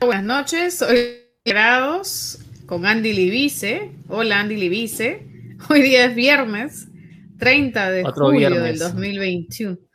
Buenas 0.00 0.24
noches, 0.24 0.80
hoy 0.80 0.96
grados 1.44 2.38
con 2.64 2.86
Andy 2.86 3.12
Libice. 3.12 3.92
Hola 4.08 4.40
Andy 4.40 4.56
Libice. 4.56 5.26
Hoy 5.68 5.82
día 5.82 6.06
es 6.06 6.14
viernes, 6.14 6.88
30 7.38 7.90
de 7.90 8.04
julio 8.04 8.62
del 8.62 8.78
2021. 8.78 9.91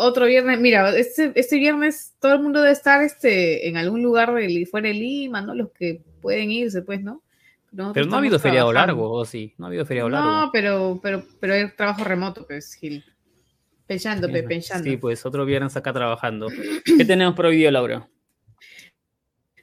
Otro 0.00 0.26
viernes, 0.26 0.60
mira, 0.60 0.96
este, 0.96 1.32
este, 1.34 1.56
viernes 1.56 2.14
todo 2.20 2.34
el 2.34 2.40
mundo 2.40 2.60
debe 2.60 2.72
estar 2.72 3.02
este, 3.02 3.68
en 3.68 3.76
algún 3.76 4.00
lugar 4.00 4.32
de, 4.32 4.64
fuera 4.64 4.86
de 4.86 4.94
Lima, 4.94 5.42
¿no? 5.42 5.56
Los 5.56 5.72
que 5.72 6.02
pueden 6.22 6.52
irse, 6.52 6.82
pues, 6.82 7.02
¿no? 7.02 7.24
pero 7.92 8.06
no 8.06 8.14
ha 8.14 8.18
habido 8.18 8.38
feriado 8.38 8.72
largo, 8.72 9.10
¿o 9.10 9.24
sí? 9.24 9.54
No 9.58 9.66
ha 9.66 9.68
habido 9.68 9.84
feriado 9.84 10.08
largo. 10.08 10.30
No, 10.30 10.50
pero, 10.52 11.00
pero, 11.02 11.24
pero 11.40 11.54
hay 11.54 11.70
trabajo 11.72 12.04
remoto, 12.04 12.46
pues, 12.46 12.74
Gil. 12.74 13.04
Pensando, 13.88 14.30
pensando. 14.30 14.84
Sí, 14.84 14.98
pues 14.98 15.26
otro 15.26 15.44
viernes 15.44 15.76
acá 15.76 15.92
trabajando. 15.92 16.46
¿Qué 16.84 17.04
tenemos 17.04 17.34
por 17.34 17.46
hoy 17.46 17.68
Laura? 17.68 18.08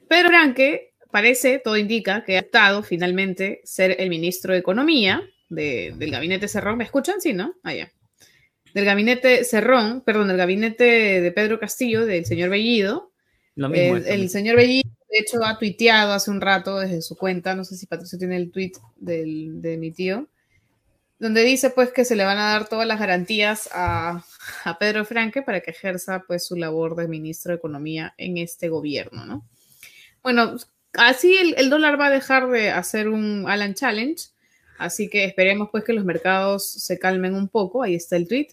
Pedro 0.06 0.28
Franque 0.28 0.92
parece, 1.10 1.62
todo 1.64 1.78
indica, 1.78 2.24
que 2.24 2.36
ha 2.36 2.42
optado 2.42 2.82
finalmente 2.82 3.62
ser 3.64 3.96
el 3.98 4.10
ministro 4.10 4.52
de 4.52 4.58
Economía 4.58 5.22
del 5.48 6.10
gabinete 6.10 6.46
Cerrón. 6.46 6.76
¿Me 6.76 6.84
escuchan? 6.84 7.22
Sí, 7.22 7.32
¿no? 7.32 7.54
Ah, 7.62 7.72
ya. 7.72 7.90
Del 8.76 8.84
gabinete 8.84 9.42
Cerrón, 9.44 10.02
perdón, 10.02 10.28
del 10.28 10.36
gabinete 10.36 11.22
de 11.22 11.32
Pedro 11.32 11.58
Castillo, 11.58 12.04
del 12.04 12.26
señor 12.26 12.50
Bellido. 12.50 13.10
Lo 13.54 13.70
mismo, 13.70 13.96
el 13.96 14.28
señor 14.28 14.56
Bellido, 14.56 14.90
de 15.08 15.18
hecho, 15.18 15.42
ha 15.42 15.58
tuiteado 15.58 16.12
hace 16.12 16.30
un 16.30 16.42
rato 16.42 16.78
desde 16.78 17.00
su 17.00 17.16
cuenta, 17.16 17.54
no 17.54 17.64
sé 17.64 17.74
si 17.74 17.86
Patricio 17.86 18.18
tiene 18.18 18.36
el 18.36 18.50
tweet 18.50 18.72
de 18.96 19.78
mi 19.78 19.92
tío, 19.92 20.28
donde 21.18 21.42
dice 21.42 21.70
pues 21.70 21.90
que 21.90 22.04
se 22.04 22.16
le 22.16 22.24
van 22.24 22.36
a 22.36 22.50
dar 22.50 22.68
todas 22.68 22.86
las 22.86 23.00
garantías 23.00 23.70
a, 23.72 24.22
a 24.64 24.78
Pedro 24.78 25.06
Franque 25.06 25.40
para 25.40 25.62
que 25.62 25.70
ejerza 25.70 26.24
pues 26.26 26.46
su 26.46 26.54
labor 26.54 26.96
de 26.96 27.08
ministro 27.08 27.52
de 27.52 27.56
Economía 27.56 28.12
en 28.18 28.36
este 28.36 28.68
gobierno, 28.68 29.24
¿no? 29.24 29.48
Bueno, 30.22 30.56
así 30.92 31.34
el, 31.34 31.70
dólar 31.70 31.98
va 31.98 32.08
a 32.08 32.10
dejar 32.10 32.50
de 32.50 32.68
hacer 32.68 33.08
un 33.08 33.46
Alan 33.48 33.72
Challenge, 33.72 34.22
así 34.76 35.08
que 35.08 35.24
esperemos 35.24 35.70
pues 35.72 35.82
que 35.82 35.94
los 35.94 36.04
mercados 36.04 36.70
se 36.70 36.98
calmen 36.98 37.34
un 37.34 37.48
poco, 37.48 37.82
ahí 37.82 37.94
está 37.94 38.16
el 38.16 38.28
tweet, 38.28 38.48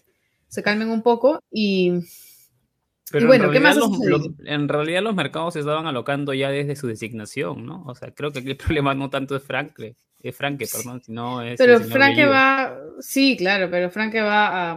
se 0.54 0.62
calmen 0.62 0.88
un 0.88 1.02
poco 1.02 1.42
y... 1.50 1.94
Pero 3.10 3.26
bueno, 3.26 3.50
¿qué 3.50 3.60
más? 3.60 3.76
en 4.46 4.68
realidad 4.68 5.02
los 5.02 5.14
mercados 5.14 5.54
se 5.54 5.60
estaban 5.60 5.86
alocando 5.86 6.32
ya 6.32 6.50
desde 6.50 6.74
su 6.74 6.86
designación, 6.86 7.66
¿no? 7.66 7.82
O 7.86 7.94
sea, 7.94 8.12
creo 8.14 8.32
que 8.32 8.38
aquí 8.38 8.50
el 8.50 8.56
problema 8.68 8.94
no 8.94 9.10
tanto 9.10 9.34
es 9.34 9.42
Franke, 9.42 9.96
es 10.20 10.36
Franke, 10.36 10.66
perdón, 10.72 11.02
sino 11.02 11.42
es... 11.42 11.58
Pero 11.58 11.80
Franke 11.80 12.24
va, 12.24 12.78
sí, 13.00 13.36
claro, 13.36 13.68
pero 13.68 13.90
Franke 13.90 14.22
va 14.22 14.70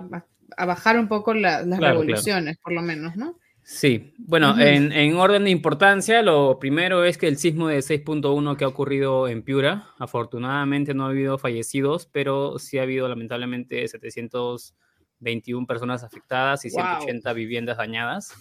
a, 0.58 0.66
bajar 0.66 0.98
un 0.98 1.08
poco 1.08 1.36
las 1.36 1.66
revoluciones, 1.68 2.58
por 2.58 2.74
lo 2.74 2.82
menos, 2.82 3.16
¿no? 3.16 3.38
Sí, 3.62 4.14
bueno, 4.18 4.60
en, 4.60 5.16
orden 5.16 5.44
de 5.44 5.52
importancia, 5.52 6.24
lo 6.24 6.58
primero 6.58 7.04
es 7.04 7.18
que 7.20 7.28
el 7.28 7.38
sismo 7.38 7.68
de 7.68 7.80
6.1 7.80 8.58
que 8.58 8.64
ha 8.64 8.68
ocurrido 8.68 9.28
en 9.28 9.44
Piura, 9.44 9.90
afortunadamente 10.00 10.96
no 10.96 11.06
ha 11.06 11.10
habido 11.10 11.38
fallecidos, 11.38 12.08
pero 12.12 12.58
sí 12.58 12.80
ha 12.80 12.84
habido 12.84 13.08
lamentablemente 13.08 13.84
721 15.20 15.68
personas 15.68 16.04
afectadas 16.04 16.66
y 16.66 16.70
180 16.70 17.34
viviendas 17.34 17.78
dañadas. 17.78 18.34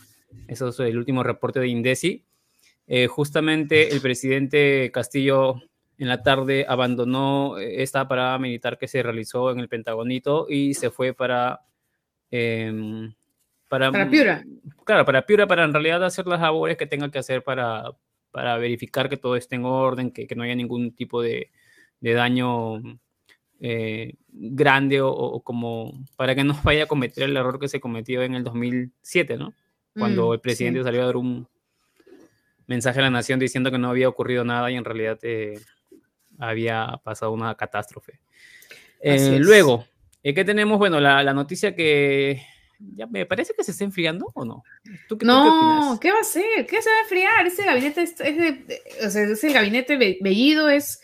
Eso 0.49 0.69
es 0.69 0.81
el 0.81 0.99
último 0.99 1.23
reporte 1.23 1.61
de 1.61 1.69
Indesi. 1.69 2.25
Eh, 2.87 3.07
justamente 3.07 3.93
el 3.93 4.01
presidente 4.01 4.91
Castillo 4.93 5.61
en 5.99 6.09
la 6.09 6.23
tarde 6.23 6.67
abandonó 6.69 7.59
esta 7.59 8.07
parada 8.07 8.39
militar 8.39 8.79
que 8.79 8.87
se 8.87 9.03
realizó 9.03 9.51
en 9.51 9.61
el 9.61 9.69
Pentagonito 9.69 10.47
y 10.49 10.75
se 10.75 10.91
fue 10.91 11.15
para... 11.15 11.61
Em, 12.31 13.13
para, 13.69 13.91
Piura. 14.09 14.45
Claro, 14.85 15.05
para 15.05 15.27
Piura, 15.27 15.47
para 15.47 15.65
en 15.65 15.73
realidad 15.73 16.05
hacer 16.05 16.27
las 16.27 16.41
labores 16.41 16.77
que 16.77 16.87
tenga 16.87 17.11
que 17.11 17.19
hacer 17.19 17.43
para, 17.43 17.91
para 18.31 18.57
verificar 18.59 19.09
que 19.09 19.17
todo 19.17 19.35
esté 19.35 19.57
en 19.57 19.65
orden, 19.65 20.13
que, 20.13 20.27
que 20.27 20.37
no 20.37 20.45
haya 20.45 20.55
ningún 20.55 20.95
tipo 20.95 21.21
de, 21.21 21.51
de 22.01 22.13
daño 22.13 22.81
eh, 23.61 24.15
grande 24.29 25.01
o, 25.01 25.41
como 25.41 25.93
para 26.17 26.35
que 26.35 26.45
no 26.45 26.59
vaya 26.65 26.85
a 26.85 26.87
cometer 26.87 27.25
el 27.25 27.37
error 27.37 27.59
que 27.59 27.69
se 27.69 27.81
cometió 27.81 28.23
en 28.23 28.35
el 28.35 28.45
2007, 28.45 29.37
¿no? 29.37 29.55
Cuando 29.97 30.29
mm, 30.29 30.33
el 30.35 30.41
presidente 30.41 30.83
salió 30.83 31.03
a 31.03 31.07
dar 31.07 31.17
un 31.17 31.49
mensaje 32.67 32.99
a 32.99 33.03
la 33.03 33.11
nación 33.11 33.39
diciendo 33.39 33.71
que 33.71 33.79
no 33.79 33.89
había 33.89 34.09
ocurrido 34.09 34.45
nada 34.45 34.71
y 34.71 34.77
en 34.77 34.85
realidad 34.85 35.19
eh, 35.23 35.59
había 36.39 37.01
pasado 37.03 37.33
una 37.33 37.55
catástrofe. 37.55 38.21
Eh, 39.01 39.39
luego, 39.41 39.87
¿qué 40.23 40.45
tenemos? 40.45 40.79
Bueno, 40.79 41.01
la, 41.01 41.23
la 41.23 41.33
noticia 41.33 41.75
que 41.75 42.43
ya 42.79 43.07
me 43.07 43.27
parece 43.27 43.55
que 43.55 43.65
se 43.65 43.71
está 43.71 43.85
enfriando 43.85 44.31
o 44.35 44.45
no. 44.45 44.65
no, 45.23 45.99
qué, 46.01 46.13
va 46.13 46.21
a 46.21 46.25
ser? 46.25 46.67
¿Qué 46.67 46.83
se 46.83 46.91
va 46.91 46.97
a 46.97 47.03
enfriar? 47.03 47.47
Ese 47.47 47.65
gabinete 47.65 48.03
es, 48.03 48.15
o 49.05 49.11
sea, 49.11 49.23
ese 49.25 49.53
gabinete 49.53 49.97
Bellido 49.97 50.69
es 50.69 51.01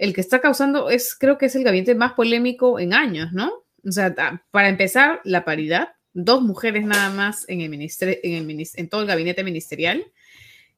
el 0.00 0.14
que 0.14 0.22
está 0.22 0.40
causando, 0.40 0.88
es, 0.88 1.14
creo 1.14 1.36
que 1.36 1.46
es 1.46 1.54
el 1.54 1.62
gabinete 1.62 1.94
más 1.94 2.14
polémico 2.14 2.80
en 2.80 2.94
años, 2.94 3.34
¿no? 3.34 3.52
O 3.86 3.92
sea, 3.92 4.42
para 4.50 4.70
empezar, 4.70 5.20
la 5.24 5.44
paridad, 5.44 5.90
dos 6.14 6.40
mujeres 6.40 6.86
nada 6.86 7.10
más 7.10 7.46
en, 7.48 7.60
el 7.60 7.74
en, 7.74 8.50
el, 8.50 8.68
en 8.74 8.88
todo 8.88 9.02
el 9.02 9.06
gabinete 9.06 9.44
ministerial. 9.44 10.02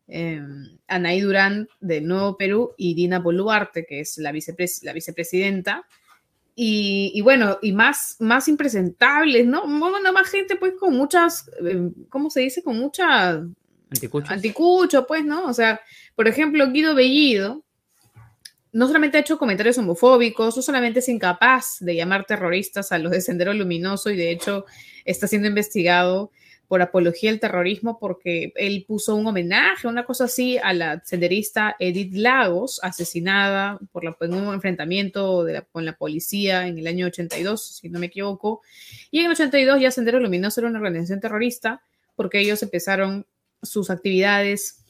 Eh, 0.09 0.43
Anaí 0.88 1.21
Durán 1.21 1.69
del 1.81 2.09
Nuevo 2.09 2.37
Perú 2.37 2.72
y 2.77 2.94
Dina 2.94 3.21
Boluarte, 3.21 3.87
que 3.87 4.00
es 4.00 4.19
la, 4.19 4.32
vicepres 4.32 4.82
la 4.82 4.93
vicepresidenta 4.93 5.87
y, 6.56 7.21
bueno, 7.22 7.59
y 7.62 7.71
más, 7.71 8.16
más 8.19 8.49
impresentables, 8.49 9.47
¿no? 9.47 9.62
Bueno, 9.62 10.12
más 10.12 10.28
gente 10.31 10.56
pues 10.56 10.75
con 10.78 10.97
muchas, 10.97 11.49
eh, 11.65 11.91
¿cómo 12.09 12.28
se 12.28 12.41
dice? 12.41 12.62
Con 12.62 12.77
mucha... 12.77 13.41
Anticucho. 13.88 14.32
Anticucho, 14.32 15.06
pues, 15.06 15.25
¿no? 15.25 15.47
O 15.47 15.53
sea, 15.53 15.81
por 16.16 16.27
ejemplo, 16.27 16.71
Guido 16.72 16.97
Bellido 16.97 17.65
no 18.72 18.87
solamente 18.87 19.19
ha 19.19 19.21
hecho 19.21 19.38
comentarios 19.38 19.78
homofóbicos, 19.78 20.56
no 20.56 20.62
solamente 20.62 21.00
es 21.00 21.09
incapaz 21.09 21.77
de 21.81 21.94
llamar 21.94 22.25
terroristas 22.25 22.91
a 22.91 22.99
los 22.99 23.12
de 23.12 23.21
Sendero 23.21 23.53
Luminoso 23.53 24.10
y 24.10 24.16
de 24.16 24.31
hecho 24.31 24.65
está 25.05 25.27
siendo 25.27 25.49
investigado 25.49 26.31
por 26.69 26.81
apología 26.81 27.31
al 27.31 27.38
terrorismo 27.38 27.99
porque 27.99 28.55
él 28.56 28.87
puso 28.88 29.15
un 29.15 29.27
homenaje, 29.27 29.87
una 29.87 30.06
cosa 30.06 30.25
así, 30.25 30.56
a 30.56 30.72
la 30.72 31.03
senderista 31.05 31.77
Edith 31.78 32.15
Lagos, 32.15 32.81
asesinada 32.82 33.78
por 33.93 34.05
la, 34.05 34.16
en 34.22 34.32
un 34.32 34.55
enfrentamiento 34.55 35.44
con 35.71 35.84
la 35.84 35.93
policía 35.99 36.66
en 36.66 36.78
el 36.78 36.87
año 36.87 37.09
82, 37.09 37.77
si 37.77 37.91
no 37.91 37.99
me 37.99 38.06
equivoco. 38.06 38.62
Y 39.11 39.19
en 39.19 39.27
el 39.27 39.32
82 39.32 39.82
ya 39.82 39.91
Sendero 39.91 40.19
Luminoso 40.19 40.62
era 40.62 40.71
una 40.71 40.78
organización 40.78 41.21
terrorista 41.21 41.82
porque 42.16 42.41
ellos 42.41 42.62
empezaron 42.62 43.27
sus 43.62 43.91
actividades 43.91 44.81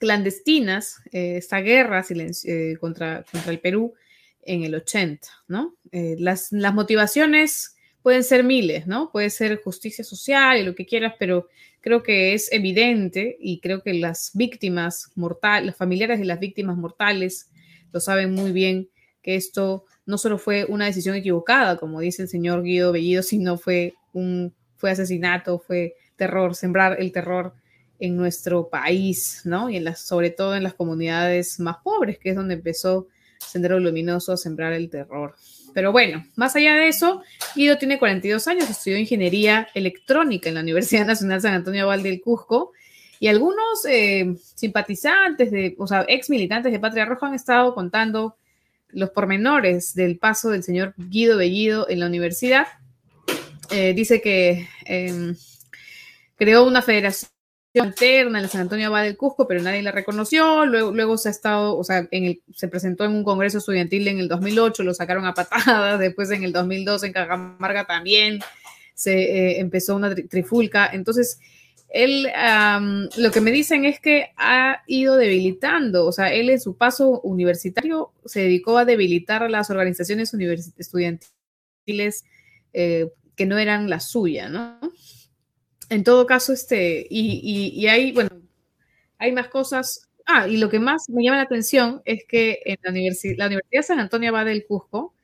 clandestinas, 0.00 1.02
eh, 1.12 1.36
esta 1.36 1.60
guerra 1.60 2.04
eh, 2.08 2.76
contra, 2.80 3.22
contra 3.30 3.52
el 3.52 3.60
Perú 3.60 3.94
en 4.42 4.64
el 4.64 4.74
80, 4.74 5.28
¿no? 5.46 5.76
Eh, 5.92 6.16
las, 6.18 6.50
las 6.50 6.74
motivaciones 6.74 7.76
pueden 8.02 8.24
ser 8.24 8.42
miles, 8.42 8.86
¿no? 8.86 9.12
Puede 9.12 9.28
ser 9.28 9.60
justicia 9.62 10.02
social 10.02 10.58
y 10.58 10.64
lo 10.64 10.74
que 10.74 10.86
quieras, 10.86 11.14
pero 11.18 11.48
creo 11.82 12.02
que 12.02 12.32
es 12.32 12.50
evidente 12.50 13.36
y 13.38 13.60
creo 13.60 13.82
que 13.82 13.92
las 13.92 14.30
víctimas 14.32 15.10
mortales, 15.14 15.66
los 15.66 15.76
familiares 15.76 16.18
de 16.18 16.24
las 16.24 16.40
víctimas 16.40 16.78
mortales 16.78 17.50
lo 17.92 18.00
saben 18.00 18.32
muy 18.32 18.52
bien 18.52 18.88
que 19.22 19.36
esto 19.36 19.84
no 20.06 20.16
solo 20.16 20.38
fue 20.38 20.64
una 20.64 20.86
decisión 20.86 21.14
equivocada, 21.14 21.76
como 21.76 22.00
dice 22.00 22.22
el 22.22 22.28
señor 22.28 22.62
Guido 22.62 22.90
Bellido, 22.90 23.22
sino 23.22 23.58
fue 23.58 23.94
un 24.14 24.54
fue 24.76 24.90
asesinato, 24.90 25.58
fue 25.58 25.94
terror, 26.16 26.54
sembrar 26.54 26.96
el 26.98 27.12
terror 27.12 27.52
en 28.00 28.16
nuestro 28.16 28.68
país, 28.68 29.42
¿no? 29.44 29.70
Y 29.70 29.76
en 29.76 29.84
las, 29.84 30.00
sobre 30.00 30.30
todo 30.30 30.56
en 30.56 30.62
las 30.62 30.74
comunidades 30.74 31.60
más 31.60 31.76
pobres, 31.84 32.18
que 32.18 32.30
es 32.30 32.36
donde 32.36 32.54
empezó 32.54 33.08
Sendero 33.38 33.78
Luminoso 33.78 34.32
a 34.32 34.36
sembrar 34.36 34.72
el 34.72 34.90
terror. 34.90 35.34
Pero 35.72 35.92
bueno, 35.92 36.24
más 36.36 36.56
allá 36.56 36.74
de 36.74 36.88
eso, 36.88 37.22
Guido 37.54 37.78
tiene 37.78 37.98
42 37.98 38.46
años, 38.48 38.68
estudió 38.68 38.98
ingeniería 38.98 39.68
electrónica 39.74 40.48
en 40.48 40.56
la 40.56 40.62
Universidad 40.62 41.06
Nacional 41.06 41.40
San 41.40 41.54
Antonio 41.54 41.86
Val 41.86 42.02
del 42.02 42.20
Cusco 42.20 42.72
y 43.18 43.28
algunos 43.28 43.84
eh, 43.88 44.34
simpatizantes, 44.54 45.50
de, 45.50 45.74
o 45.78 45.86
sea, 45.86 46.04
ex 46.08 46.30
militantes 46.30 46.72
de 46.72 46.80
Patria 46.80 47.04
Roja 47.04 47.28
han 47.28 47.34
estado 47.34 47.74
contando 47.74 48.36
los 48.88 49.10
pormenores 49.10 49.94
del 49.94 50.18
paso 50.18 50.50
del 50.50 50.62
señor 50.62 50.94
Guido 50.96 51.36
Bellido 51.36 51.88
en 51.88 52.00
la 52.00 52.06
universidad. 52.06 52.66
Eh, 53.70 53.92
dice 53.94 54.20
que 54.20 54.68
em, 54.84 55.36
creó 56.36 56.66
una 56.66 56.82
federación 56.82 57.30
alterna 57.78 58.40
en 58.40 58.48
San 58.48 58.62
Antonio 58.62 58.88
Abad 58.88 59.04
del 59.04 59.16
Cusco, 59.16 59.46
pero 59.46 59.62
nadie 59.62 59.82
la 59.82 59.92
reconoció. 59.92 60.66
Luego, 60.66 60.90
luego 60.90 61.16
se 61.16 61.28
ha 61.28 61.30
estado, 61.30 61.76
o 61.76 61.84
sea, 61.84 62.08
en 62.10 62.24
el, 62.24 62.42
se 62.54 62.68
presentó 62.68 63.04
en 63.04 63.12
un 63.12 63.22
congreso 63.22 63.58
estudiantil 63.58 64.08
en 64.08 64.18
el 64.18 64.28
2008, 64.28 64.82
lo 64.82 64.94
sacaron 64.94 65.24
a 65.26 65.34
patadas. 65.34 65.98
Después, 66.00 66.30
en 66.30 66.42
el 66.42 66.52
2002, 66.52 67.04
en 67.04 67.12
Cajamarca 67.12 67.84
también 67.84 68.40
se 68.94 69.12
eh, 69.12 69.60
empezó 69.60 69.94
una 69.96 70.14
trifulca. 70.14 70.90
Entonces, 70.92 71.38
él, 71.90 72.28
lo 73.16 73.30
que 73.30 73.40
me 73.40 73.50
dicen 73.50 73.84
es 73.84 74.00
que 74.00 74.30
ha 74.36 74.82
ido 74.86 75.16
debilitando, 75.16 76.06
o 76.06 76.12
sea, 76.12 76.32
él 76.32 76.48
en 76.50 76.60
su 76.60 76.76
paso 76.76 77.20
universitario 77.22 78.12
se 78.24 78.40
dedicó 78.40 78.78
a 78.78 78.84
debilitar 78.84 79.50
las 79.50 79.70
organizaciones 79.70 80.32
estudiantiles 80.76 82.24
eh, 82.72 83.10
que 83.34 83.46
no 83.46 83.58
eran 83.58 83.90
la 83.90 83.98
suya, 83.98 84.48
¿no? 84.48 84.78
En 85.90 86.04
todo 86.04 86.24
caso, 86.26 86.52
este, 86.52 87.06
y, 87.10 87.72
y, 87.74 87.86
hay, 87.88 88.12
bueno, 88.12 88.30
hay 89.18 89.32
más 89.32 89.48
cosas. 89.48 90.08
Ah, 90.24 90.46
y 90.48 90.56
lo 90.56 90.70
que 90.70 90.78
más 90.78 91.08
me 91.08 91.24
llama 91.24 91.38
la 91.38 91.42
atención 91.42 92.00
es 92.04 92.24
que 92.26 92.60
en 92.64 92.78
la, 92.82 92.90
universidad, 92.90 93.34
la 93.36 93.46
Universidad 93.46 93.82
San 93.82 94.00
Antonio 94.00 94.32
va 94.32 94.44
del 94.44 94.64
Cusco, 94.66 95.14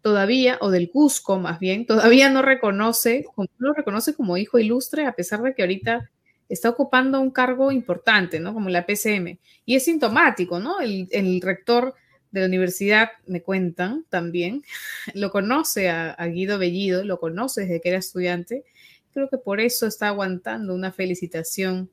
todavía, 0.00 0.56
o 0.62 0.70
del 0.70 0.90
Cusco 0.90 1.38
más 1.38 1.60
bien, 1.60 1.86
todavía 1.86 2.30
no 2.30 2.42
reconoce, 2.42 3.26
no 3.36 3.46
lo 3.58 3.74
reconoce 3.74 4.14
como 4.14 4.38
hijo 4.38 4.58
ilustre, 4.58 5.06
a 5.06 5.12
pesar 5.12 5.42
de 5.42 5.54
que 5.54 5.62
ahorita 5.62 6.10
está 6.48 6.70
ocupando 6.70 7.20
un 7.20 7.30
cargo 7.30 7.70
importante, 7.70 8.40
¿no? 8.40 8.54
Como 8.54 8.70
la 8.70 8.86
PCM. 8.86 9.38
Y 9.66 9.76
es 9.76 9.84
sintomático, 9.84 10.58
¿no? 10.58 10.80
El, 10.80 11.08
el 11.12 11.40
rector 11.42 11.94
de 12.30 12.40
la 12.40 12.46
universidad, 12.46 13.10
me 13.26 13.42
cuentan 13.42 14.04
también, 14.08 14.62
lo 15.14 15.30
conoce 15.30 15.90
a, 15.90 16.12
a, 16.12 16.26
Guido 16.26 16.58
Bellido, 16.58 17.04
lo 17.04 17.18
conoce 17.18 17.62
desde 17.62 17.80
que 17.80 17.90
era 17.90 17.98
estudiante. 17.98 18.64
Creo 19.12 19.28
que 19.28 19.38
por 19.38 19.60
eso 19.60 19.86
está 19.86 20.08
aguantando 20.08 20.74
una 20.74 20.92
felicitación 20.92 21.90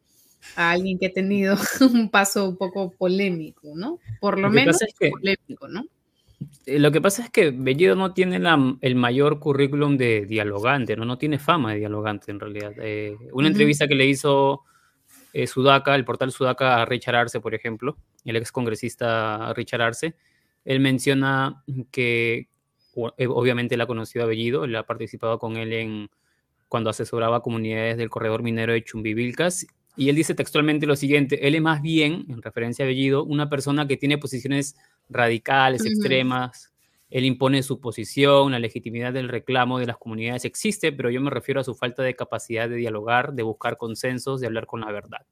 a 0.55 0.71
alguien 0.71 0.99
que 0.99 1.07
ha 1.07 1.13
tenido 1.13 1.55
un 1.81 2.09
paso 2.09 2.49
un 2.49 2.57
poco 2.57 2.91
polémico, 2.91 3.73
¿no? 3.75 3.99
Por 4.19 4.39
lo, 4.39 4.49
menos 4.49 4.77
polémico, 4.99 5.67
¿no? 5.67 5.85
Eh, 6.65 6.79
lo 6.79 6.91
que 6.91 7.01
pasa 7.01 7.23
es 7.23 7.29
que 7.29 7.51
Bellido 7.51 7.95
no 7.95 8.13
tiene 8.13 8.39
el 8.81 8.95
mayor 8.95 9.39
currículum 9.39 9.97
de 9.97 10.25
dialogante, 10.25 10.95
¿no? 10.95 11.05
No 11.05 11.17
tiene 11.17 11.39
fama 11.39 11.73
de 11.73 11.79
dialogante 11.79 12.31
en 12.31 12.39
realidad. 12.39 12.73
Eh, 12.77 13.15
una 13.33 13.47
entrevista 13.47 13.87
que 13.87 13.95
le 13.95 14.05
hizo 14.05 14.61
eh, 15.33 15.47
Sudaca, 15.47 15.95
el 15.95 16.05
portal 16.05 16.31
Sudaca 16.31 16.81
a 16.81 16.85
Richard 16.85 17.15
Arce, 17.15 17.39
por 17.39 17.55
ejemplo, 17.55 17.97
el 18.25 18.35
ex 18.35 18.51
congresista 18.51 19.53
Richard 19.53 19.81
Arce, 19.81 20.15
él 20.65 20.79
menciona 20.79 21.63
que 21.91 22.49
obviamente 22.93 23.75
él 23.75 23.81
ha 23.81 23.87
conocido 23.87 24.25
a 24.25 24.27
Bellido, 24.27 24.63
él 24.63 24.75
ha 24.75 24.85
participado 24.85 25.37
con 25.37 25.55
él 25.55 25.71
en 25.73 26.09
cuando 26.67 26.89
asesoraba 26.89 27.41
comunidades 27.41 27.97
del 27.97 28.09
corredor 28.09 28.43
minero 28.43 28.73
de 28.73 28.83
Chumbivilcas 28.83 29.65
y 29.95 30.09
él 30.09 30.15
dice 30.15 30.35
textualmente 30.35 30.85
lo 30.85 30.95
siguiente, 30.95 31.47
él 31.47 31.55
es 31.55 31.61
más 31.61 31.81
bien, 31.81 32.25
en 32.29 32.41
referencia 32.41 32.85
a 32.85 32.87
Bellido, 32.87 33.23
una 33.23 33.49
persona 33.49 33.87
que 33.87 33.97
tiene 33.97 34.19
posiciones 34.19 34.75
radicales, 35.09 35.85
extremas, 35.85 36.71
él 37.09 37.25
impone 37.25 37.63
su 37.63 37.79
posición, 37.79 38.51
la 38.51 38.59
legitimidad 38.59 39.13
del 39.13 39.29
reclamo 39.29 39.79
de 39.79 39.87
las 39.87 39.97
comunidades 39.97 40.45
existe, 40.45 40.91
pero 40.91 41.09
yo 41.09 41.19
me 41.21 41.31
refiero 41.31 41.61
a 41.61 41.63
su 41.63 41.73
falta 41.73 42.03
de 42.03 42.15
capacidad 42.15 42.69
de 42.69 42.75
dialogar, 42.75 43.33
de 43.33 43.43
buscar 43.43 43.77
consensos, 43.77 44.39
de 44.39 44.47
hablar 44.47 44.67
con 44.67 44.81
la 44.81 44.91
verdad, 44.91 45.25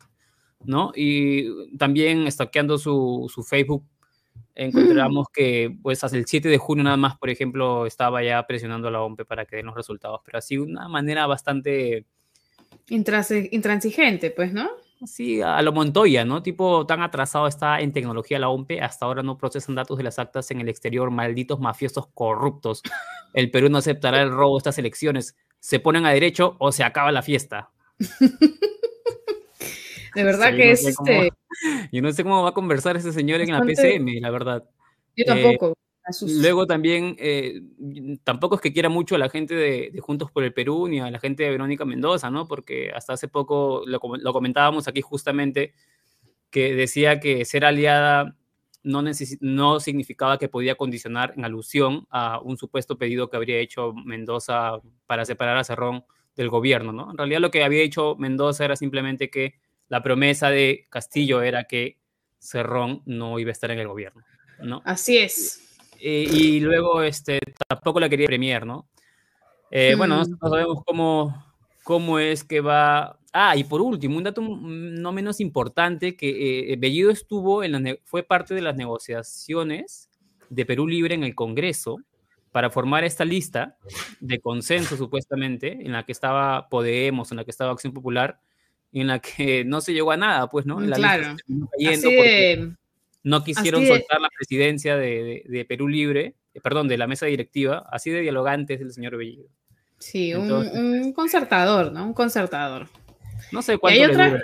¿no? 0.64 0.92
Y 0.96 1.78
también, 1.78 2.26
estoqueando 2.26 2.78
su, 2.78 3.30
su 3.32 3.44
Facebook, 3.44 3.84
encontramos 4.56 5.28
que 5.32 5.78
pues 5.84 6.04
hasta 6.04 6.18
el 6.18 6.26
7 6.26 6.50
de 6.50 6.58
junio 6.58 6.84
nada 6.84 6.98
más, 6.98 7.18
por 7.18 7.30
ejemplo, 7.30 7.86
estaba 7.86 8.24
ya 8.24 8.46
presionando 8.48 8.88
a 8.88 8.92
la 8.92 9.02
OMP 9.02 9.26
para 9.26 9.46
que 9.46 9.58
den 9.58 9.68
los 9.68 9.76
resultados, 9.76 10.22
pero 10.26 10.38
así 10.38 10.56
de 10.56 10.62
una 10.62 10.88
manera 10.88 11.28
bastante 11.28 12.06
intransigente, 12.90 14.32
pues, 14.32 14.54
¿no? 14.54 14.70
Sí, 15.06 15.42
a 15.42 15.62
lo 15.62 15.74
Montoya, 15.74 16.24
¿no? 16.24 16.42
Tipo, 16.42 16.86
tan 16.86 17.02
atrasado 17.02 17.48
está 17.48 17.82
en 17.82 17.92
tecnología 17.92 18.40
la 18.40 18.50
OMP, 18.50 18.82
hasta 18.82 19.06
ahora 19.06 19.24
no 19.24 19.38
procesan 19.38 19.76
datos 19.76 19.98
de 19.98 20.04
las 20.04 20.20
actas 20.20 20.50
en 20.52 20.62
el 20.62 20.70
exterior, 20.70 21.12
malditos 21.12 21.60
mafiosos 21.60 22.08
corruptos. 22.14 22.82
El 23.34 23.52
Perú 23.52 23.70
no 23.70 23.80
aceptará 23.80 24.22
el 24.22 24.32
robo 24.32 24.56
de 24.56 24.60
estas 24.60 24.78
elecciones. 24.78 25.36
Se 25.60 25.80
ponen 25.80 26.06
a 26.06 26.12
derecho 26.12 26.56
o 26.60 26.72
se 26.72 26.84
acaba 26.84 27.12
la 27.12 27.22
fiesta. 27.22 27.72
De 30.16 30.24
verdad 30.24 30.56
que 30.56 30.72
es 30.72 30.86
este... 30.86 31.32
Yo 31.92 32.02
no 32.02 32.12
sé 32.12 32.24
cómo 32.24 32.44
va 32.44 32.50
a 32.50 32.54
conversar 32.54 32.98
ese 32.98 33.14
señor 33.14 33.42
en 33.42 33.52
la 33.52 33.62
PCM, 33.62 34.20
la 34.22 34.32
verdad. 34.32 34.64
Yo 35.16 35.26
tampoco. 35.26 35.72
Eh, 35.72 35.76
Luego 36.22 36.68
también, 36.68 37.16
eh, 37.18 37.62
tampoco 38.24 38.56
es 38.56 38.62
que 38.62 38.72
quiera 38.72 38.90
mucho 38.90 39.16
a 39.16 39.18
la 39.18 39.30
gente 39.30 39.56
de, 39.56 39.92
Juntos 40.02 40.30
por 40.32 40.44
el 40.44 40.54
Perú 40.54 40.88
ni 40.88 41.00
a 41.00 41.10
la 41.10 41.20
gente 41.20 41.44
de 41.44 41.50
Verónica 41.50 41.84
Mendoza, 41.84 42.30
¿no? 42.30 42.48
Porque 42.48 42.92
hasta 42.94 43.14
hace 43.14 43.28
poco 43.28 43.84
lo, 43.88 44.00
comentábamos 44.00 44.88
aquí 44.88 45.02
justamente, 45.02 45.74
que 46.52 46.76
decía 46.76 47.20
que 47.20 47.44
ser 47.44 47.66
aliada 47.66 48.36
no, 48.84 49.04
no 49.42 49.80
significaba 49.80 50.38
que 50.38 50.48
podía 50.48 50.76
condicionar 50.76 51.34
en 51.36 51.44
alusión 51.44 52.06
a 52.12 52.40
un 52.40 52.58
supuesto 52.58 53.00
pedido 53.00 53.32
que 53.32 53.38
habría 53.38 53.58
hecho 53.58 53.94
Mendoza 53.94 54.80
para 55.08 55.26
separar 55.26 55.58
a 55.58 55.64
Cerrón 55.64 56.06
del 56.36 56.50
gobierno, 56.50 56.92
¿no? 56.92 57.10
En 57.10 57.18
realidad 57.18 57.40
lo 57.40 57.50
que 57.50 57.64
había 57.64 57.82
hecho 57.82 58.16
Mendoza 58.16 58.64
era 58.64 58.76
simplemente 58.76 59.32
que 59.32 59.56
la 59.88 60.02
promesa 60.02 60.50
de 60.50 60.86
Castillo 60.90 61.42
era 61.42 61.66
que 61.66 61.98
Cerrón 62.40 63.02
no 63.06 63.40
iba 63.40 63.50
a 63.50 63.54
estar 63.54 63.72
en 63.72 63.80
el 63.80 63.88
gobierno, 63.88 64.24
¿no? 64.60 64.82
Así 64.86 65.18
es. 65.18 65.62
Eh, 66.00 66.28
y 66.32 66.60
luego 66.60 67.02
este, 67.02 67.40
tampoco 67.68 68.00
la 68.00 68.10
quería 68.10 68.28
Premier, 68.28 68.66
¿no? 68.66 68.88
Eh, 69.72 69.96
bueno, 69.98 70.22
mm. 70.24 70.30
no 70.30 70.50
sabemos 70.50 70.84
cómo, 70.86 71.46
cómo 71.84 72.20
es 72.20 72.44
que 72.44 72.62
va. 72.62 73.20
Ah, 73.34 73.56
y 73.58 73.64
por 73.64 73.82
último, 73.82 74.18
un 74.18 74.24
dato 74.24 74.42
no 74.42 75.12
menos 75.12 75.40
importante, 75.42 76.16
que 76.16 76.72
eh, 76.72 76.76
Bellido 76.78 77.12
estuvo 77.12 77.64
en 77.64 77.72
la 77.72 77.98
fue 78.06 78.24
parte 78.24 78.54
de 78.54 78.62
las 78.62 78.76
negociaciones 78.76 80.10
de 80.50 80.66
Perú 80.66 80.88
Libre 80.88 81.16
en 81.16 81.24
el 81.24 81.36
Congreso 81.36 81.98
para 82.52 82.70
formar 82.70 83.04
esta 83.04 83.26
lista 83.26 83.78
de 84.22 84.40
consenso, 84.40 84.96
supuestamente, 84.96 85.74
en 85.82 85.92
la 85.92 86.04
que 86.04 86.14
estaba 86.14 86.70
Podemos, 86.70 87.32
en 87.32 87.38
la 87.38 87.44
que 87.44 87.52
estaba 87.52 87.72
Acción 87.72 87.92
Popular, 87.92 88.40
en 89.02 89.08
la 89.08 89.20
que 89.20 89.66
no 89.66 89.82
se 89.82 89.94
llegó 89.94 90.12
a 90.12 90.18
nada, 90.18 90.50
pues, 90.50 90.66
¿no? 90.66 90.80
La 90.80 90.96
claro. 90.96 91.36
Así 91.88 92.76
no 93.26 93.44
quisieron 93.44 93.86
soltar 93.88 94.22
la 94.22 94.30
presidencia 94.30 94.96
de, 94.96 95.66
Perú 95.68 95.88
Libre, 95.88 96.36
eh, 96.54 96.62
perdón, 96.62 96.88
de 96.88 96.98
la 96.98 97.08
mesa 97.08 97.26
directiva, 97.26 97.84
así 97.92 98.12
de 98.12 98.22
dialogante 98.22 98.76
es 98.76 98.82
el 98.82 98.94
señor 98.94 99.18
Bellido. 99.18 99.50
Sí, 99.98 100.34
un, 100.36 101.12
concertador, 101.14 101.92
¿no? 101.92 102.06
Un 102.06 102.14
concertador. 102.14 102.88
No 103.52 103.64
sé 103.64 103.78
cuánto 103.80 104.08
le 104.08 104.40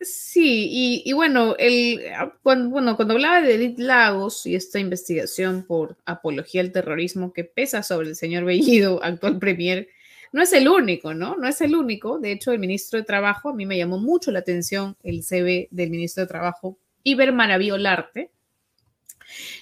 Sí, 0.00 1.02
y, 1.04 1.12
bueno, 1.12 1.54
el, 1.58 2.00
cuando, 2.42 2.70
bueno, 2.70 2.96
cuando 2.96 3.14
hablaba 3.14 3.40
de 3.42 3.54
Edith 3.54 3.78
Lagos 3.78 4.46
y 4.46 4.54
esta 4.54 4.78
investigación 4.78 5.64
por 5.66 5.96
apología 6.04 6.62
al 6.62 6.72
terrorismo 6.72 7.32
que 7.32 7.44
pesa 7.44 7.82
sobre 7.82 8.08
el 8.08 8.16
señor 8.16 8.44
Bellido, 8.44 9.02
actual 9.02 9.38
premier, 9.38 9.88
no 10.34 10.42
es 10.42 10.52
el 10.52 10.66
único, 10.66 11.14
¿no? 11.14 11.36
No 11.36 11.46
es 11.46 11.60
el 11.60 11.76
único. 11.76 12.18
De 12.18 12.32
hecho, 12.32 12.50
el 12.50 12.58
ministro 12.58 12.98
de 12.98 13.04
Trabajo, 13.04 13.50
a 13.50 13.54
mí 13.54 13.66
me 13.66 13.78
llamó 13.78 13.98
mucho 13.98 14.32
la 14.32 14.40
atención 14.40 14.96
el 15.04 15.22
CV 15.22 15.68
del 15.70 15.90
ministro 15.90 16.24
de 16.24 16.26
Trabajo 16.26 16.76
Iber 17.04 17.32
Maraviolarte. 17.32 18.32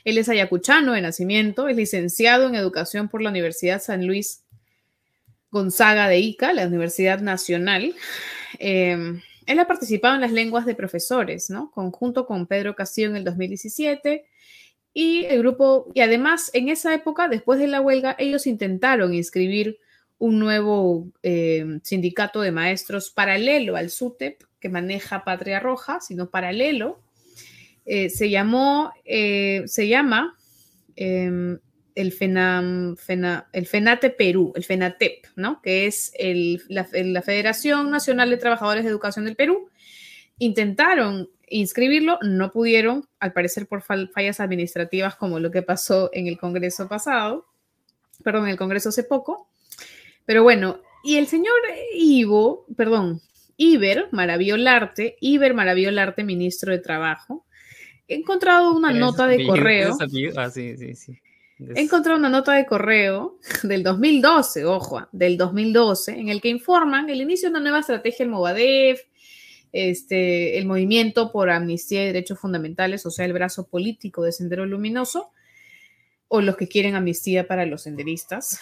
Él 0.03 0.17
es 0.17 0.31
ayacuchano 0.31 0.95
de 0.95 1.03
nacimiento, 1.03 1.69
es 1.69 1.77
licenciado 1.77 2.49
en 2.49 2.55
educación 2.55 3.11
por 3.11 3.21
la 3.21 3.29
Universidad 3.29 3.83
San 3.83 4.07
Luis 4.07 4.45
Gonzaga 5.51 6.09
de 6.09 6.21
Ica, 6.21 6.55
la 6.55 6.67
Universidad 6.67 7.21
Nacional. 7.21 7.95
Em, 8.59 9.21
él 9.45 9.59
ha 9.59 9.67
participado 9.67 10.15
en 10.15 10.23
las 10.23 10.33
lenguas 10.33 10.65
de 10.65 10.75
profesores, 10.75 11.51
¿no? 11.51 11.71
Conjunto 11.71 12.25
con 12.25 12.47
Pedro 12.47 12.75
Castillo 12.75 13.11
en 13.11 13.17
el 13.17 13.25
2017. 13.25 14.25
Y 14.95 15.27
el 15.27 15.41
grupo, 15.41 15.93
y 15.93 16.01
además 16.01 16.51
en 16.55 16.71
esa 16.71 16.95
época, 16.95 17.29
después 17.29 17.59
de 17.59 17.67
la 17.67 17.83
huelga, 17.83 18.17
ellos 18.19 18.47
intentaron 18.47 19.13
inscribir 19.13 19.77
un 20.23 20.39
nuevo 20.39 21.09
em, 21.25 21.81
sindicato 21.83 22.43
de 22.43 22.53
maestros 22.53 23.11
paralelo 23.11 23.75
al 23.75 23.91
SUTEP 23.91 24.41
que 24.61 24.69
maneja 24.69 25.25
Patria 25.25 25.59
Roja, 25.59 26.01
sino 26.01 26.31
paralelo 26.31 27.01
eh, 27.85 28.09
se 28.09 28.31
llamó, 28.31 28.93
eh, 29.05 29.65
se 29.67 29.89
llama 29.89 30.37
em, 30.95 31.59
el, 31.97 32.15
el 33.53 33.67
FENATE 33.67 34.11
Perú, 34.11 34.53
el 34.55 34.63
FENATEP, 34.63 35.27
¿no? 35.35 35.61
Que 35.61 35.87
es 35.87 36.13
la, 36.69 36.85
Federación 36.85 37.91
Nacional 37.91 38.31
de 38.31 38.37
Trabajadores 38.37 38.85
de 38.85 38.91
Educación 38.91 39.25
del 39.25 39.35
Perú. 39.35 39.71
Intentaron 40.39 41.31
inscribirlo, 41.49 42.21
no 42.23 42.53
pudieron, 42.53 43.09
al 43.19 43.33
parecer 43.33 43.67
por 43.67 43.83
fallas 43.83 44.39
administrativas 44.39 45.17
como 45.17 45.41
lo 45.41 45.51
que 45.51 45.63
pasó 45.63 46.11
en 46.13 46.29
el 46.29 46.39
Congreso 46.39 46.89
pasado, 46.89 47.45
perdón, 48.23 48.45
en 48.45 48.51
el 48.51 48.57
Congreso 48.57 48.91
hace 48.91 49.03
poco. 49.03 49.49
Pero 50.25 50.43
bueno, 50.43 50.81
y 51.03 51.17
el 51.17 51.27
señor 51.27 51.55
Ivo, 51.95 52.67
perdón, 52.77 53.21
Iber 53.57 54.09
Maraviolarte, 54.13 55.17
Iber 55.21 55.55
Maraviolarte, 55.55 56.25
ministro 56.25 56.73
de 56.73 56.79
Trabajo, 56.79 57.45
he 58.09 58.17
encontrado 58.17 58.77
una 58.77 58.93
nota 58.93 59.27
de 59.27 59.47
correo. 59.47 59.97
Ah, 60.37 60.51
sí, 60.51 60.77
sí, 60.77 60.95
sí. 60.95 61.19
He 61.75 61.81
encontrado 61.81 62.19
una 62.19 62.29
nota 62.29 62.55
de 62.55 62.67
correo 62.67 63.39
del 63.63 63.83
2012, 63.83 64.65
ojo, 64.65 65.07
del 65.13 65.37
2012, 65.37 66.19
en 66.19 66.29
el 66.29 66.41
que 66.41 66.49
informan 66.49 67.09
el 67.11 67.21
inicio 67.21 67.49
de 67.49 67.53
una 67.53 67.61
nueva 67.61 67.81
estrategia 67.81 68.25
del 68.25 68.31
Movadef, 68.31 69.01
este, 69.73 70.59
el 70.59 70.67
movimiento 70.67 71.33
por 71.33 71.51
amnistía 71.51 72.03
y 72.03 72.07
derechos 72.07 72.39
fundamentales, 72.39 73.07
o 73.07 73.11
sea, 73.11 73.25
el 73.25 73.33
brazo 73.33 73.67
político 73.67 74.23
de 74.23 74.33
Sendero 74.33 74.67
Luminoso, 74.67 75.31
o 76.29 76.41
los 76.41 76.57
que 76.57 76.69
quieren 76.69 76.95
amnistía 76.95 77.47
para 77.47 77.67
los 77.67 77.83
senderistas. 77.83 78.61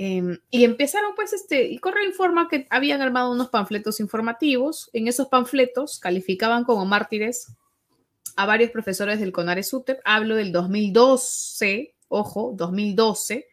Em, 0.00 0.38
y 0.50 0.64
empezaron, 0.64 1.16
pues, 1.16 1.32
este, 1.32 1.66
y 1.66 1.78
Correo 1.78 2.04
informa 2.04 2.48
que 2.48 2.68
habían 2.70 3.02
armado 3.02 3.32
unos 3.32 3.48
panfletos 3.48 3.98
informativos. 3.98 4.88
En 4.92 5.08
esos 5.08 5.26
panfletos 5.26 5.98
calificaban 5.98 6.62
como 6.62 6.86
mártires 6.86 7.52
a 8.36 8.46
varios 8.46 8.70
profesores 8.70 9.18
del 9.18 9.32
CONARES 9.32 9.72
UTEP. 9.72 10.00
Hablo 10.04 10.36
del 10.36 10.52
2012, 10.52 11.96
ojo, 12.06 12.52
2012. 12.56 13.48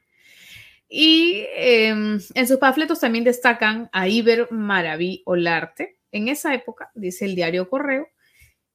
Y 0.87 1.45
em, 1.55 2.21
en 2.35 2.47
sus 2.47 2.57
panfletos 2.57 2.99
también 2.99 3.23
destacan 3.23 3.89
a 3.91 4.07
Iber 4.07 4.51
Maraví 4.51 5.23
Olarte. 5.25 5.97
En 6.11 6.27
esa 6.27 6.53
época, 6.53 6.91
dice 6.93 7.25
el 7.25 7.33
diario 7.33 7.67
Correo, 7.67 8.07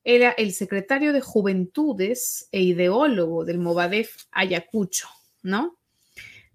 era 0.03 0.33
el 0.33 0.53
secretario 0.53 1.13
de 1.13 1.21
Juventudes 1.21 2.49
e 2.51 2.63
ideólogo 2.63 3.45
del 3.45 3.59
Movadef 3.59 4.25
Ayacucho, 4.33 5.09
¿no? 5.43 5.80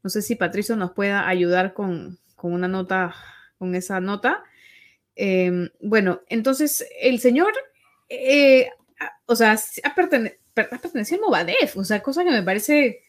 No 0.06 0.10
sé 0.10 0.22
si 0.22 0.36
Patricio 0.36 0.76
nos 0.76 0.92
pueda 0.92 1.28
ayudar 1.28 1.74
con, 1.74 2.20
una 2.44 2.68
nota, 2.68 3.16
con 3.58 3.74
esa 3.74 4.00
nota. 4.00 4.44
Em, 5.16 5.72
bueno, 5.82 6.22
entonces 6.30 6.86
el 7.02 7.20
señor, 7.20 7.52
eh, 8.08 8.70
o 9.26 9.36
sea, 9.36 9.58
ha, 9.84 9.96
pertenecido 9.96 11.16
al 11.16 11.22
Movadef, 11.26 11.76
o 11.76 11.84
sea, 11.84 12.04
cosa 12.04 12.24
que 12.24 12.30
me 12.30 12.44
parece, 12.44 13.02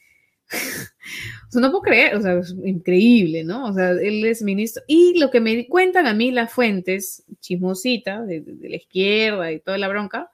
no 1.52 1.70
puedo 1.70 1.82
creer, 1.82 2.16
o 2.16 2.22
sea, 2.22 2.38
es 2.38 2.56
increíble, 2.64 3.44
¿no? 3.44 3.66
O 3.66 3.74
sea, 3.74 3.90
él 3.90 4.24
es 4.24 4.40
ministro. 4.40 4.82
Y 4.86 5.18
lo 5.18 5.30
que 5.30 5.40
me 5.40 5.68
cuentan 5.68 6.06
a 6.06 6.14
mí 6.14 6.30
las 6.30 6.50
fuentes, 6.50 7.24
chismosita, 7.40 8.22
de, 8.22 8.40
de 8.40 8.70
la 8.70 8.76
izquierda 8.76 9.52
y 9.52 9.60
toda 9.60 9.76
la 9.76 9.88
bronca, 9.88 10.30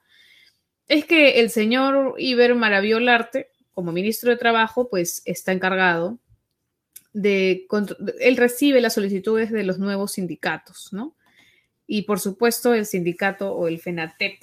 es 0.87 1.03
que 1.03 1.41
el 1.41 1.49
señor 1.49 2.15
Iber 2.19 2.55
Maraviolarte, 2.55 3.49
como 3.73 3.91
ministro 3.91 4.31
de 4.31 4.37
Trabajo, 4.37 4.89
pues 4.89 5.21
está 5.25 5.51
encargado 5.51 6.19
de, 7.13 7.67
él 8.19 8.37
recibe 8.37 8.81
las 8.81 8.95
solicitudes 8.95 9.51
de 9.51 9.63
los 9.63 9.79
nuevos 9.79 10.13
sindicatos, 10.13 10.91
¿no? 10.91 11.15
Y 11.85 12.03
por 12.03 12.19
supuesto 12.19 12.73
el 12.73 12.85
sindicato 12.85 13.53
o 13.53 13.67
el 13.67 13.79
FENATEP, 13.79 14.39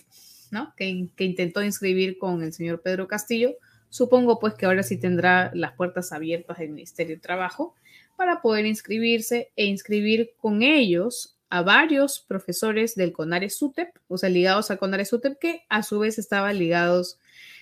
¿no? 0.51 0.73
Que, 0.77 0.89
intentó 1.19 1.63
inscribir 1.63 2.19
con 2.19 2.43
el 2.43 2.53
señor 2.53 2.81
Pedro 2.81 3.09
Castillo, 3.09 3.57
supongo 3.89 4.39
pues 4.39 4.55
que 4.55 4.67
ahora 4.67 4.85
sí 4.85 4.97
tendrá 4.97 5.51
las 5.55 5.73
puertas 5.73 6.13
abiertas 6.13 6.59
del 6.59 6.71
Ministerio 6.71 7.17
de 7.17 7.21
Trabajo 7.21 7.75
para 8.17 8.41
poder 8.41 8.67
inscribirse 8.67 9.51
e 9.57 9.67
inscribir 9.67 10.33
con 10.39 10.63
ellos 10.63 11.37
a 11.49 11.63
varios 11.63 12.21
profesores 12.21 12.95
del 12.95 13.13
CONARE 13.13 13.51
SUTEP, 13.51 13.97
o 14.07 14.17
sea, 14.17 14.29
ligados 14.29 14.71
al 14.71 14.79
CONARE 14.79 15.05
SUTEP, 15.05 15.39
que 15.39 15.63
a 15.69 15.83
su 15.83 15.99
vez 15.99 16.19
estaban 16.19 16.57
ligados 16.57 17.19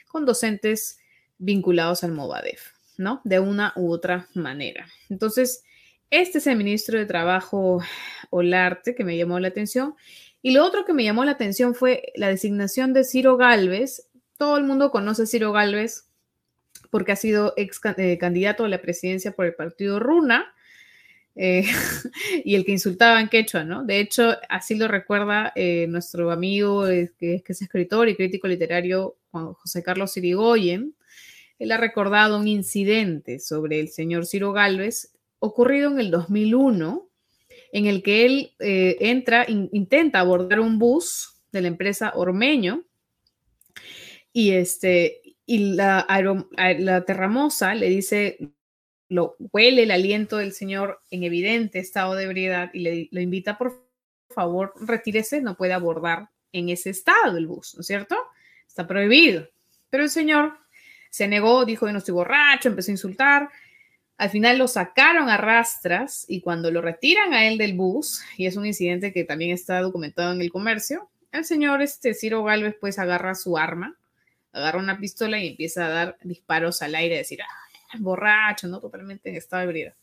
con 0.08 0.26
docentes 0.26 0.98
vinculados 1.38 2.04
al 2.04 2.12
MOVADEF. 2.12 2.77
¿No? 2.98 3.22
De 3.24 3.40
una 3.40 3.72
u 3.76 3.90
otra 3.90 4.28
manera. 4.34 4.86
Entonces, 5.08 5.64
este 6.10 6.38
es 6.38 6.46
el 6.46 6.56
ministro 6.56 6.98
de 6.98 7.06
Trabajo 7.06 7.82
Olarte 8.30 8.94
que 8.94 9.04
me 9.04 9.16
llamó 9.16 9.40
la 9.40 9.48
atención. 9.48 9.94
Y 10.42 10.52
lo 10.52 10.64
otro 10.64 10.84
que 10.84 10.92
me 10.92 11.04
llamó 11.04 11.24
la 11.24 11.32
atención 11.32 11.74
fue 11.74 12.12
la 12.14 12.28
designación 12.28 12.92
de 12.92 13.04
Ciro 13.04 13.36
Galvez. 13.36 14.08
Todo 14.36 14.56
el 14.56 14.64
mundo 14.64 14.90
conoce 14.90 15.22
a 15.22 15.26
Ciro 15.26 15.52
Galvez 15.52 16.08
porque 16.90 17.12
ha 17.12 17.16
sido 17.16 17.54
ex 17.56 17.80
eh, 17.96 18.18
candidato 18.18 18.64
a 18.64 18.68
la 18.68 18.80
presidencia 18.80 19.32
por 19.32 19.46
el 19.46 19.54
partido 19.54 19.98
Runa 19.98 20.54
eh, 21.34 21.64
y 22.44 22.54
el 22.54 22.64
que 22.64 22.72
insultaba 22.72 23.20
en 23.20 23.28
quechua, 23.28 23.64
¿no? 23.64 23.84
De 23.84 24.00
hecho, 24.00 24.36
así 24.48 24.74
lo 24.74 24.88
recuerda 24.88 25.52
eh, 25.54 25.86
nuestro 25.88 26.30
amigo 26.30 26.86
que, 27.18 27.42
es 27.46 27.62
escritor 27.62 28.08
y 28.08 28.16
crítico 28.16 28.48
literario 28.48 29.16
Juan 29.30 29.52
José 29.52 29.82
Carlos 29.82 30.12
Sirigoyen, 30.12 30.94
él 31.58 31.72
ha 31.72 31.76
recordado 31.76 32.38
un 32.38 32.48
incidente 32.48 33.40
sobre 33.40 33.80
el 33.80 33.88
señor 33.88 34.26
Ciro 34.26 34.52
Galvez 34.52 35.12
ocurrido 35.40 35.90
en 35.90 36.00
el 36.00 36.10
2001, 36.10 37.08
en 37.72 37.86
el 37.86 38.02
que 38.02 38.24
él 38.24 38.52
eh, 38.60 38.96
entra, 39.00 39.46
intenta 39.48 40.20
abordar 40.20 40.60
un 40.60 40.78
bus 40.78 41.34
de 41.52 41.60
la 41.62 41.68
empresa 41.68 42.12
Ormeño 42.14 42.84
y, 44.32 44.52
este, 44.52 45.36
y 45.46 45.74
la, 45.74 46.06
la 46.78 47.04
terramosa 47.04 47.74
le 47.74 47.88
dice, 47.88 48.38
lo 49.08 49.36
huele 49.52 49.84
el 49.84 49.90
aliento 49.90 50.36
del 50.36 50.52
señor 50.52 51.00
en 51.10 51.24
evidente 51.24 51.78
estado 51.78 52.14
de 52.14 52.24
ebriedad 52.24 52.70
y 52.72 52.80
le 52.80 53.08
lo 53.10 53.20
invita, 53.20 53.58
por 53.58 53.88
favor, 54.28 54.74
retírese, 54.80 55.40
no 55.40 55.56
puede 55.56 55.72
abordar 55.72 56.28
en 56.52 56.68
ese 56.68 56.90
estado 56.90 57.36
el 57.36 57.46
bus, 57.46 57.74
¿no 57.74 57.80
es 57.80 57.86
cierto? 57.86 58.16
Está 58.66 58.86
prohibido. 58.86 59.48
Pero 59.90 60.04
el 60.04 60.10
señor 60.10 60.58
se 61.10 61.28
negó, 61.28 61.64
dijo 61.64 61.86
que 61.86 61.92
no 61.92 61.98
estoy 61.98 62.14
borracho, 62.14 62.68
empezó 62.68 62.90
a 62.90 62.92
insultar. 62.92 63.48
Al 64.16 64.30
final 64.30 64.58
lo 64.58 64.66
sacaron 64.66 65.28
a 65.28 65.36
rastras 65.36 66.24
y 66.28 66.40
cuando 66.40 66.70
lo 66.70 66.82
retiran 66.82 67.34
a 67.34 67.46
él 67.46 67.56
del 67.56 67.74
bus, 67.74 68.22
y 68.36 68.46
es 68.46 68.56
un 68.56 68.66
incidente 68.66 69.12
que 69.12 69.24
también 69.24 69.52
está 69.52 69.80
documentado 69.80 70.32
en 70.32 70.40
el 70.40 70.50
comercio, 70.50 71.08
el 71.30 71.44
señor 71.44 71.82
este, 71.82 72.14
Ciro 72.14 72.42
Galvez 72.42 72.76
pues 72.80 72.98
agarra 72.98 73.34
su 73.34 73.58
arma, 73.58 73.96
agarra 74.52 74.78
una 74.78 74.98
pistola 74.98 75.38
y 75.38 75.48
empieza 75.48 75.86
a 75.86 75.90
dar 75.90 76.18
disparos 76.22 76.82
al 76.82 76.94
aire, 76.94 77.16
decir, 77.16 77.40
ah, 77.42 77.96
borracho, 77.98 78.66
¿no? 78.66 78.80
Totalmente 78.80 79.28
en 79.28 79.36
estado 79.36 79.60
de 79.60 79.68
ebriedad. 79.68 79.94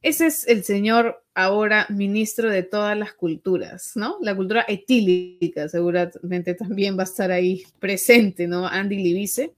Ese 0.00 0.26
es 0.26 0.46
el 0.48 0.64
señor 0.64 1.24
ahora 1.34 1.86
ministro 1.88 2.50
de 2.50 2.62
todas 2.62 2.96
las 2.96 3.14
culturas, 3.14 3.92
¿no? 3.94 4.18
La 4.20 4.36
cultura 4.36 4.64
etílica 4.68 5.68
seguramente 5.68 6.54
también 6.54 6.96
va 6.96 7.02
a 7.02 7.04
estar 7.04 7.32
ahí 7.32 7.64
presente, 7.78 8.46
¿no? 8.46 8.66
Andy 8.66 8.96
Libice 8.96 9.54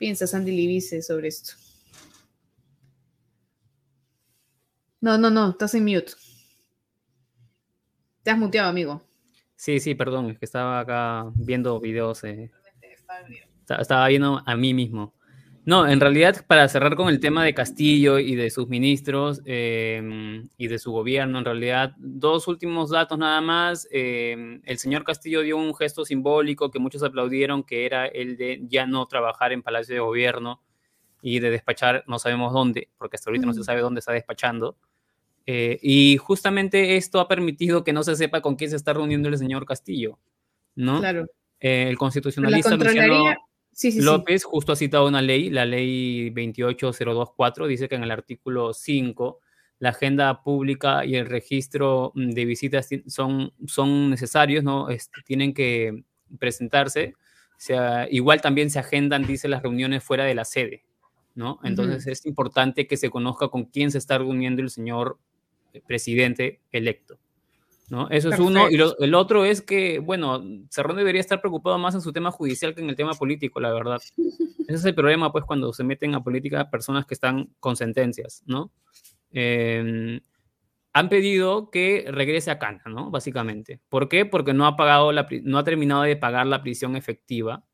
piensa 0.00 0.26
Sandy 0.26 0.50
Libice 0.50 1.02
sobre 1.02 1.28
esto? 1.28 1.52
No, 5.02 5.18
no, 5.18 5.28
no, 5.30 5.50
estás 5.50 5.74
en 5.74 5.84
mute. 5.84 6.12
Te 8.22 8.30
has 8.30 8.38
muteado, 8.38 8.70
amigo. 8.70 9.02
Sí, 9.56 9.78
sí, 9.78 9.94
perdón, 9.94 10.30
es 10.30 10.38
que 10.38 10.46
estaba 10.46 10.80
acá 10.80 11.30
viendo 11.34 11.78
videos. 11.80 12.24
Eh. 12.24 12.50
Estaba 13.78 14.08
viendo 14.08 14.42
a 14.44 14.56
mí 14.56 14.72
mismo. 14.72 15.14
No, 15.66 15.86
en 15.86 16.00
realidad, 16.00 16.44
para 16.46 16.66
cerrar 16.68 16.96
con 16.96 17.08
el 17.08 17.20
tema 17.20 17.44
de 17.44 17.52
Castillo 17.52 18.18
y 18.18 18.34
de 18.34 18.50
sus 18.50 18.68
ministros 18.68 19.42
em, 19.44 20.48
y 20.56 20.68
de 20.68 20.78
su 20.78 20.90
gobierno, 20.90 21.38
en 21.38 21.44
realidad, 21.44 21.94
dos 21.98 22.48
últimos 22.48 22.90
datos 22.90 23.18
nada 23.18 23.40
más. 23.42 23.86
Em, 23.90 24.62
el 24.64 24.78
señor 24.78 25.04
Castillo 25.04 25.42
dio 25.42 25.58
un 25.58 25.74
gesto 25.74 26.04
simbólico 26.04 26.70
que 26.70 26.78
muchos 26.78 27.02
aplaudieron, 27.02 27.62
que 27.62 27.84
era 27.84 28.06
el 28.06 28.38
de 28.38 28.62
ya 28.68 28.86
no 28.86 29.06
trabajar 29.06 29.52
en 29.52 29.62
Palacio 29.62 29.94
de 29.94 30.00
Gobierno 30.00 30.62
y 31.20 31.40
de 31.40 31.50
despachar, 31.50 32.04
no 32.06 32.18
sabemos 32.18 32.52
dónde, 32.54 32.88
porque 32.96 33.16
hasta 33.16 33.28
ahorita 33.28 33.46
no 33.46 33.52
se 33.52 33.62
sabe 33.62 33.82
dónde 33.82 33.98
está 33.98 34.12
despachando. 34.12 34.76
Eh, 35.44 35.78
y 35.82 36.16
justamente 36.16 36.96
esto 36.96 37.20
ha 37.20 37.28
permitido 37.28 37.84
que 37.84 37.92
no 37.92 38.02
se 38.02 38.16
sepa 38.16 38.40
con 38.40 38.56
quién 38.56 38.70
se 38.70 38.76
está 38.76 38.94
reuniendo 38.94 39.28
el 39.28 39.36
señor 39.36 39.66
Castillo, 39.66 40.18
¿no? 40.74 41.00
Claro. 41.00 41.26
Eh, 41.60 41.88
el 41.88 41.98
constitucionalista 41.98 42.74
Luciano, 42.76 43.34
López 43.96 44.44
justo 44.44 44.72
ha 44.72 44.76
citado 44.76 45.06
una 45.08 45.22
ley, 45.22 45.50
la 45.50 45.64
ley 45.64 46.30
28024, 46.30 47.66
dice 47.66 47.88
que 47.88 47.94
en 47.94 48.02
el 48.02 48.10
artículo 48.10 48.72
5 48.72 49.40
la 49.80 49.90
agenda 49.90 50.42
pública 50.42 51.04
y 51.06 51.16
el 51.16 51.26
registro 51.26 52.12
mm, 52.14 52.30
de 52.30 52.44
visitas 52.44 52.88
son, 53.06 53.52
son 53.66 54.10
necesarios, 54.10 54.62
¿no? 54.62 54.90
Este, 54.90 55.22
tienen 55.24 55.54
que 55.54 56.04
presentarse. 56.38 57.14
O 57.16 57.62
sea, 57.62 58.06
igual 58.10 58.40
también 58.40 58.70
se 58.70 58.78
agendan, 58.78 59.26
dice, 59.26 59.48
las 59.48 59.62
reuniones 59.62 60.04
fuera 60.04 60.24
de 60.24 60.34
la 60.34 60.44
sede, 60.44 60.84
¿no? 61.34 61.58
Entonces 61.64 62.06
es 62.06 62.26
importante 62.26 62.86
que 62.86 62.96
se 62.96 63.10
conozca 63.10 63.48
con 63.48 63.64
quién 63.64 63.90
se 63.90 63.98
está 63.98 64.18
reuniendo 64.18 64.62
el 64.62 64.70
señor 64.70 65.18
eh, 65.72 65.82
presidente 65.86 66.60
electo. 66.72 67.18
¿No? 67.90 68.08
Eso 68.08 68.30
es 68.30 68.38
uno. 68.38 68.70
Y 68.70 68.76
el 68.76 69.14
otro 69.14 69.44
es 69.44 69.60
que, 69.60 69.98
bueno, 69.98 70.42
Cerrón 70.70 70.96
debería 70.96 71.20
estar 71.20 71.40
preocupado 71.40 71.76
más 71.76 71.94
en 71.94 72.00
su 72.00 72.12
tema 72.12 72.30
judicial 72.30 72.74
que 72.74 72.80
en 72.80 72.88
el 72.88 72.96
tema 72.96 73.14
político, 73.14 73.60
la 73.60 73.72
verdad. 73.72 74.00
Ese 74.16 74.74
es 74.74 74.84
el 74.84 74.94
problema, 74.94 75.32
pues, 75.32 75.44
cuando 75.44 75.72
se 75.72 75.82
meten 75.82 76.14
a 76.14 76.22
política 76.22 76.70
personas 76.70 77.04
que 77.04 77.14
están 77.14 77.50
con 77.58 77.76
sentencias, 77.76 78.42
¿no? 78.46 78.70
Em, 79.32 80.20
han 80.92 81.08
pedido 81.08 81.70
que 81.70 82.06
regrese 82.08 82.52
a 82.52 82.58
Cana, 82.58 82.82
¿no? 82.86 83.10
Básicamente. 83.10 83.80
¿Por 83.88 84.08
qué? 84.08 84.24
Porque 84.24 84.54
no 84.54 84.66
ha 84.66 84.76
pagado 84.76 85.10
la, 85.12 85.26
no 85.42 85.58
ha 85.58 85.64
terminado 85.64 86.02
de 86.02 86.16
pagar 86.16 86.46
la 86.46 86.62
prisión 86.62 86.96
efectiva. 86.96 87.64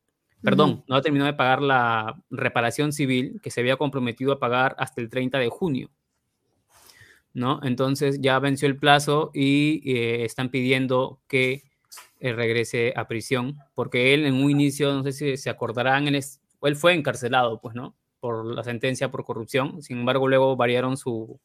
Perdón, 0.43 0.85
no 0.87 0.97
ha 0.97 1.03
terminado 1.03 1.31
de 1.31 1.37
pagar 1.37 1.61
la 1.61 2.23
reparación 2.31 2.93
civil 2.93 3.41
que 3.43 3.51
se 3.51 3.61
había 3.61 3.77
comprometido 3.77 4.33
a 4.33 4.39
pagar 4.39 4.77
hasta 4.79 5.01
el 5.01 5.09
30 5.09 5.39
de 5.39 5.49
junio. 5.49 5.91
¿No? 7.37 7.61
Entonces 7.63 8.19
ya 8.23 8.39
venció 8.39 8.67
el 8.67 8.79
plazo 8.79 9.31
y 9.35 9.83
eh, 9.85 10.25
están 10.25 10.49
pidiendo 10.49 11.21
que 11.29 11.65
eh, 12.19 12.33
regrese 12.33 12.95
a 12.97 13.07
prisión, 13.09 13.59
porque 13.75 14.15
él 14.15 14.25
en 14.25 14.35
un 14.37 14.51
inicio, 14.51 14.95
no 14.95 15.03
sé 15.03 15.13
si 15.13 15.37
se 15.37 15.51
acordarán, 15.51 16.09
él, 16.09 16.19
él 16.63 16.77
fue 16.77 16.95
encarcelado, 16.95 17.61
pues, 17.61 17.75
¿no? 17.75 17.95
Por 18.21 18.47
la 18.47 18.65
sentencia 18.65 19.11
por 19.11 19.25
corrupción, 19.25 19.83
sin 19.83 19.99
embargo 19.99 20.29
luego 20.29 20.57
variaron 20.57 20.97
su, 20.97 21.39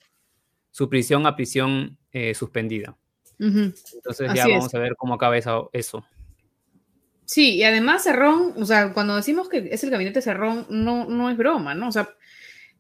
su 0.72 0.90
prisión 0.90 1.28
a 1.28 1.36
prisión 1.36 1.98
eh, 2.14 2.34
suspendida. 2.34 2.98
Entonces 3.38 4.34
ya 4.34 4.48
vamos 4.48 4.74
a 4.74 4.80
ver 4.80 4.96
cómo 4.96 5.16
acaba 5.16 5.36
eso. 5.38 6.06
Sí, 7.26 7.56
y 7.56 7.64
además 7.64 8.04
Cerrón, 8.04 8.54
o 8.56 8.66
sea, 8.66 8.94
cuando 8.94 9.18
decimos 9.18 9.50
que 9.50 9.68
es 9.72 9.84
el 9.84 9.90
gabinete 9.90 10.22
Cerrón, 10.22 10.68
no, 10.70 11.06
no 11.06 11.30
es 11.30 11.36
broma, 11.36 11.76
¿no? 11.76 11.90
O 11.90 11.92
sea, 11.92 12.10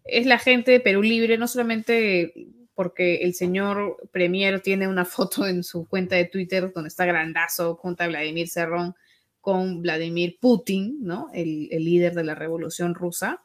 es 0.06 0.26
la 0.26 0.40
gente 0.40 0.72
de 0.72 0.80
Perú 0.80 1.02
Libre, 1.02 1.38
no 1.38 1.48
solamente 1.48 2.34
porque 2.82 3.18
el 3.18 3.36
señor 3.36 4.10
Premier 4.12 4.60
tiene 4.60 4.88
una 4.88 5.06
foto 5.06 5.46
en 5.46 5.64
su 5.64 5.88
cuenta 5.88 6.16
de 6.16 6.26
Twitter 6.26 6.72
donde 6.74 6.88
está 6.88 7.06
grandazo 7.06 7.76
junto 7.76 8.04
a 8.04 8.08
Vladimir 8.08 8.50
Cerrón 8.50 8.96
con 9.40 9.84
Vladimir 9.84 10.40
Putin, 10.42 10.98
¿no? 11.00 11.30
El, 11.32 11.68
líder 11.70 12.16
de 12.16 12.24
la 12.24 12.34
revolución 12.34 12.96
rusa. 12.96 13.44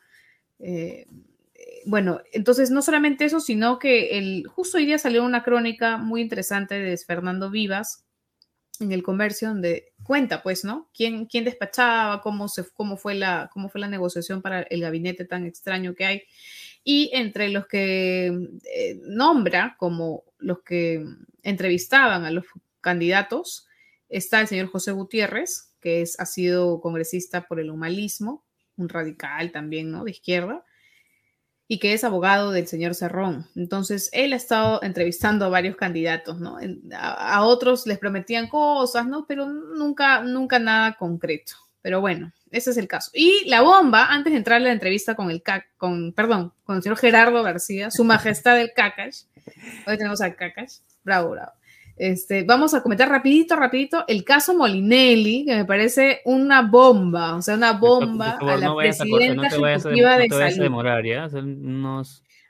Eh, 0.58 1.06
bueno, 1.84 2.22
entonces 2.32 2.70
no 2.70 2.80
solamente 2.80 3.26
eso, 3.26 3.38
sino 3.38 3.78
que 3.78 4.16
el, 4.16 4.46
justo 4.46 4.78
hoy 4.78 4.86
día 4.86 4.96
salió 4.96 5.22
una 5.22 5.42
crónica 5.42 5.98
muy 5.98 6.22
interesante 6.22 6.76
de 6.76 6.96
Fernando 6.96 7.50
Vivas 7.50 8.06
en 8.80 8.90
el 8.90 9.02
comercio, 9.02 9.48
donde 9.48 9.92
cuenta, 10.02 10.42
pues, 10.42 10.64
¿no? 10.64 10.88
¿Quién, 10.94 11.26
quién 11.26 11.44
despachaba, 11.44 12.22
cómo, 12.22 12.48
se, 12.48 12.64
cómo, 12.72 12.96
fue 12.96 13.14
la, 13.14 13.50
cómo 13.52 13.68
fue 13.68 13.82
la 13.82 13.88
negociación 13.88 14.40
para 14.40 14.62
el 14.62 14.80
gabinete 14.80 15.26
tan 15.26 15.44
extraño 15.44 15.94
que 15.94 16.06
hay. 16.06 16.22
Y 16.88 17.10
entre 17.12 17.48
los 17.48 17.66
que 17.66 18.26
eh, 18.26 19.00
nombra 19.02 19.74
como 19.76 20.22
los 20.38 20.60
que 20.62 21.04
entrevistaban 21.42 22.24
a 22.24 22.30
los 22.30 22.44
candidatos, 22.80 23.66
está 24.08 24.40
el 24.40 24.46
señor 24.46 24.68
José 24.68 24.92
Gutiérrez, 24.92 25.74
que 25.80 26.02
es, 26.02 26.20
ha 26.20 26.26
sido 26.26 26.80
congresista 26.80 27.48
por 27.48 27.58
el 27.58 27.70
humanismo, 27.70 28.44
un 28.76 28.88
radical 28.88 29.50
también, 29.50 29.90
¿no? 29.90 30.04
De 30.04 30.12
izquierda 30.12 30.64
y 31.68 31.78
que 31.78 31.92
es 31.92 32.04
abogado 32.04 32.52
del 32.52 32.66
señor 32.66 32.94
Cerrón. 32.94 33.46
Entonces, 33.56 34.08
él 34.12 34.32
ha 34.32 34.36
estado 34.36 34.80
entrevistando 34.82 35.44
a 35.44 35.48
varios 35.48 35.76
candidatos, 35.76 36.38
¿no? 36.38 36.58
A, 36.92 37.44
otros 37.44 37.86
les 37.86 37.98
prometían 37.98 38.48
cosas, 38.48 39.06
¿no? 39.06 39.26
Pero 39.26 39.46
nunca, 39.46 40.22
nunca 40.22 40.58
nada 40.58 40.94
concreto. 40.96 41.54
Pero 41.82 42.00
bueno, 42.00 42.32
ese 42.50 42.70
es 42.70 42.76
el 42.76 42.88
caso. 42.88 43.10
Y 43.14 43.48
la 43.48 43.62
bomba, 43.62 44.06
antes 44.06 44.32
de 44.32 44.38
entrar 44.38 44.58
a 44.58 44.64
la 44.64 44.72
entrevista 44.72 45.14
con 45.14 45.30
el 45.30 45.42
con, 45.76 46.12
perdón, 46.12 46.52
con 46.64 46.76
el 46.76 46.82
señor 46.82 46.98
Gerardo 46.98 47.42
García, 47.42 47.90
su 47.90 48.04
majestad 48.04 48.56
del 48.56 48.72
Cacash. 48.74 49.22
Hoy 49.86 49.96
tenemos 49.96 50.20
al 50.20 50.36
Cacash. 50.36 50.78
Bravo, 51.04 51.30
bravo. 51.30 51.52
Este, 51.96 52.42
vamos 52.42 52.74
a 52.74 52.82
comentar 52.82 53.08
rapidito, 53.08 53.56
rapidito 53.56 54.04
el 54.06 54.22
caso 54.22 54.54
Molinelli, 54.54 55.46
que 55.46 55.56
me 55.56 55.64
parece 55.64 56.20
una 56.26 56.60
bomba, 56.60 57.34
o 57.34 57.40
sea, 57.42 57.54
una 57.54 57.72
bomba 57.72 58.38
a 58.38 58.56
la 58.58 58.74
presidenta 58.76 59.46
ejecutiva 59.46 60.18
de 60.18 60.28
salud. 60.28 60.70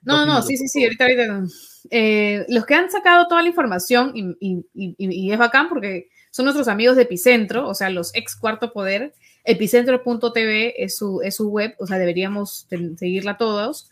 no, 0.03 0.27
no, 0.27 0.43
sí, 0.43 0.57
sí, 0.57 0.67
sí, 0.67 0.83
ahorita, 0.85 1.05
ahorita. 1.05 1.45
Eh, 1.91 2.45
los 2.49 2.67
que 2.67 2.75
han 2.75 2.91
sacado 2.91 3.29
toda 3.29 3.43
la 3.43 3.49
información, 3.49 4.13
y, 4.15 4.67
y, 4.75 5.31
es 5.31 5.39
bacán 5.39 5.69
porque 5.69 6.09
son 6.33 6.45
nuestros 6.45 6.67
amigos 6.67 6.97
de 6.97 7.03
Epicentro, 7.03 7.69
o 7.69 7.75
sea, 7.75 7.89
los 7.91 8.13
ex 8.17 8.35
Cuarto 8.35 8.73
Poder, 8.73 9.15
epicentro.tv 9.47 10.83
es 10.83 10.97
su, 10.97 11.21
es 11.23 11.37
su 11.37 11.49
web, 11.49 11.75
o 11.79 11.87
sea, 11.87 11.99
deberíamos 11.99 12.67
seguirla 12.97 13.39
todos. 13.39 13.91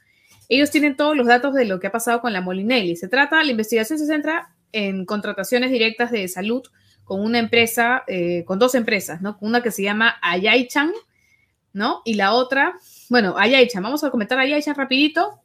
Ellos 0.49 0.71
tienen 0.71 0.97
todos 0.97 1.17
los 1.17 1.27
datos 1.27 1.55
de 1.55 1.65
lo 1.65 1.81
que 1.81 1.87
ha 1.87 1.93
pasado 1.93 2.21
con 2.21 2.33
la 2.33 2.43
Molinelli. 2.43 2.97
Se 2.97 3.09
trata, 3.09 3.43
la 3.43 3.51
investigación 3.51 3.99
se 3.99 4.07
centra 4.07 4.55
en 4.73 5.07
contrataciones 5.07 5.71
directas 5.71 6.11
de 6.11 6.29
salud 6.29 6.63
con 7.05 7.21
una 7.21 7.39
empresa, 7.39 8.03
eh, 8.07 8.45
con 8.47 8.59
dos 8.59 8.75
empresas, 8.75 9.23
¿no? 9.23 9.39
Una 9.41 9.63
que 9.63 9.71
se 9.71 9.83
llama 9.83 10.17
Ayaichan, 10.21 10.93
¿no? 11.73 12.03
Y 12.05 12.15
la 12.15 12.33
otra, 12.33 12.75
bueno, 13.09 13.37
Ayaichan, 13.39 13.83
vamos 13.83 14.05
a 14.05 14.11
comentar 14.11 14.39
Ayaichan 14.39 14.75
rapidito. 14.75 15.41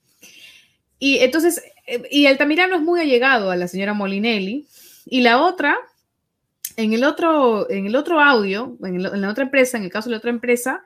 Y 1.00 1.20
entonces, 1.20 1.64
eh, 1.86 2.04
y 2.10 2.26
Altamirano 2.26 2.76
es 2.76 2.82
muy 2.82 3.00
allegado 3.00 3.52
a 3.52 3.56
la 3.56 3.68
señora 3.68 3.94
Molinelli. 3.94 4.68
Y 5.06 5.22
la 5.22 5.42
otra, 5.42 5.78
en 6.76 6.94
el 6.94 7.04
otro, 7.04 7.70
en 7.70 7.88
el 7.88 7.96
otro 7.96 8.20
audio, 8.20 8.78
en, 8.84 9.22
la 9.22 9.30
otra 9.30 9.44
empresa, 9.44 9.78
en 9.78 9.84
el 9.84 9.92
caso 9.92 10.10
de 10.10 10.16
la 10.16 10.18
otra 10.18 10.32
empresa, 10.32 10.84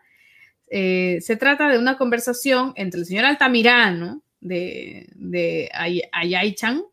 eh, 0.69 1.19
se 1.21 1.35
trata 1.35 1.69
de 1.69 1.79
una 1.79 1.97
conversación 1.97 2.73
entre 2.75 2.99
el 2.99 3.05
señor 3.05 3.25
Altamirano 3.25 4.21
de, 4.39 5.09
de 5.15 5.69
Ayaichan 6.11 6.83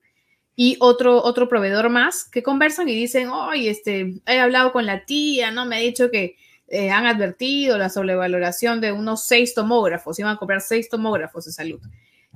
y 0.61 0.77
otro, 0.81 1.23
otro 1.23 1.49
proveedor 1.49 1.88
más 1.88 2.25
que 2.25 2.42
conversan 2.42 2.88
y 2.88 2.94
dicen, 2.97 3.29
oye, 3.29 3.71
este, 3.71 4.21
he 4.27 4.40
hablado 4.40 4.73
con 4.73 4.87
la 4.87 5.05
tía, 5.05 5.53
¿no? 5.53 5.64
Me 5.66 5.77
ha 5.77 5.79
dicho 5.79 6.11
que 6.11 6.35
eh, 6.66 6.90
han 6.90 7.07
advertido 7.07 7.79
la 7.79 7.88
sobrevaloración 7.88 8.81
de 8.81 8.90
unos 8.90 9.23
seis 9.23 9.55
tomógrafos, 9.55 10.18
iban 10.18 10.35
a 10.35 10.37
comprar 10.37 10.61
seis 10.61 10.88
tomógrafos 10.88 11.44
de 11.44 11.53
salud 11.53 11.81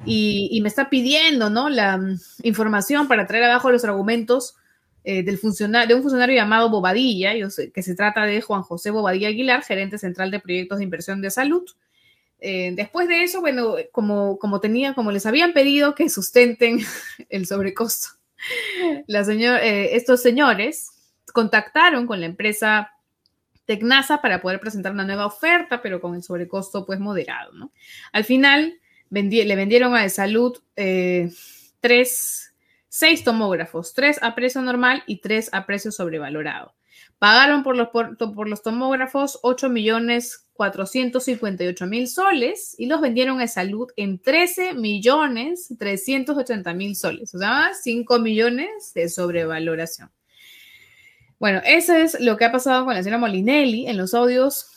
y, 0.07 0.61
me 0.63 0.69
está 0.69 0.89
pidiendo 0.89 1.51
¿no? 1.51 1.69
la 1.69 1.99
mm, 1.99 2.21
información 2.45 3.09
para 3.09 3.27
traer 3.27 3.43
abajo 3.43 3.73
los 3.73 3.85
argumentos 3.85 4.55
eh, 5.03 5.25
del 5.25 5.37
funcionario, 5.37 5.89
de 5.89 5.95
un 5.97 6.03
funcionario 6.03 6.37
llamado 6.37 6.71
Bobadilla, 6.71 7.33
que 7.75 7.83
se 7.83 7.95
trata 7.97 8.25
de 8.25 8.41
Juan 8.41 8.63
José 8.63 8.93
Bobadilla 8.93 9.29
Aguilar, 9.29 9.65
gerente 9.65 9.99
central 9.99 10.31
de 10.31 10.39
proyectos 10.39 10.79
de 10.79 10.85
inversión 10.85 11.21
de 11.21 11.31
salud. 11.33 11.65
Eh, 12.45 12.73
después 12.75 13.07
de 13.07 13.23
eso, 13.23 13.41
bueno, 13.41 13.77
como, 13.93 14.37
como, 14.39 14.61
tenía, 14.61 14.95
como 14.95 15.13
les 15.13 15.27
habían 15.27 15.53
pedido 15.53 15.95
que 15.95 16.09
sustenten 16.09 16.81
el 17.29 17.47
sobrecosto, 17.47 18.09
eh, 19.09 19.91
estos 19.93 20.21
señores 20.21 20.91
contactaron 21.33 22.07
con 22.07 22.21
la 22.21 22.27
empresa 22.27 22.91
Tecnasa 23.65 24.21
para 24.21 24.43
poder 24.43 24.59
presentar 24.59 24.91
una 24.91 25.05
nueva 25.05 25.27
oferta, 25.27 25.81
pero 25.81 26.01
con 26.01 26.17
el 26.17 26.23
sobrecosto 26.25 26.85
pues 26.85 26.99
moderado. 26.99 27.71
Al 28.11 28.25
final, 28.25 28.75
le 29.11 29.57
vendieron 29.57 29.95
a 29.95 30.03
de 30.03 30.11
salud 30.11 30.59
eh, 30.75 31.31
tres, 31.81 32.55
seis 32.89 33.23
tomógrafos, 33.23 33.95
tres 33.95 34.19
a 34.21 34.35
precio 34.35 34.63
normal 34.63 35.05
y 35.07 35.21
tres 35.21 35.49
a 35.53 35.65
precio 35.65 35.93
sobrevalorado. 35.93 36.75
Pagaron 37.19 37.63
por 37.63 37.77
los, 37.77 37.89
por, 37.91 38.49
los 38.49 38.63
tomógrafos 38.63 39.39
8 39.43 39.69
millones 39.69 40.42
458 40.55 41.87
mil 41.87 42.09
soles 42.09 42.75
y 42.79 42.87
los 42.87 43.01
vendieron 43.01 43.41
a 43.41 43.49
salud 43.49 43.91
en 43.97 44.19
13 44.19 44.75
millones 44.75 45.75
380 45.79 46.75
mil 46.75 46.95
soles, 46.97 47.35
o 47.35 47.39
sea, 47.39 47.71
5 47.81 48.19
millones 48.19 48.93
de 48.95 49.09
sobrevaloración. 49.09 50.11
Bueno, 51.39 51.61
eso 51.65 51.95
es 51.95 52.21
lo 52.21 52.37
que 52.37 52.45
ha 52.45 52.53
pasado 52.53 52.85
con 52.85 52.95
la 52.95 53.03
señora 53.03 53.19
Molinelli 53.19 53.89
en 53.89 53.97
los 53.97 54.15
audios 54.15 54.73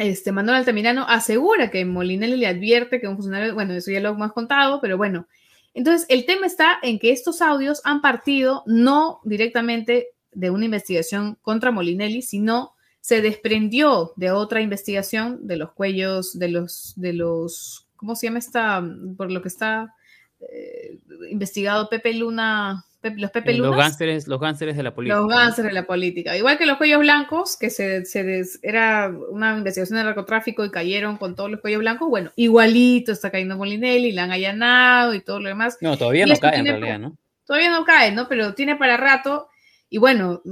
este, 0.00 0.32
Manuel 0.32 0.56
Altamirano 0.56 1.04
asegura 1.06 1.70
que 1.70 1.84
Molinelli 1.84 2.38
le 2.38 2.46
advierte 2.46 3.02
que 3.02 3.06
un 3.06 3.16
funcionario, 3.16 3.52
bueno, 3.52 3.74
eso 3.74 3.90
ya 3.90 4.00
lo 4.00 4.08
hemos 4.08 4.32
contado, 4.32 4.80
pero 4.80 4.96
bueno. 4.96 5.26
Entonces, 5.74 6.06
el 6.08 6.24
tema 6.24 6.46
está 6.46 6.78
en 6.82 6.98
que 6.98 7.12
estos 7.12 7.42
audios 7.42 7.82
han 7.84 8.00
partido 8.00 8.62
no 8.64 9.20
directamente 9.24 10.08
de 10.32 10.48
una 10.48 10.64
investigación 10.64 11.36
contra 11.42 11.70
Molinelli, 11.70 12.22
sino 12.22 12.72
se 13.00 13.22
desprendió 13.22 14.12
de 14.16 14.30
otra 14.30 14.60
investigación 14.60 15.46
de 15.46 15.56
los 15.56 15.72
cuellos, 15.72 16.38
de 16.38 16.48
los, 16.48 16.92
de 16.96 17.12
los, 17.12 17.88
¿cómo 17.96 18.14
se 18.14 18.26
llama 18.26 18.38
esta? 18.38 18.82
Por 19.16 19.30
lo 19.30 19.42
que 19.42 19.48
está 19.48 19.94
eh, 20.40 20.98
investigado 21.30 21.88
Pepe 21.88 22.14
Luna, 22.14 22.84
los 23.02 23.30
Pepe 23.30 23.52
eh, 23.52 23.58
Los 23.58 23.76
gánsteres, 23.76 24.28
los 24.28 24.40
de 24.40 24.82
la 24.82 24.94
política. 24.94 25.18
Los 25.18 25.28
gánsteres 25.28 25.70
de 25.70 25.74
la 25.74 25.86
política. 25.86 26.36
Igual 26.36 26.58
que 26.58 26.66
los 26.66 26.76
cuellos 26.76 27.00
blancos, 27.00 27.56
que 27.56 27.70
se, 27.70 28.04
se 28.04 28.44
era 28.62 29.10
una 29.30 29.56
investigación 29.56 29.98
de 29.98 30.04
narcotráfico 30.04 30.64
y 30.64 30.70
cayeron 30.70 31.16
con 31.16 31.34
todos 31.34 31.50
los 31.50 31.60
cuellos 31.60 31.80
blancos. 31.80 32.08
Bueno, 32.08 32.30
igualito 32.36 33.12
está 33.12 33.30
cayendo 33.30 33.56
Molinelli, 33.56 34.12
la 34.12 34.24
han 34.24 34.32
allanado 34.32 35.14
y 35.14 35.22
todo 35.22 35.40
lo 35.40 35.48
demás. 35.48 35.78
No, 35.80 35.96
todavía 35.96 36.26
no 36.26 36.36
cae 36.36 36.58
en 36.58 36.66
realidad, 36.66 36.98
¿no? 36.98 37.16
Todavía 37.44 37.70
no 37.70 37.84
cae, 37.84 38.12
¿no? 38.12 38.28
Pero 38.28 38.54
tiene 38.54 38.76
para 38.76 38.96
rato. 38.96 39.48
Y 39.88 39.98
bueno, 39.98 40.42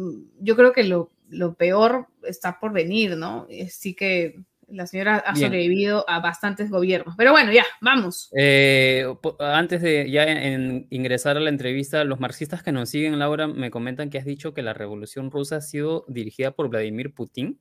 yo 0.40 0.56
creo 0.56 0.72
que 0.72 0.84
lo, 0.84 1.12
lo 1.28 1.54
peor 1.54 2.08
está 2.28 2.58
por 2.60 2.72
venir, 2.72 3.16
¿no? 3.16 3.46
Así 3.64 3.94
que 3.94 4.36
la 4.70 4.86
señora 4.86 5.16
ha 5.16 5.34
sobrevivido 5.34 6.04
a 6.08 6.20
bastantes 6.20 6.70
gobiernos. 6.70 7.14
Pero 7.16 7.32
bueno, 7.32 7.52
ya, 7.52 7.64
vamos. 7.80 8.30
Eh, 8.36 9.06
antes 9.38 9.80
de 9.80 10.10
ya 10.10 10.26
ingresar 10.90 11.36
a 11.36 11.40
la 11.40 11.48
entrevista, 11.48 12.04
los 12.04 12.20
marxistas 12.20 12.62
que 12.62 12.72
nos 12.72 12.90
siguen, 12.90 13.18
Laura, 13.18 13.48
me 13.48 13.70
comentan 13.70 14.10
que 14.10 14.18
has 14.18 14.24
dicho 14.24 14.52
que 14.52 14.62
la 14.62 14.74
revolución 14.74 15.30
rusa 15.30 15.56
ha 15.56 15.60
sido 15.60 16.04
dirigida 16.08 16.50
por 16.50 16.68
Vladimir 16.68 17.14
Putin. 17.14 17.58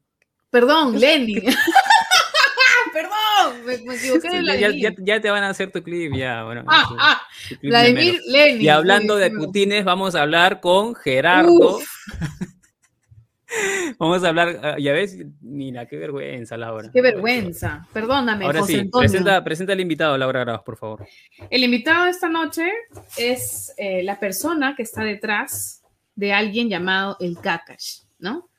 Perdón, 0.50 1.00
Lenin. 1.00 1.44
Perdón, 2.94 3.66
me, 3.66 3.74
equivoqué 3.96 4.30
de 4.30 4.60
ya, 4.80 4.94
ya, 4.98 5.22
te 5.22 5.30
van 5.30 5.44
a 5.44 5.50
hacer 5.50 5.72
tu 5.72 5.84
clip, 5.84 6.14
ya. 6.16 6.44
Bueno, 6.44 6.64
ah, 6.68 6.90
ah, 7.00 7.22
Vladimir 7.62 8.20
Lenin. 8.26 8.62
Y 8.62 8.70
hablando 8.70 9.18
de 9.18 9.30
Putines, 9.30 9.86
vamos 9.86 10.16
a 10.16 10.24
hablar 10.24 10.60
con 10.60 10.96
Gerardo. 10.96 11.80
Vamos 14.00 14.24
a 14.24 14.30
hablar, 14.30 14.60
ah, 14.64 14.76
ya 14.80 14.94
ves, 14.94 15.18
mira, 15.42 15.86
qué 15.86 15.98
vergüenza, 15.98 16.58
Laura. 16.58 16.90
Qué 16.92 17.02
vergüenza, 17.02 17.88
perdóname. 17.94 18.46
Ahora 18.46 18.64
sí, 18.64 18.90
presenta, 18.92 19.44
presenta, 19.44 19.74
al 19.74 19.80
invitado, 19.80 20.18
Laura 20.18 20.42
Grados, 20.42 20.64
por 20.64 20.78
favor. 20.78 21.08
El 21.50 21.64
invitado 21.64 22.06
de 22.06 22.12
esta 22.12 22.30
noche 22.30 22.70
es 23.18 23.74
eh, 23.78 24.04
la 24.04 24.20
persona 24.20 24.76
que 24.76 24.84
está 24.84 25.04
detrás 25.04 25.84
de 26.16 26.34
alguien 26.34 26.70
llamado 26.70 27.18
el 27.20 27.38
Kakash, 27.38 28.02
¿no? 28.20 28.50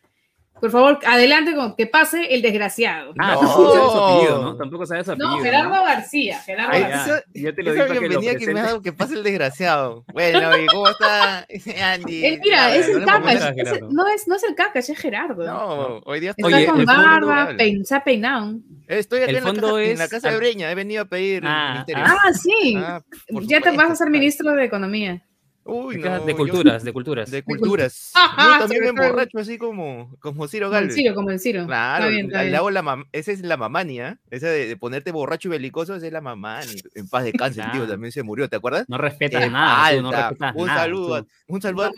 Por 0.61 0.71
favor, 0.71 0.99
adelante 1.07 1.55
con 1.55 1.77
que 1.77 1.87
pase 1.87 2.35
el 2.35 2.43
desgraciado. 2.43 3.13
Ah, 3.19 3.35
no. 3.35 3.49
tampoco 3.49 3.67
sabes 3.75 3.93
su 3.93 3.99
apellido, 3.99 4.43
¿no? 4.43 4.57
Tampoco 4.57 4.87
sabes 4.87 5.07
su 5.07 5.13
apellido. 5.13 5.37
No, 5.37 5.43
Gerardo 5.43 5.85
García. 5.85 6.41
Gerardo 6.41 6.81
García. 6.81 7.25
Yo 7.35 7.55
te 7.55 7.63
lo 7.63 7.73
digo 7.73 7.87
que, 7.87 8.09
lo 8.09 8.21
que 8.21 8.55
me 8.55 8.61
ha 8.61 8.65
dado 8.65 8.83
que 8.83 8.93
pase 8.93 9.15
el 9.15 9.23
desgraciado. 9.23 10.05
Bueno, 10.13 10.57
¿y 10.59 10.67
cómo 10.67 10.89
está 10.89 11.47
Andy? 11.93 12.25
Él, 12.25 12.41
mira, 12.43 12.75
es 12.75 12.89
el 12.89 13.05
Kakash. 13.05 13.83
No 13.91 14.07
es, 14.09 14.27
no 14.29 14.37
es 14.37 14.43
el 14.45 14.55
Kakash, 14.55 14.91
es 14.91 14.99
Gerardo. 14.99 15.45
No, 15.45 16.01
hoy 16.05 16.21
día 16.21 16.31
está 16.31 16.47
Oye, 16.47 16.67
con 16.67 16.85
barba, 16.85 17.55
se 17.85 17.95
ha 17.95 18.05
peinado. 18.05 18.59
Estoy 18.87 19.23
aquí 19.23 19.37
en 19.37 19.45
la, 19.45 19.53
casa, 19.53 19.83
en 19.83 19.99
la, 19.99 20.09
casa, 20.09 20.31
de 20.31 20.37
Breña, 20.39 20.71
he 20.71 20.75
venido 20.75 21.03
a 21.03 21.05
pedir 21.05 21.43
ah, 21.45 21.73
ministerio. 21.75 22.05
Ah, 22.07 22.33
sí. 22.33 22.75
Ah, 22.77 23.03
ya 23.43 23.61
te 23.61 23.71
vas 23.73 23.91
a 23.91 23.97
ser 23.97 24.09
ministro 24.09 24.53
de 24.53 24.65
Economía. 24.65 25.23
Uy, 25.71 25.99
no, 25.99 26.25
de 26.25 26.35
culturas, 26.35 26.83
de 26.83 26.93
culturas. 26.95 27.31
De 27.31 27.43
culturas. 27.43 28.13
yo 28.15 28.59
también 28.59 28.85
me 28.85 28.89
emborracho 28.89 29.39
así 29.39 29.59
como, 29.59 30.17
como 30.19 30.49
Ciro 30.49 30.71
Galvez. 30.71 30.95
Ciro, 30.95 31.15
como 31.15 31.31
el 31.31 31.39
Ciro. 31.39 31.67
Claro, 31.67 32.09
la 32.11 33.05
esa 33.13 33.33
es 33.33 33.43
la 33.43 33.59
mamania, 33.59 34.19
esa 34.31 34.49
de, 34.49 34.79
ponerte 34.79 35.13
borracho 35.13 35.49
y 35.49 35.51
belicoso, 35.51 35.95
esa 35.95 36.07
es 36.07 36.13
la 36.13 36.23
mamani. 36.23 36.73
En 36.95 37.07
paz 37.07 37.25
de 37.25 37.35
cáncer, 37.35 37.67
tío, 37.71 37.87
también 37.87 38.13
se 38.13 38.23
murió, 38.23 38.49
¿te 38.49 38.57
acuerdas? 38.57 38.89
No 38.89 38.97
respetas 38.97 39.51
nada, 39.51 40.01
no 40.01 40.11
respetas 40.11 40.55
un 40.57 40.67
nada. 40.69 40.81
Saludo, 40.81 41.27
un 41.49 41.61
saludo, 41.61 41.93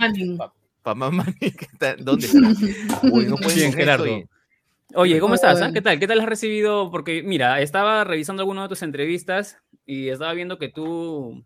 para 0.82 0.94
mamani. 0.96 1.54
¿Dónde 1.98 2.26
está? 2.26 3.00
Uy, 3.12 3.26
no 3.26 3.36
Bien, 3.54 3.72
Gerardo. 3.72 4.04
Oye, 4.96 5.20
¿cómo 5.20 5.36
estás? 5.36 5.62
Ah? 5.62 5.70
¿Qué 5.72 5.80
tal? 5.80 6.00
¿Qué 6.00 6.08
tal 6.08 6.18
has 6.18 6.26
recibido? 6.26 6.90
Porque, 6.90 7.22
mira, 7.22 7.60
estaba 7.60 8.02
revisando 8.02 8.42
algunas 8.42 8.64
de 8.64 8.68
tus 8.70 8.82
entrevistas 8.82 9.58
y 9.86 10.08
estaba 10.08 10.32
viendo 10.32 10.58
que 10.58 10.68
tú 10.68 11.44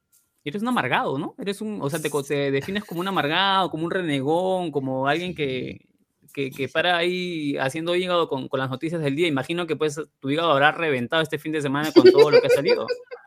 eres 0.50 0.62
un 0.62 0.68
amargado, 0.68 1.18
¿no? 1.18 1.34
Eres 1.38 1.60
un, 1.60 1.80
o 1.80 1.90
sea, 1.90 2.00
te, 2.00 2.50
defines 2.50 2.84
como 2.84 3.00
un 3.00 3.08
amargado, 3.08 3.70
como 3.70 3.84
un 3.84 3.90
renegón, 3.90 4.70
como 4.70 5.06
alguien 5.08 5.34
que, 5.34 5.86
que, 6.34 6.68
para 6.68 6.96
ahí 6.96 7.56
haciendo 7.58 7.94
hígado 7.94 8.28
con, 8.28 8.48
con, 8.48 8.58
las 8.58 8.68
noticias 8.68 9.00
del 9.00 9.14
día. 9.14 9.28
Imagino 9.28 9.66
que 9.66 9.76
pues 9.76 10.00
tu 10.20 10.30
hígado 10.30 10.50
habrá 10.50 10.72
reventado 10.72 11.22
este 11.22 11.38
fin 11.38 11.52
de 11.52 11.62
semana 11.62 11.92
con 11.92 12.10
todo 12.10 12.30
lo 12.30 12.40
que 12.40 12.48
ha 12.48 12.50
salido. 12.50 12.86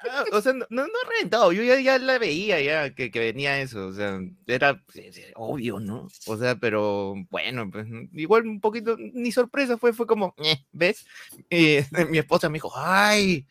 Ah, 0.10 0.26
o 0.32 0.42
sea, 0.42 0.54
no, 0.54 0.66
no, 0.70 0.84
ha 0.84 1.10
reventado, 1.10 1.52
yo 1.52 1.64
ya, 1.64 1.80
ya 1.80 1.98
la 1.98 2.20
veía 2.20 2.62
ya 2.62 2.94
que, 2.94 3.10
que, 3.10 3.20
venía 3.20 3.60
eso, 3.60 3.88
o 3.88 3.94
sea, 3.94 4.20
era 4.46 4.82
obvio, 5.36 5.80
¿no? 5.80 6.08
O 6.28 6.38
sea, 6.38 6.56
pero 6.56 7.16
bueno, 7.30 7.70
pues 7.72 7.88
igual 8.14 8.48
un 8.48 8.62
poquito, 8.62 8.96
ni 8.98 9.32
sorpresa 9.32 9.78
fue, 9.78 9.94
fue 9.94 10.06
como, 10.06 10.36
eh, 10.38 10.60
¿ves? 10.72 11.06
Y 11.50 11.78
mi 12.10 12.20
esposa 12.20 12.50
me 12.50 12.56
dijo, 12.56 12.72
ay, 12.76 13.48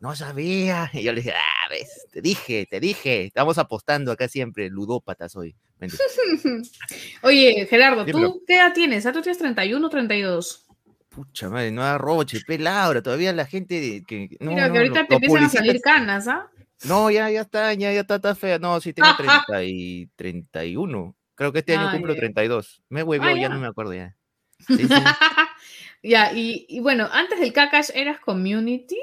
no 0.00 0.16
sabía. 0.16 0.90
Y 0.92 1.02
yo 1.02 1.12
le 1.12 1.20
dije, 1.20 1.34
ah, 1.34 1.68
ves, 1.70 2.06
te 2.10 2.20
dije, 2.20 2.66
te 2.68 2.80
dije, 2.80 3.26
estamos 3.26 3.58
apostando 3.58 4.10
acá 4.10 4.26
siempre, 4.28 4.68
ludópatas 4.68 5.36
hoy. 5.36 5.54
Oye, 7.22 7.66
Gerardo, 7.68 8.04
¿tú 8.04 8.42
qué 8.46 8.56
edad 8.56 8.72
tienes? 8.74 9.06
¿A 9.06 9.12
tú 9.12 9.22
tienes 9.22 9.38
31 9.38 9.86
o 9.86 9.90
32? 9.90 10.66
Pucha 11.10 11.48
madre, 11.48 11.70
no 11.70 11.82
arroche, 11.82 12.40
pelabra, 12.46 13.02
todavía 13.02 13.32
la 13.32 13.44
gente 13.44 14.04
que... 14.06 14.36
No, 14.40 14.52
Mira, 14.52 14.70
que 14.70 14.78
ahorita 14.78 15.06
te 15.06 15.14
empiezan 15.14 15.44
a 15.44 15.48
salir 15.48 15.80
canas, 15.80 16.28
¿ah? 16.28 16.50
No, 16.84 17.10
ya, 17.10 17.30
ya 17.30 17.42
está, 17.42 17.74
ya, 17.74 17.92
ya 17.92 18.00
está, 18.00 18.16
está 18.16 18.34
fea. 18.34 18.58
No, 18.58 18.80
sí 18.80 18.92
tengo 18.92 19.08
30 19.16 19.64
y 19.64 20.08
31. 20.16 21.14
Creo 21.34 21.52
que 21.52 21.58
este 21.60 21.76
año 21.76 21.90
cumplo 21.90 22.14
32. 22.14 22.82
Me 22.88 23.02
huevo, 23.02 23.24
ah, 23.24 23.32
ya. 23.34 23.48
no 23.48 23.58
me 23.58 23.66
acuerdo 23.66 23.94
ya. 23.94 24.16
ya, 26.02 26.32
y, 26.32 26.66
y, 26.68 26.80
bueno, 26.80 27.08
antes 27.10 27.40
del 27.40 27.52
Kakash 27.52 27.90
eras 27.94 28.20
community. 28.20 28.98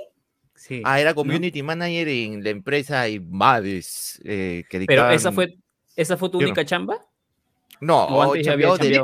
Ah, 0.83 0.99
era 0.99 1.13
community 1.13 1.61
manager 1.61 2.07
en 2.07 2.43
la 2.43 2.49
empresa 2.49 3.07
Ibades. 3.07 4.19
Eh, 4.23 4.63
que 4.69 4.85
Pero 4.85 5.09
esa 5.11 5.31
fue, 5.31 5.57
esa 5.95 6.17
fue 6.17 6.29
tu 6.29 6.39
única 6.39 6.65
chamba? 6.65 6.99
No, 7.79 8.05
¿O 8.05 8.21
antes 8.23 8.45
de 8.45 9.03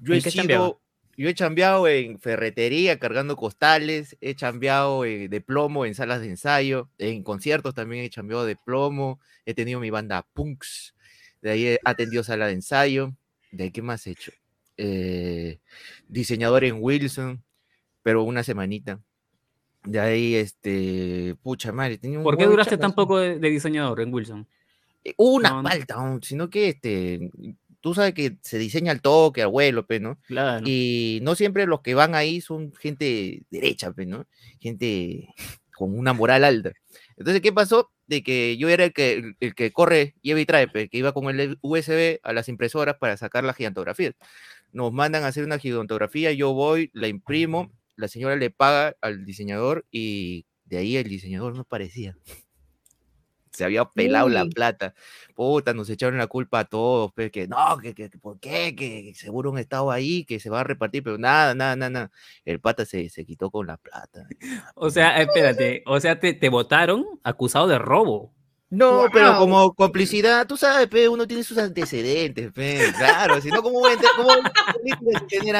Yo 0.00 0.14
he 0.14 0.20
sido, 0.20 0.80
yo 1.16 1.28
he 1.28 1.34
chambeado 1.34 1.88
en 1.88 2.20
ferretería 2.20 3.00
cargando 3.00 3.34
costales, 3.34 4.16
he 4.20 4.36
chambeado 4.36 5.04
eh, 5.04 5.28
de 5.28 5.40
plomo 5.40 5.84
en 5.84 5.96
salas 5.96 6.20
de 6.20 6.28
ensayo, 6.28 6.88
en 6.98 7.24
conciertos 7.24 7.74
también 7.74 8.04
he 8.04 8.10
chambeado 8.10 8.46
de 8.46 8.54
plomo, 8.54 9.18
he 9.44 9.52
tenido 9.52 9.80
mi 9.80 9.90
banda 9.90 10.24
Punks, 10.32 10.94
de 11.42 11.50
ahí 11.50 11.66
he 11.66 11.80
atendido 11.84 12.22
sala 12.22 12.46
de 12.46 12.52
ensayo, 12.52 13.16
de 13.50 13.64
ahí 13.64 13.70
qué 13.72 13.82
más 13.82 14.06
he 14.06 14.12
hecho. 14.12 14.30
Eh, 14.76 15.58
diseñador 16.06 16.62
en 16.62 16.76
Wilson, 16.78 17.42
pero 18.04 18.22
una 18.22 18.44
semanita. 18.44 19.00
De 19.84 20.00
ahí, 20.00 20.34
este, 20.34 21.36
pucha 21.42 21.72
madre, 21.72 21.98
tenía 21.98 22.18
un 22.18 22.24
¿Por 22.24 22.36
qué 22.36 22.46
duraste 22.46 22.76
tan 22.78 22.92
poco 22.92 23.18
de, 23.18 23.38
diseñador 23.38 24.00
en 24.00 24.12
Wilson? 24.12 24.46
Eh, 25.04 25.14
una 25.16 25.62
falta, 25.62 26.18
sino 26.22 26.50
que 26.50 26.68
este, 26.68 27.30
tú 27.80 27.94
sabes 27.94 28.14
que 28.14 28.36
se 28.42 28.58
diseña 28.58 28.92
al 28.92 29.00
toque, 29.00 29.42
al 29.42 29.48
vuelo, 29.48 29.86
pues, 29.86 30.00
¿no? 30.00 30.18
Claro. 30.26 30.64
Y 30.66 31.20
no 31.22 31.34
siempre 31.34 31.66
los 31.66 31.80
que 31.80 31.94
van 31.94 32.14
ahí 32.14 32.40
son 32.40 32.72
gente 32.74 33.42
derecha, 33.50 33.92
pues, 33.92 34.06
¿no? 34.06 34.26
Gente 34.60 35.28
con 35.74 35.96
una 35.96 36.12
moral 36.12 36.44
alta. 36.44 36.72
Entonces, 37.16 37.40
¿qué 37.40 37.52
pasó? 37.52 37.90
De 38.06 38.22
que 38.22 38.56
yo 38.56 38.68
era 38.68 38.84
el 38.84 38.92
que, 38.92 39.34
el, 39.38 39.54
que 39.54 39.72
corre, 39.72 40.14
lleva 40.22 40.40
y 40.40 40.46
trae, 40.46 40.68
pues, 40.68 40.90
que 40.90 40.98
iba 40.98 41.12
con 41.12 41.28
el 41.28 41.58
USB 41.62 42.18
a 42.22 42.32
las 42.32 42.48
impresoras 42.48 42.96
para 42.96 43.16
sacar 43.16 43.44
las 43.44 43.56
gigantografías. 43.56 44.14
Nos 44.72 44.92
mandan 44.92 45.24
a 45.24 45.28
hacer 45.28 45.44
una 45.44 45.58
gigantografía, 45.58 46.32
yo 46.32 46.52
voy, 46.52 46.90
la 46.92 47.08
imprimo, 47.08 47.70
la 47.98 48.08
señora 48.08 48.36
le 48.36 48.50
paga 48.50 48.96
al 49.00 49.24
diseñador 49.24 49.84
y 49.90 50.46
de 50.64 50.78
ahí 50.78 50.96
el 50.96 51.08
diseñador 51.08 51.56
no 51.56 51.64
parecía. 51.64 52.16
Se 53.52 53.64
había 53.64 53.84
pelado 53.86 54.28
la 54.28 54.44
plata. 54.46 54.94
Puta, 55.34 55.74
nos 55.74 55.90
echaron 55.90 56.16
la 56.16 56.28
culpa 56.28 56.60
a 56.60 56.64
todos, 56.66 57.10
pero 57.12 57.28
pues, 57.28 57.32
que 57.32 57.48
no, 57.48 57.78
que, 57.82 57.92
que, 57.92 58.08
¿por 58.10 58.38
qué? 58.38 58.76
Que 58.76 59.12
seguro 59.16 59.50
un 59.50 59.58
estado 59.58 59.90
ahí, 59.90 60.24
que 60.24 60.38
se 60.38 60.48
va 60.48 60.60
a 60.60 60.64
repartir, 60.64 61.02
pero 61.02 61.18
nada, 61.18 61.54
nada, 61.56 61.74
nada, 61.74 62.12
El 62.44 62.60
pata 62.60 62.84
se, 62.84 63.08
se 63.08 63.24
quitó 63.24 63.50
con 63.50 63.66
la 63.66 63.76
plata. 63.78 64.28
O 64.76 64.90
sea, 64.90 65.20
espérate, 65.20 65.82
o 65.86 65.98
sea, 65.98 66.20
te, 66.20 66.34
te 66.34 66.48
votaron 66.50 67.04
acusado 67.24 67.66
de 67.66 67.78
robo. 67.78 68.32
No, 68.70 69.06
pero 69.12 69.38
como 69.38 69.74
complicidad, 69.74 70.46
tú 70.46 70.56
sabes, 70.56 70.88
pe, 70.88 71.08
uno 71.08 71.26
tiene 71.26 71.42
sus 71.42 71.56
antecedentes, 71.56 72.52
pe, 72.52 72.92
claro, 72.98 73.40
si 73.40 73.48
no, 73.48 73.62
¿cómo 73.62 73.80
voy 73.80 73.92
a? 73.92 73.96
¿Cómo 74.16 74.30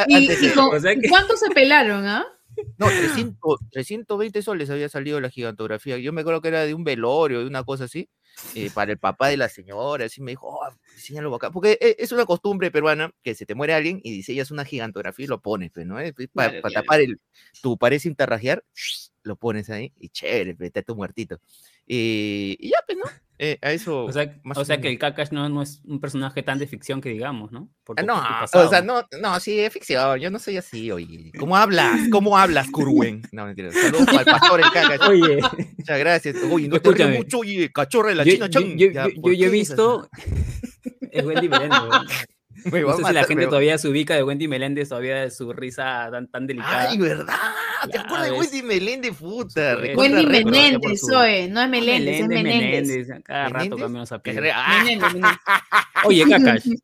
¿Y, 0.09 1.09
¿Cuánto 1.09 1.37
se 1.37 1.51
pelaron, 1.51 2.07
ah? 2.07 2.27
No, 2.77 2.87
300, 2.87 3.61
320 3.71 4.43
soles 4.43 4.71
había 4.71 4.89
salido 4.89 5.21
la 5.21 5.31
gigantografía. 5.31 5.99
Yo 5.99 6.13
me 6.13 6.23
acuerdo 6.23 6.41
que 6.41 6.49
era 6.49 6.65
de 6.65 6.75
un 6.75 6.85
velorio, 6.85 7.41
de 7.41 7.47
una 7.47 7.65
cosa 7.65 7.85
así, 7.85 8.09
eh, 8.55 8.71
para 8.73 8.93
el 8.93 8.99
papá 8.99 9.29
de 9.29 9.37
la 9.37 9.49
señora. 9.49 10.07
Así 10.07 10.21
me 10.21 10.33
dijo, 10.33 10.49
oh, 10.49 11.35
acá. 11.35 11.51
Porque 11.51 11.79
eh, 11.81 11.97
es 11.99 12.13
una 12.13 12.27
costumbre 12.27 12.71
peruana 12.71 13.13
que 13.23 13.35
se 13.35 13.47
te 13.47 13.55
muere 13.55 13.75
alguien 13.75 14.01
y 14.03 14.11
diseñas 14.13 14.51
una 14.51 14.65
gigantografía 14.65 15.25
y 15.25 15.29
lo 15.29 15.41
pones, 15.41 15.73
¿no? 15.77 15.97
Para, 16.35 16.61
tapar 16.61 17.01
el, 17.01 17.21
tu 17.63 17.79
pared 17.79 17.99
sin 17.99 18.15
tarrajear, 18.15 18.65
lo 19.23 19.37
pones 19.37 19.71
ahí 19.71 19.93
y 19.99 20.09
chévere, 20.09 20.57
está 20.61 20.83
tu 20.83 20.97
muertito. 20.97 21.41
Y, 21.87 22.69
ya, 22.69 22.79
pues, 22.87 22.99
¿no? 22.99 23.05
Eh, 23.39 23.59
a 23.63 23.73
eso. 23.73 24.05
O 24.05 24.13
sea, 24.13 24.37
o 24.57 24.65
sea 24.65 24.81
que 24.81 24.89
el 24.89 24.99
Kakash 24.99 25.31
no, 25.31 25.49
no, 25.49 25.63
es 25.63 25.81
un 25.85 26.01
personaje 26.01 26.43
tan 26.43 26.59
de 26.59 26.67
ficción 26.67 27.01
que 27.01 27.11
digamos, 27.11 27.53
¿no? 27.53 27.71
Ah, 27.97 28.03
no, 28.03 28.61
o 28.61 28.69
sea, 28.69 28.83
no, 28.83 29.07
no, 29.21 29.39
sí, 29.39 29.61
es 29.61 29.73
ficción. 29.73 30.19
Yo 30.19 30.29
no 30.31 30.39
soy 30.39 30.57
así, 30.57 30.91
oye. 30.91 31.31
¿Cómo 31.39 31.57
hablas? 31.57 32.01
¿Cómo 32.11 32.37
hablas, 32.37 32.69
Kurwen? 32.71 33.23
No, 33.31 33.47
mentira. 33.47 33.71
Saludos 33.71 34.09
al 34.09 34.25
pastor 34.25 34.61
el 34.61 34.71
Kakash. 34.71 35.09
Oye. 35.09 35.39
Muchas 35.77 35.99
gracias. 35.99 36.37
Oye, 36.51 36.69
no 36.69 36.81
te 36.81 36.91
ríes 36.91 37.17
mucho, 37.17 37.39
oye, 37.39 37.71
cachorra 37.73 38.09
de 38.09 38.15
la 38.17 38.25
China 38.25 38.49
Yo, 38.49 38.61
yo, 38.61 38.91
yo, 38.91 39.33
yo 39.33 39.47
he 39.47 39.51
visto. 39.51 40.09
Es 41.11 41.25
Wendy 41.25 41.49
Meléndez, 42.65 42.83
no 42.87 42.97
sé 42.97 43.05
si 43.05 43.13
la 43.13 43.25
gente 43.25 43.47
todavía 43.47 43.79
se 43.79 43.89
ubica 43.89 44.15
de 44.15 44.23
Wendy 44.23 44.49
Meléndez, 44.49 44.89
todavía 44.89 45.17
de 45.23 45.31
su 45.31 45.53
risa 45.53 46.09
tan, 46.11 46.29
tan 46.29 46.47
delicada. 46.47 46.91
Ay, 46.91 46.99
¿verdad? 46.99 47.35
¿Te 47.91 47.99
acuerdas 47.99 48.31
de 48.31 48.33
Wendy 48.33 48.63
Meléndez, 48.63 49.17
puta? 49.17 49.77
Wendy 49.97 50.27
Meléndez, 50.27 51.01
soy, 51.01 51.49
no 51.49 51.61
es 51.63 51.69
Meléndez, 51.69 52.21
es 52.21 52.29
Menéndez. 52.29 53.09
Cada 53.25 53.49
rato 53.49 53.77
cambiamos 53.77 54.13
a 54.13 54.21
Oye, 56.05 56.25
Kakash. 56.29 56.69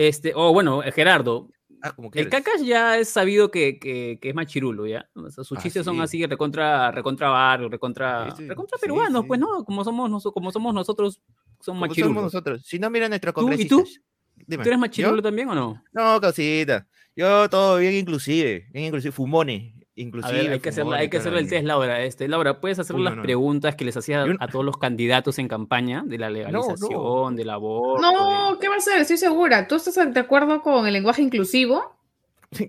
Este, 0.00 0.34
o 0.34 0.48
oh, 0.48 0.52
bueno, 0.52 0.82
Gerardo, 0.92 1.50
Ah, 1.80 1.92
como 1.92 2.10
El 2.12 2.28
cacas 2.28 2.64
ya 2.64 2.98
es 2.98 3.08
sabido 3.08 3.50
que, 3.50 3.78
que, 3.78 4.18
que 4.20 4.30
es 4.30 4.34
machirulo, 4.34 4.86
¿ya? 4.86 5.08
O 5.14 5.30
sea, 5.30 5.44
sus 5.44 5.58
Ah, 5.58 5.62
chistes 5.62 5.84
son 5.84 5.96
sí. 5.96 6.00
así, 6.02 6.26
recontra, 6.26 6.90
recontra 6.90 7.28
barrio, 7.28 7.68
recontra, 7.68 8.30
Sí, 8.30 8.42
sí, 8.42 8.48
recontra 8.48 8.78
peruanos, 8.78 9.22
sí. 9.22 9.28
pues, 9.28 9.40
¿no? 9.40 9.64
Como 9.64 9.84
somos, 9.84 10.22
como 10.32 10.50
somos 10.50 10.74
nosotros, 10.74 11.20
son 11.60 11.74
Como 11.76 11.80
machirulos. 11.82 12.10
somos 12.10 12.22
nosotros. 12.24 12.62
Si 12.66 12.78
no, 12.78 12.90
mira 12.90 13.08
nuestros 13.08 13.34
¿Tú? 13.34 13.40
¿Y 13.40 13.42
congresistas. 13.44 13.78
tú? 13.78 14.00
Dime, 14.48 14.64
¿Tú 14.64 14.68
eres 14.70 14.76
¿yo? 14.76 14.80
machirulo 14.80 15.22
también 15.22 15.48
o 15.50 15.54
no? 15.54 15.84
No, 15.92 16.20
causita. 16.20 16.86
Yo 17.14 17.48
todo 17.48 17.76
bien 17.78 17.94
inclusive. 17.94 18.66
Bien 18.72 18.86
inclusive. 18.86 19.12
Fumone. 19.12 19.74
A 19.76 20.00
Inclusive. 20.00 20.32
ver, 20.32 20.40
hay 20.52 20.60
que 20.60 20.70
hay 20.70 21.10
que 21.10 21.16
hacerle 21.18 21.40
el 21.40 21.44
la 21.46 21.50
test, 21.50 21.64
Laura. 21.66 22.02
Este, 22.04 22.28
Laura, 22.28 22.60
¿puedes 22.60 22.78
hacer 22.78 22.94
Uy, 22.94 23.02
las 23.02 23.12
no, 23.12 23.16
no. 23.16 23.22
preguntas 23.24 23.74
que 23.74 23.84
les 23.84 23.96
hacía 23.96 24.24
Yo- 24.26 24.34
a 24.38 24.46
todos 24.46 24.64
los 24.64 24.78
candidatos 24.78 25.38
en 25.40 25.48
campaña 25.48 26.02
de 26.06 26.18
la 26.18 26.30
legalización, 26.30 27.34
del 27.36 27.50
aborto? 27.50 28.00
No, 28.00 28.52
de- 28.54 28.58
¿qué 28.60 28.68
va 28.68 28.76
a 28.76 28.80
ser? 28.80 29.00
Estoy 29.00 29.16
segura. 29.18 29.66
¿Tú 29.66 29.74
estás 29.74 29.96
de 29.96 30.20
acuerdo 30.20 30.62
con 30.62 30.86
el 30.86 30.92
lenguaje 30.92 31.22
inclusivo? 31.22 31.96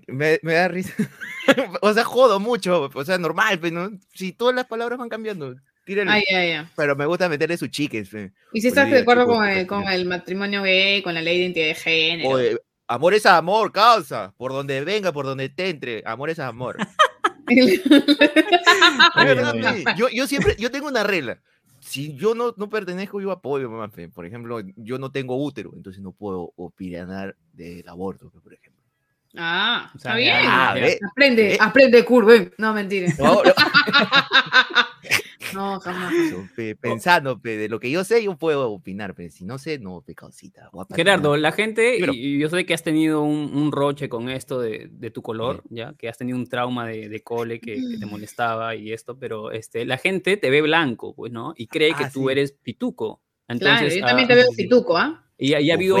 Me, 0.08 0.40
me 0.42 0.54
da 0.54 0.66
risa. 0.68 0.92
o 1.82 1.92
sea, 1.94 2.04
jodo 2.04 2.40
mucho. 2.40 2.90
O 2.92 3.04
sea, 3.04 3.16
normal, 3.16 3.58
pero 3.60 3.88
¿no? 3.90 3.98
Si 4.12 4.32
todas 4.32 4.54
las 4.54 4.66
palabras 4.66 4.98
van 4.98 5.08
cambiando. 5.08 5.54
Ah. 6.06 6.66
Pero 6.76 6.96
me 6.96 7.06
gusta 7.06 7.28
meterle 7.28 7.56
sus 7.56 7.70
chiques. 7.70 8.08
pe. 8.08 8.32
¿Y 8.52 8.60
si 8.60 8.68
estás 8.68 8.84
Olvida, 8.84 8.96
de 8.96 9.02
acuerdo 9.02 9.26
con 9.26 9.48
el, 9.48 9.66
con 9.66 9.88
el 9.88 10.04
matrimonio 10.04 10.62
gay, 10.62 11.02
con 11.02 11.14
la 11.14 11.22
ley 11.22 11.38
de 11.38 11.44
identidad 11.44 11.66
de 11.66 11.74
género? 11.74 12.28
Oye, 12.30 12.58
amor 12.86 13.14
es 13.14 13.26
amor, 13.26 13.72
causa. 13.72 14.32
Por 14.36 14.52
donde 14.52 14.84
venga, 14.84 15.12
por 15.12 15.26
donde 15.26 15.48
te 15.48 15.68
entre. 15.70 16.02
Amor 16.06 16.30
es 16.30 16.38
amor. 16.38 16.76
Verdad, 19.16 19.84
yo, 19.96 20.08
yo 20.08 20.26
siempre, 20.26 20.56
yo 20.58 20.70
tengo 20.70 20.88
una 20.88 21.02
regla. 21.02 21.40
Si 21.80 22.14
yo 22.14 22.34
no, 22.34 22.54
no 22.56 22.68
pertenezco, 22.68 23.20
yo 23.20 23.30
apoyo, 23.30 23.70
mamá. 23.70 23.90
Por 24.14 24.26
ejemplo, 24.26 24.60
yo 24.76 24.98
no 24.98 25.10
tengo 25.10 25.42
útero, 25.42 25.72
entonces 25.74 26.02
no 26.02 26.12
puedo 26.12 26.52
opinar 26.56 27.36
del 27.52 27.88
aborto, 27.88 28.30
por 28.30 28.52
ejemplo. 28.52 28.80
Ah, 29.36 29.90
O 29.94 29.98
sea, 29.98 30.12
está 30.12 30.16
bien. 30.16 30.36
Ah. 30.44 30.74
Aprende, 31.10 31.54
¿Eh? 31.54 31.58
aprende, 31.60 32.04
curve. 32.04 32.52
No, 32.58 32.74
mentira. 32.74 33.12
No, 33.18 33.42
no, 33.42 33.42
No, 35.54 35.80
jamás. 35.80 36.14
pensando, 36.80 37.40
pe, 37.40 37.56
de 37.56 37.68
lo 37.68 37.80
que 37.80 37.90
yo 37.90 38.04
sé, 38.04 38.22
yo 38.22 38.36
puedo 38.36 38.70
opinar, 38.70 39.14
pero 39.14 39.30
si 39.30 39.44
no 39.44 39.58
sé, 39.58 39.78
no, 39.78 40.02
pecadosita. 40.02 40.70
voy 40.72 40.82
a 40.82 40.84
patinar. 40.88 40.96
Gerardo, 40.96 41.36
la 41.36 41.52
gente, 41.52 41.98
y, 41.98 42.36
y 42.36 42.38
yo 42.38 42.48
sé 42.48 42.64
que 42.66 42.74
has 42.74 42.82
tenido 42.82 43.22
un, 43.22 43.50
un 43.54 43.72
roche 43.72 44.08
con 44.08 44.28
esto 44.28 44.60
de, 44.60 44.88
de 44.90 45.10
tu 45.10 45.22
color, 45.22 45.62
ya, 45.70 45.94
que 45.94 46.08
has 46.08 46.18
tenido 46.18 46.38
un 46.38 46.46
trauma 46.46 46.86
de, 46.86 47.08
de 47.08 47.22
cole 47.22 47.60
que, 47.60 47.74
que 47.90 47.98
te 47.98 48.06
Mm. 48.06 48.10
molestaba 48.10 48.74
y 48.74 48.92
esto, 48.92 49.18
pero 49.18 49.50
este, 49.50 49.84
la 49.84 49.98
gente 49.98 50.36
te 50.36 50.50
ve 50.50 50.62
blanco, 50.62 51.14
pues, 51.14 51.32
¿no? 51.32 51.54
Y 51.56 51.66
cree 51.66 51.94
que 51.94 52.06
tú 52.12 52.30
eres 52.30 52.52
pituco. 52.52 53.20
Claro, 53.46 53.54
Entonces, 53.54 53.94
yo 54.00 54.06
también 54.06 54.26
ah, 54.26 54.28
te 54.28 54.34
veo 54.36 54.46
pituco, 54.56 54.96
¿ah? 54.96 55.24
Y, 55.40 55.56
y 55.56 55.70
ha, 55.70 55.74
habido, 55.74 55.96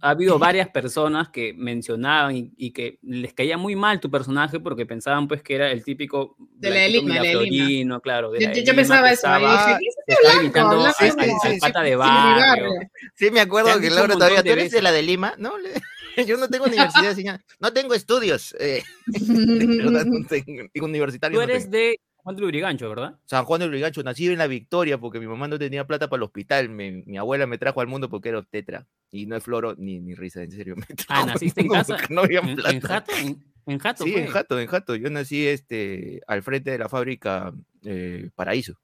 ha 0.00 0.10
habido 0.10 0.38
varias 0.38 0.68
personas 0.68 1.30
que 1.30 1.54
mencionaban 1.54 2.36
y, 2.36 2.52
y 2.58 2.70
que 2.72 2.98
les 3.02 3.32
caía 3.32 3.56
muy 3.56 3.74
mal 3.76 3.98
tu 3.98 4.10
personaje 4.10 4.60
porque 4.60 4.84
pensaban 4.84 5.26
pues 5.26 5.42
que 5.42 5.54
era 5.54 5.70
el 5.70 5.82
típico 5.82 6.36
De 6.38 6.68
la 6.68 6.74
de 6.76 6.80
blanquito 6.90 7.02
Lima, 7.02 7.14
la 7.14 7.22
de. 7.22 7.30
Florino, 7.32 8.00
claro. 8.00 8.30
de 8.30 8.40
Yo, 8.40 8.46
la 8.48 8.52
yo- 8.54 8.60
Lima, 8.62 8.74
pensaba 8.76 9.06
eso. 9.08 9.14
estaba- 9.14 9.52
dije, 9.66 9.78
¿quién 9.78 9.88
es 9.88 9.96
que 10.06 10.12
estaba 10.12 10.28
blanco? 10.34 10.42
imitando 10.44 10.76
Blanco 10.76 10.96
al, 10.98 11.10
sí, 11.10 11.16
al- 11.18 11.24
sí, 11.26 11.46
al 11.48 11.54
sí, 11.54 11.60
pata 11.60 11.82
de 11.82 11.90
sí, 11.90 11.96
barrio. 11.96 12.70
Sí, 13.14 13.30
me 13.30 13.40
acuerdo 13.40 13.80
que 13.80 13.90
Laura 13.90 14.14
todavía, 14.14 14.42
de 14.42 14.42
¿tú 14.42 14.52
eres 14.52 14.64
de 14.64 14.64
veces. 14.76 14.82
la 14.82 14.92
de 14.92 15.02
Lima? 15.02 15.34
No, 15.38 15.56
le- 15.58 15.70
yo 16.26 16.36
no 16.36 16.48
tengo 16.48 16.66
universidad, 16.66 17.14
señor. 17.14 17.40
No 17.58 17.72
tengo 17.72 17.94
estudios. 17.94 18.54
eh, 18.60 18.82
de 19.06 19.66
verdad, 19.66 20.04
no 20.04 20.26
tengo, 20.28 20.68
digo, 20.74 20.86
universitario 20.86 21.40
Tú 21.40 21.46
no 21.46 21.50
eres 21.50 21.64
tengo. 21.70 21.76
de 21.78 22.00
Juan 22.24 22.36
de 22.36 22.42
Lurigancho, 22.42 22.88
¿verdad? 22.88 23.18
San 23.26 23.44
Juan 23.44 23.60
de 23.60 23.66
Lurigancho, 23.66 24.02
nacido 24.02 24.32
en 24.32 24.38
la 24.38 24.46
Victoria 24.46 24.98
porque 24.98 25.20
mi 25.20 25.26
mamá 25.26 25.46
no 25.46 25.58
tenía 25.58 25.86
plata 25.86 26.08
para 26.08 26.18
el 26.18 26.24
hospital. 26.24 26.70
Me- 26.70 27.02
mi 27.06 27.18
abuela 27.18 27.46
me 27.46 27.58
trajo 27.58 27.80
al 27.82 27.86
mundo 27.86 28.08
porque 28.08 28.30
era 28.30 28.38
obstetra. 28.38 28.86
Y 29.10 29.26
no 29.26 29.36
es 29.36 29.44
floro 29.44 29.74
ni, 29.76 30.00
ni 30.00 30.14
risa, 30.14 30.42
en 30.42 30.50
serio. 30.50 30.74
Me 30.88 30.96
trajo 30.96 31.20
al 31.22 31.26
naciste 31.28 31.60
en 31.60 31.68
casa, 31.68 31.98
No 32.08 32.22
había 32.22 32.40
En, 32.40 32.56
plata. 32.56 32.70
en 32.74 32.80
Jato, 32.80 33.12
en, 33.14 33.44
en 33.66 33.78
Jato, 33.78 34.04
Sí, 34.04 34.12
fue. 34.12 34.20
en 34.22 34.26
Jato, 34.28 34.58
en 34.60 34.66
Jato. 34.66 34.96
Yo 34.96 35.10
nací 35.10 35.46
este, 35.46 36.20
al 36.26 36.42
frente 36.42 36.70
de 36.72 36.78
la 36.78 36.88
fábrica 36.88 37.52
eh, 37.84 38.30
Paraíso. 38.34 38.80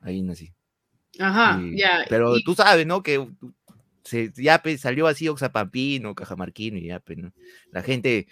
Ahí 0.00 0.22
nací. 0.22 0.52
Ajá, 1.20 1.60
Y- 1.62 1.78
ya. 1.78 2.06
Pero 2.08 2.36
y- 2.38 2.42
tú 2.42 2.54
sabes, 2.54 2.86
¿no? 2.86 3.02
Que 3.02 3.28
se, 4.02 4.32
ya 4.34 4.62
pues, 4.62 4.80
salió 4.80 5.06
así 5.06 5.28
Oxapampino, 5.28 6.14
Cajamarquino 6.14 6.78
y 6.78 6.86
ya, 6.86 7.00
pues, 7.00 7.18
¿no? 7.18 7.32
La 7.70 7.82
gente 7.82 8.26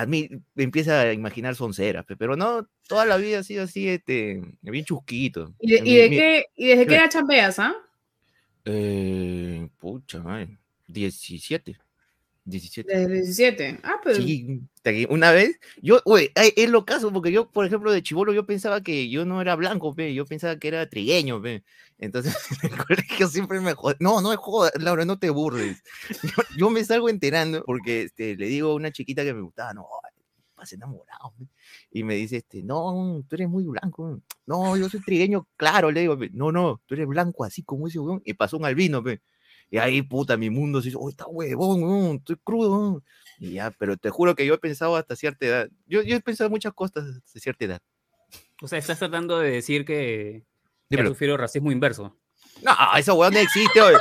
a 0.00 0.06
mí 0.06 0.28
empieza 0.56 1.00
a 1.00 1.12
imaginar 1.12 1.54
sonceras, 1.54 2.04
pe, 2.04 2.16
pero 2.16 2.36
no, 2.36 2.68
toda 2.88 3.04
la 3.06 3.16
vida 3.16 3.38
ha 3.38 3.42
sido 3.42 3.64
así, 3.64 3.88
este, 3.88 4.42
bien 4.62 4.84
chusquito. 4.84 5.54
¿Y 5.58 5.72
de, 5.72 5.82
y 5.84 5.94
de 5.96 6.10
mi- 6.10 6.16
qué, 6.16 6.44
y 6.56 6.66
desde 6.66 6.86
qué 6.86 6.94
edad 6.96 7.08
chambeas, 7.10 7.58
ah? 7.58 7.74
Eh, 8.64 9.68
pucha, 9.78 10.20
madre, 10.20 10.58
17. 10.86 11.78
17. 12.46 12.96
Desde 12.96 13.14
17. 13.14 13.80
Ah, 13.82 13.96
pero. 14.02 14.16
Sí, 14.16 14.62
te- 14.82 15.06
una 15.10 15.32
vez, 15.32 15.58
yo, 15.82 16.00
güey, 16.04 16.30
ay, 16.36 16.52
es 16.56 16.70
lo 16.70 16.84
caso, 16.84 17.12
porque 17.12 17.32
yo, 17.32 17.50
por 17.50 17.66
ejemplo, 17.66 17.90
de 17.92 18.02
chivolo, 18.02 18.32
yo 18.32 18.46
pensaba 18.46 18.80
que 18.82 19.10
yo 19.10 19.24
no 19.24 19.40
era 19.40 19.56
blanco, 19.56 19.94
pe, 19.94 20.14
yo 20.14 20.24
pensaba 20.24 20.56
que 20.56 20.68
era 20.68 20.88
trigueño, 20.88 21.42
pe. 21.42 21.64
Entonces, 21.98 22.34
en 22.62 22.72
el 22.72 22.84
colegio 22.84 23.28
siempre 23.28 23.60
me 23.60 23.74
jod... 23.74 23.96
No, 23.98 24.20
no 24.20 24.32
es 24.32 24.38
joda, 24.38 24.70
Laura, 24.78 25.04
no 25.04 25.18
te 25.18 25.30
burles. 25.30 25.82
Yo, 26.22 26.42
yo 26.56 26.70
me 26.70 26.84
salgo 26.84 27.08
enterando 27.08 27.62
porque 27.64 28.02
este, 28.02 28.36
le 28.36 28.46
digo 28.46 28.70
a 28.70 28.74
una 28.74 28.92
chiquita 28.92 29.24
que 29.24 29.34
me 29.34 29.40
gustaba, 29.42 29.74
no, 29.74 29.86
vas 30.56 30.72
enamorado, 30.72 31.32
pe. 31.38 31.46
Y 31.90 32.04
me 32.04 32.14
dice, 32.14 32.36
este, 32.38 32.62
no, 32.62 33.24
tú 33.28 33.34
eres 33.36 33.48
muy 33.48 33.64
blanco. 33.64 34.20
No, 34.46 34.76
yo 34.76 34.88
soy 34.88 35.00
trigueño, 35.02 35.48
claro, 35.56 35.90
le 35.90 36.00
digo, 36.00 36.18
pe. 36.18 36.30
no, 36.32 36.52
no, 36.52 36.80
tú 36.86 36.94
eres 36.94 37.06
blanco 37.06 37.44
así 37.44 37.62
como 37.62 37.88
ese 37.88 37.98
weón. 37.98 38.22
Y 38.24 38.34
pasó 38.34 38.56
un 38.56 38.64
albino, 38.66 39.02
pe. 39.02 39.20
Y 39.70 39.78
ahí, 39.78 40.02
puta, 40.02 40.36
mi 40.36 40.50
mundo 40.50 40.80
se 40.80 40.88
hizo, 40.88 41.00
oh, 41.00 41.08
está 41.08 41.26
huevón, 41.26 42.16
estoy 42.16 42.36
crudo. 42.42 42.70
weón". 42.70 43.04
Y 43.38 43.52
ya, 43.52 43.70
pero 43.72 43.96
te 43.96 44.10
juro 44.10 44.34
que 44.34 44.46
yo 44.46 44.54
he 44.54 44.58
pensado 44.58 44.96
hasta 44.96 45.16
cierta 45.16 45.46
edad. 45.46 45.68
Yo, 45.86 46.02
yo 46.02 46.16
he 46.16 46.20
pensado 46.20 46.50
muchas 46.50 46.72
cosas 46.72 47.04
hasta 47.04 47.40
cierta 47.40 47.64
edad. 47.64 47.80
O 48.62 48.68
sea, 48.68 48.78
estás 48.78 48.98
tratando 48.98 49.38
de 49.38 49.50
decir 49.50 49.84
que, 49.84 50.44
que 50.88 51.06
sufrido 51.06 51.36
racismo 51.36 51.70
inverso. 51.70 52.16
No, 52.62 52.72
esa 52.96 53.12
weón 53.12 53.34
no 53.34 53.40
existe, 53.40 53.80
oye. 53.80 53.98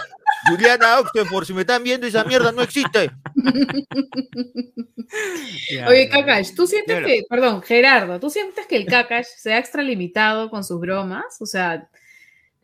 Juliana 0.48 1.00
Oxford, 1.00 1.46
si 1.46 1.54
me 1.54 1.62
están 1.62 1.84
viendo, 1.84 2.06
esa 2.06 2.24
mierda 2.24 2.52
no 2.52 2.62
existe. 2.62 3.10
Oye, 5.88 6.10
Kakash, 6.10 6.54
¿tú 6.56 6.68
sientes 6.68 6.98
Dímelo. 6.98 7.08
que, 7.08 7.24
perdón, 7.28 7.62
Gerardo, 7.64 8.20
¿tú 8.20 8.30
sientes 8.30 8.68
que 8.68 8.76
el 8.76 8.86
Kakash 8.86 9.26
se 9.38 9.54
ha 9.54 9.58
extralimitado 9.58 10.50
con 10.50 10.64
sus 10.64 10.80
bromas? 10.80 11.38
O 11.40 11.46
sea, 11.46 11.90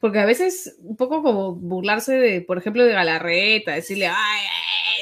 porque 0.01 0.17
a 0.17 0.25
veces 0.25 0.77
un 0.79 0.97
poco 0.97 1.21
como 1.21 1.55
burlarse 1.55 2.15
de, 2.15 2.41
por 2.41 2.57
ejemplo, 2.57 2.83
de 2.83 2.91
Galarreta, 2.91 3.73
decirle, 3.73 4.07
ay, 4.07 4.41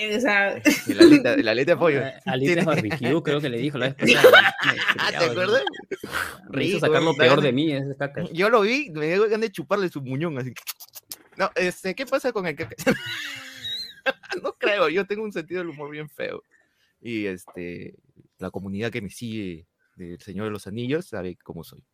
ay", 0.02 0.14
o 0.14 0.20
sea, 0.20 0.62
La 0.88 1.04
aleta, 1.04 1.38
la 1.38 1.52
aleta 1.52 1.72
de 1.72 1.78
pollo. 1.78 2.02
Barbecue, 2.66 3.24
creo 3.24 3.40
que 3.40 3.50
le 3.50 3.58
dijo 3.58 3.78
la 3.78 3.88
vez 3.88 3.96
pasada. 4.22 4.56
Ah, 5.00 5.12
¿te 5.18 5.26
acuerdas? 5.26 5.64
Me 6.50 6.66
hizo 6.66 6.80
sacar 6.82 7.02
lo 7.02 7.16
peor 7.16 7.42
de 7.42 7.54
mí, 7.54 7.72
ese 7.72 7.96
caca. 7.98 8.26
Yo 8.34 8.50
lo 8.50 8.62
vi, 8.62 8.90
me 8.90 9.08
dio 9.08 9.24
ganas 9.24 9.40
de 9.40 9.52
chuparle 9.52 9.88
su 9.88 10.02
muñón 10.02 10.38
así. 10.38 10.54
No, 11.38 11.50
este, 11.56 11.96
¿qué 11.96 12.06
pasa 12.06 12.34
con 12.34 12.46
el 12.46 12.58
caca? 12.58 12.76
no 14.44 14.54
creo, 14.58 14.90
yo 14.90 15.08
tengo 15.08 15.24
un 15.24 15.32
sentido 15.32 15.62
del 15.62 15.70
humor 15.70 15.92
bien 15.92 16.10
feo. 16.10 16.44
Y 17.00 17.26
este, 17.26 17.96
la 18.38 18.52
comunidad 18.52 18.92
que 18.92 19.02
me 19.02 19.10
sigue 19.10 19.66
del 19.96 20.20
Señor 20.20 20.46
de 20.46 20.52
los 20.52 20.68
Anillos 20.68 21.08
sabe 21.08 21.38
cómo 21.42 21.64
soy. 21.64 21.86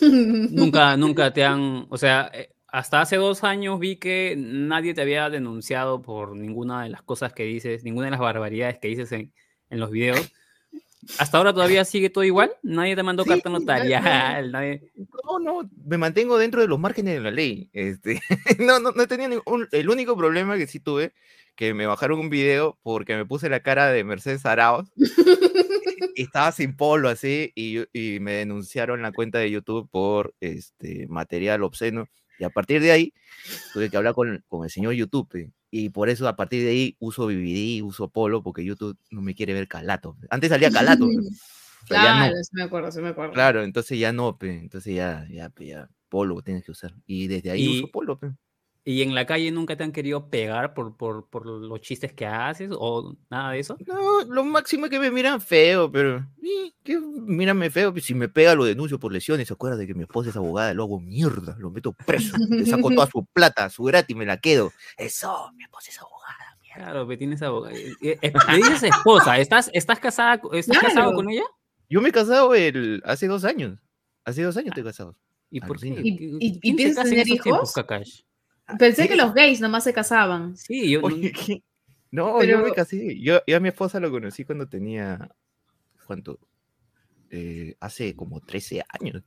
Nunca, 0.00 0.96
nunca 0.96 1.32
te 1.32 1.44
han, 1.44 1.86
o 1.88 1.98
sea, 1.98 2.30
eh, 2.32 2.50
hasta 2.68 3.00
hace 3.00 3.16
dos 3.16 3.44
años 3.44 3.78
vi 3.78 3.96
que 3.96 4.34
nadie 4.36 4.94
te 4.94 5.02
había 5.02 5.28
denunciado 5.28 6.00
por 6.00 6.34
ninguna 6.34 6.82
de 6.84 6.88
las 6.88 7.02
cosas 7.02 7.32
que 7.32 7.44
dices, 7.44 7.84
ninguna 7.84 8.06
de 8.06 8.12
las 8.12 8.20
barbaridades 8.20 8.78
que 8.78 8.88
dices 8.88 9.12
en, 9.12 9.32
en 9.68 9.80
los 9.80 9.90
videos. 9.90 10.32
Hasta 11.18 11.36
ahora 11.36 11.52
todavía 11.52 11.84
sigue 11.84 12.10
todo 12.10 12.22
igual, 12.22 12.52
nadie 12.62 12.94
te 12.94 13.02
mandó 13.02 13.24
Sí, 13.24 13.30
carta 13.30 13.50
notarial, 13.50 14.52
nadie... 14.52 14.92
No, 15.24 15.38
no, 15.40 15.68
me 15.84 15.98
mantengo 15.98 16.38
dentro 16.38 16.60
de 16.60 16.68
los 16.68 16.78
márgenes 16.78 17.14
de 17.14 17.20
la 17.20 17.30
ley. 17.32 17.68
Este, 17.72 18.20
no, 18.60 18.78
no, 18.78 18.92
no 18.92 19.06
tenido 19.08 19.28
ningún, 19.28 19.68
el 19.72 19.90
único 19.90 20.16
problema 20.16 20.56
que 20.56 20.68
sí 20.68 20.78
tuve, 20.78 21.12
que 21.56 21.74
me 21.74 21.86
bajaron 21.86 22.20
un 22.20 22.30
video 22.30 22.78
porque 22.82 23.16
me 23.16 23.26
puse 23.26 23.48
la 23.48 23.60
cara 23.60 23.88
de 23.88 24.04
Mercedes 24.04 24.46
Arauz. 24.46 24.88
y 26.14 26.22
estaba 26.22 26.52
sin 26.52 26.76
polo 26.76 27.08
así 27.08 27.52
y, 27.54 27.78
y 27.92 28.20
me 28.20 28.32
denunciaron 28.32 29.02
la 29.02 29.12
cuenta 29.12 29.38
de 29.38 29.50
YouTube 29.50 29.88
por 29.90 30.34
este 30.40 31.06
material 31.08 31.62
obsceno. 31.62 32.06
Y 32.38 32.44
a 32.44 32.50
partir 32.50 32.80
de 32.80 32.90
ahí 32.92 33.12
tuve 33.72 33.88
que 33.90 33.96
hablar 33.96 34.14
con, 34.14 34.44
con 34.48 34.64
el 34.64 34.70
señor 34.70 34.94
YouTube. 34.94 35.52
Y 35.70 35.88
por 35.90 36.08
eso 36.08 36.28
a 36.28 36.36
partir 36.36 36.64
de 36.64 36.70
ahí 36.70 36.96
uso 36.98 37.26
BBD, 37.26 37.82
uso 37.82 38.08
Polo, 38.08 38.42
porque 38.42 38.64
YouTube 38.64 38.98
no 39.10 39.22
me 39.22 39.34
quiere 39.34 39.54
ver 39.54 39.68
calato. 39.68 40.16
Antes 40.28 40.50
salía 40.50 40.70
calato. 40.70 41.08
ya 41.90 42.14
no. 42.14 42.26
Claro, 42.26 42.34
sí 42.42 42.50
me 42.52 42.62
acuerdo, 42.62 42.92
sí 42.92 43.00
me 43.00 43.08
acuerdo. 43.08 43.32
Claro, 43.32 43.62
entonces 43.62 43.98
ya 43.98 44.12
no, 44.12 44.36
pe, 44.38 44.50
entonces 44.58 44.94
ya, 44.94 45.26
ya, 45.30 45.48
pe, 45.50 45.66
ya, 45.66 45.88
polo 46.08 46.42
tienes 46.42 46.64
que 46.64 46.72
usar. 46.72 46.94
Y 47.06 47.26
desde 47.28 47.50
ahí 47.50 47.64
Y- 47.64 47.78
uso 47.78 47.90
polo, 47.90 48.18
pe. 48.18 48.32
¿Y 48.84 49.02
en 49.02 49.14
la 49.14 49.26
calle 49.26 49.50
nunca 49.52 49.76
te 49.76 49.84
han 49.84 49.92
querido 49.92 50.28
pegar 50.28 50.74
por, 50.74 50.96
por, 50.96 51.28
por 51.28 51.46
los 51.46 51.80
chistes 51.80 52.12
que 52.12 52.26
haces 52.26 52.70
o 52.72 53.14
nada 53.30 53.52
de 53.52 53.60
eso? 53.60 53.76
No, 53.86 54.22
lo 54.24 54.42
máximo 54.44 54.86
es 54.86 54.90
que 54.90 54.98
me 54.98 55.10
miran 55.12 55.40
feo, 55.40 55.90
pero, 55.92 56.16
eh, 56.42 56.72
que 56.82 56.98
mírame 56.98 57.70
feo, 57.70 57.92
pues, 57.92 58.04
si 58.04 58.14
me 58.14 58.28
pega 58.28 58.56
lo 58.56 58.64
denuncio 58.64 58.98
por 58.98 59.12
lesiones, 59.12 59.46
se 59.46 59.54
acuerda 59.54 59.76
de 59.76 59.86
que 59.86 59.94
mi 59.94 60.02
esposa 60.02 60.30
es 60.30 60.36
abogada, 60.36 60.74
lo 60.74 60.82
hago 60.82 60.98
mierda, 60.98 61.54
lo 61.60 61.70
meto 61.70 61.92
preso, 61.92 62.36
le 62.50 62.66
saco 62.66 62.90
toda 62.90 63.06
su 63.12 63.24
plata, 63.32 63.70
su 63.70 63.84
gratis, 63.84 64.16
me 64.16 64.26
la 64.26 64.38
quedo. 64.38 64.72
Eso, 64.96 65.52
mi 65.54 65.62
esposa 65.62 65.90
es 65.90 66.00
abogada, 66.00 66.58
Claro, 66.74 67.06
que 67.06 67.16
tienes 67.18 67.40
abogado. 67.42 67.74
Le 68.00 68.18
dices 68.56 68.82
esposa, 68.82 69.38
¿estás, 69.38 69.70
estás, 69.74 70.00
casada, 70.00 70.40
estás 70.54 70.78
Claro. 70.78 70.88
casado 70.94 71.14
con 71.14 71.28
ella? 71.30 71.44
Yo 71.88 72.00
me 72.00 72.08
he 72.08 72.12
casado 72.12 72.54
el, 72.54 73.00
hace 73.04 73.28
dos 73.28 73.44
años. 73.44 73.78
Hace 74.24 74.42
dos 74.42 74.56
años 74.56 74.68
estoy 74.68 74.82
casado. 74.84 75.14
¿Y 75.50 75.60
por 75.60 75.78
qué? 75.78 75.88
¿Y- 75.88 76.16
¿Quién- 76.16 76.38
y- 76.40 76.58
y 76.62 76.72
piensas 76.74 77.08
tener 77.10 77.26
tiempos, 77.26 77.46
hijos? 77.46 77.72
Kakash? 77.74 78.22
Pensé 78.78 79.08
que 79.08 79.16
los 79.16 79.34
gays 79.34 79.60
nomás 79.60 79.84
se 79.84 79.92
casaban. 79.92 80.56
Sí, 80.56 80.90
yo. 80.90 81.00
Oye, 81.02 81.32
¿qué? 81.32 81.62
No, 82.10 82.42
yo 82.44 82.58
me 82.58 82.72
casé. 82.72 83.18
Yo, 83.20 83.40
yo 83.46 83.56
a 83.56 83.60
mi 83.60 83.68
esposa 83.68 83.98
lo 84.00 84.10
conocí 84.10 84.44
cuando 84.44 84.68
tenía. 84.68 85.30
¿Cuánto? 86.06 86.38
Eh, 87.30 87.74
hace 87.80 88.14
como 88.14 88.40
13 88.40 88.82
años. 89.00 89.22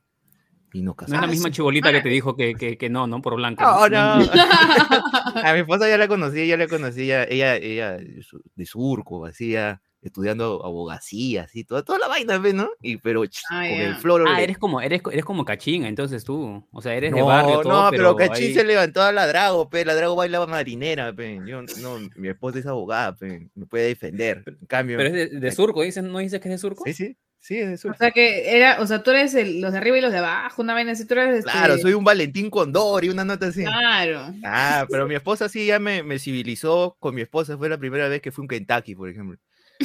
Y 0.72 0.82
No 0.82 0.92
es 0.92 0.96
casamos. 0.98 1.22
la 1.22 1.26
misma 1.28 1.50
chibolita 1.50 1.90
que 1.90 2.00
te 2.02 2.08
dijo 2.08 2.36
que, 2.36 2.54
que, 2.54 2.76
que 2.76 2.88
no, 2.90 3.06
¿no? 3.06 3.22
Por 3.22 3.34
blanca. 3.36 3.64
No, 3.64 3.88
no. 3.88 3.98
A 5.42 5.52
mi 5.52 5.60
esposa 5.60 5.88
ya 5.88 5.96
la 5.96 6.06
conocí, 6.08 6.46
ya 6.46 6.56
la 6.56 6.68
conocí, 6.68 7.02
ella, 7.02 7.24
ella, 7.24 7.56
ella 7.56 7.92
de 7.96 8.22
su- 8.22 8.42
de 8.54 8.66
surco, 8.66 9.24
así, 9.26 9.52
ya, 9.52 9.80
estudiando 10.06 10.64
abogacía, 10.64 11.42
así, 11.44 11.64
toda, 11.64 11.82
toda 11.84 11.98
la 11.98 12.08
vaina, 12.08 12.38
¿ves, 12.38 12.54
¿no? 12.54 12.70
Y, 12.82 12.96
pero 12.96 13.24
ch, 13.24 13.42
Ah, 13.50 13.66
con 13.68 13.80
el 13.82 13.92
ya. 13.94 13.96
floro. 13.96 14.24
Ah, 14.26 14.36
le- 14.36 14.44
eres 14.44 14.58
como, 14.58 14.80
eres, 14.80 15.02
eres 15.12 15.24
como 15.24 15.44
cachín, 15.44 15.84
entonces 15.84 16.24
tú. 16.24 16.64
O 16.72 16.82
sea, 16.82 16.94
eres 16.94 17.12
de 17.12 17.20
no, 17.20 17.26
barrio, 17.26 17.60
todo, 17.60 17.84
no, 17.84 17.90
pero, 17.90 18.16
pero 18.16 18.30
Cachín 18.30 18.48
ahí- 18.48 18.54
se 18.54 18.64
levantó 18.64 19.02
a 19.02 19.12
la 19.12 19.26
Drago, 19.26 19.68
pe, 19.68 19.84
la 19.84 19.94
Drago 19.94 20.16
bailaba 20.16 20.46
marinera, 20.46 21.12
pe. 21.12 21.40
Yo, 21.46 21.62
no, 21.62 22.08
mi 22.16 22.28
esposa 22.28 22.58
es 22.58 22.66
abogada, 22.66 23.14
pe, 23.14 23.48
me 23.54 23.66
puede 23.66 23.86
defender. 23.88 24.42
En 24.46 24.66
cambio, 24.66 24.98
Pero 24.98 25.08
es 25.14 25.30
de, 25.32 25.40
de 25.40 25.52
surco, 25.52 25.82
¿dices? 25.82 26.02
¿no 26.04 26.18
dices 26.18 26.40
que 26.40 26.48
es 26.48 26.54
de 26.54 26.58
surco? 26.58 26.84
sí, 26.86 26.92
sí, 26.94 27.16
sí, 27.38 27.58
es 27.58 27.68
de 27.68 27.74
O 27.74 27.78
surco. 27.78 27.98
sea 27.98 28.10
que 28.10 28.56
era, 28.56 28.80
o 28.80 28.86
sea, 28.86 29.02
tú 29.02 29.10
eres 29.10 29.34
el- 29.34 29.60
los 29.60 29.72
de 29.72 29.78
arriba 29.78 29.98
y 29.98 30.00
los 30.00 30.12
de 30.12 30.18
abajo, 30.18 30.62
una 30.62 30.74
vaina 30.74 30.92
así, 30.92 31.06
tú 31.06 31.14
eres 31.14 31.38
este, 31.38 31.50
Claro, 31.50 31.78
soy 31.78 31.92
un 31.94 32.04
Valentín 32.04 32.50
Condor 32.50 33.04
y 33.04 33.08
una 33.10 33.24
nota 33.24 33.46
así. 33.46 33.62
Claro. 33.62 34.34
Ah, 34.44 34.86
pero 34.90 35.06
mi 35.06 35.14
esposa 35.14 35.48
sí 35.48 35.66
ya 35.66 35.78
me, 35.78 36.02
me 36.02 36.18
civilizó 36.18 36.96
con 36.98 37.14
mi 37.14 37.22
esposa. 37.22 37.56
Fue 37.58 37.68
la 37.68 37.78
primera 37.78 38.08
vez 38.08 38.20
que 38.20 38.32
fui 38.32 38.42
a 38.42 38.44
un 38.44 38.48
Kentucky, 38.48 38.94
por 38.94 39.08
ejemplo. 39.08 39.38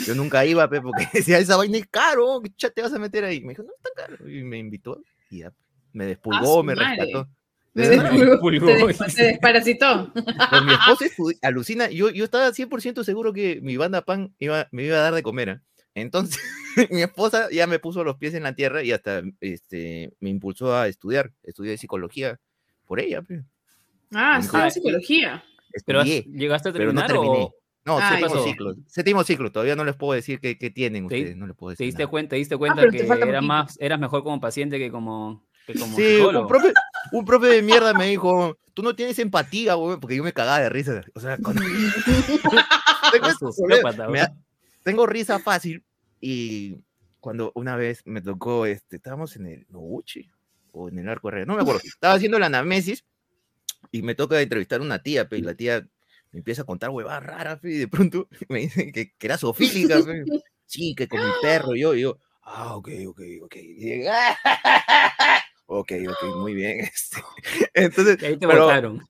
Yo 0.06 0.16
nunca 0.16 0.46
iba, 0.46 0.70
pe, 0.70 0.82
porque 0.82 1.08
decía, 1.14 1.38
esa 1.40 1.58
vaina 1.58 1.78
es 1.78 1.88
caro, 1.88 2.42
¿qué 2.58 2.70
te 2.70 2.82
vas 2.82 2.94
a 2.94 3.00
meter 3.00 3.24
ahí? 3.24 3.42
Me 3.42 3.50
dijo, 3.50 3.64
no, 3.64 3.72
está 3.78 3.90
caro. 3.96 4.28
Y 4.30 4.44
me 4.44 4.58
invitó 4.58 5.02
y 5.30 5.40
ya, 5.40 5.54
me 5.94 6.06
despulgó, 6.06 6.64
me 6.64 6.76
madre. 6.76 6.96
rescató. 6.98 7.30
Me 7.74 7.88
despulgó, 7.88 8.68
te 9.16 9.24
desparasitó. 9.24 10.12
Pues 10.14 10.64
mi 10.64 10.74
esposa 10.74 11.06
alucina. 11.42 11.90
Yo, 11.90 12.10
yo 12.10 12.26
estaba 12.26 12.50
100% 12.52 13.04
seguro 13.04 13.32
que 13.34 13.60
mi 13.62 13.78
banda 13.78 14.02
pan 14.04 14.34
iba, 14.40 14.68
me 14.72 14.84
iba 14.84 14.98
a 14.98 15.02
dar 15.02 15.14
de 15.14 15.24
comer. 15.24 15.50
¿ah? 15.52 15.62
Entonces, 15.96 16.40
mi 16.92 17.02
esposa 17.02 17.48
ya 17.52 17.68
me 17.68 17.80
puso 17.80 18.04
los 18.04 18.18
pies 18.18 18.34
en 18.34 18.44
la 18.44 18.56
tierra 18.56 18.84
y 18.84 18.92
hasta 18.92 19.22
este, 19.40 20.12
me 20.20 20.30
impulsó 20.30 20.76
a 20.76 20.88
estudiar. 20.90 21.32
Estudié 21.44 21.78
psicología 21.78 22.40
por 22.86 23.00
ella. 23.00 23.22
pe. 23.22 23.44
Ah, 24.14 24.40
estudió 24.42 24.64
Ah, 24.66 24.70
psicología. 24.70 25.44
Pero 25.86 26.02
has- 26.02 26.08
Estudié. 26.10 26.38
llegaste 26.38 26.70
a 26.70 26.74
pero 26.74 26.92
no 26.92 27.02
terminar 27.06 27.08
terminé. 27.12 27.44
o 27.46 27.56
No, 27.86 27.98
Ah, 28.00 28.10
séptimo 28.20 28.44
ciclo. 28.44 28.76
Séptimo 28.88 29.24
ciclo, 29.24 29.52
todavía 29.52 29.76
no 29.76 29.84
les 29.84 29.96
puedo 29.96 30.14
decir 30.14 30.40
qué, 30.40 30.58
qué 30.58 30.70
tienen 30.70 31.08
Te- 31.08 31.16
ustedes, 31.20 31.36
no 31.38 31.48
les 31.48 31.56
puedo 31.56 31.70
te 31.72 31.74
decir. 31.74 31.86
diste 31.88 32.04
nada. 32.04 32.12
cuenta, 32.12 32.30
te 32.32 32.36
diste 32.36 32.58
cuenta 32.58 32.82
pero 32.82 32.92
te 32.92 32.98
que 33.08 33.30
era 33.30 33.42
más, 33.42 33.76
eras 33.80 34.00
mejor 34.00 34.24
como 34.24 34.40
paciente 34.40 34.78
que 34.78 34.92
como, 34.92 35.44
que 35.66 35.74
como 35.74 35.96
Sí, 35.96 36.04
un 36.04 36.18
psicólogo. 36.18 36.48
profe, 36.48 36.74
un 37.12 37.26
profe 37.26 37.48
de 37.48 37.62
mierda 37.64 37.94
me 37.96 38.06
dijo, 38.08 38.58
tú 38.76 38.84
no 38.84 38.96
tienes 38.96 39.18
empatía, 39.20 39.74
güey, 39.74 40.00
porque 40.00 40.16
yo 40.16 40.24
me 40.24 40.32
cagaba 40.34 40.60
de 40.60 40.70
risa. 40.70 41.02
O 41.16 41.20
sea, 41.20 41.38
cuando... 41.38 41.62
tengo, 43.12 43.28
da- 44.14 44.34
tengo 44.84 45.06
risa 45.08 45.40
fácil 45.40 45.84
y 46.20 46.78
cuando 47.20 47.52
una 47.56 47.76
vez 47.76 48.02
me 48.06 48.22
tocó, 48.22 48.66
este, 48.66 48.98
estábamos 48.98 49.36
en 49.36 49.46
el 49.48 49.66
Noguchi 49.70 50.30
o 50.72 50.90
en 50.90 51.00
el 51.00 51.10
Arco 51.10 51.30
Herrera, 51.30 51.46
no 51.46 51.56
me 51.56 51.62
acuerdo, 51.62 51.82
estaba 51.84 52.14
haciendo 52.16 52.40
la 52.40 52.46
anamnesis 52.48 53.04
y 53.92 54.02
me 54.04 54.16
toca 54.16 54.40
entrevistar 54.42 54.80
a 54.80 54.84
una 54.84 55.00
tía, 55.02 55.28
pe, 55.28 55.38
y 55.38 55.42
la 55.42 55.54
tía 55.56 55.86
me 56.32 56.40
empieza 56.40 56.64
a 56.64 56.66
contar 56.66 56.90
huevadas 56.90 57.24
raras, 57.24 57.60
y 57.64 57.78
de 57.78 57.88
pronto 57.88 58.28
me 58.50 58.60
dice 58.60 58.92
que, 58.92 59.12
que 59.18 59.28
era 59.28 59.38
sofílica, 59.38 60.04
pe. 60.04 60.24
sí, 60.66 60.94
que 60.96 61.08
con 61.08 61.20
mi 61.20 61.32
perro, 61.42 61.76
yo, 61.76 61.96
y 61.96 62.02
yo, 62.02 62.18
ah, 62.44 62.76
ok, 62.76 62.90
ok, 63.08 63.22
ok, 63.44 63.56
ok, 65.66 65.92
ok, 66.10 66.36
muy 66.38 66.54
bien, 66.54 66.80
este, 66.82 67.22
entonces, 67.74 68.22
ahí 68.24 68.38
te 68.38 68.48
pero- 68.48 68.66
botaron. 68.66 69.02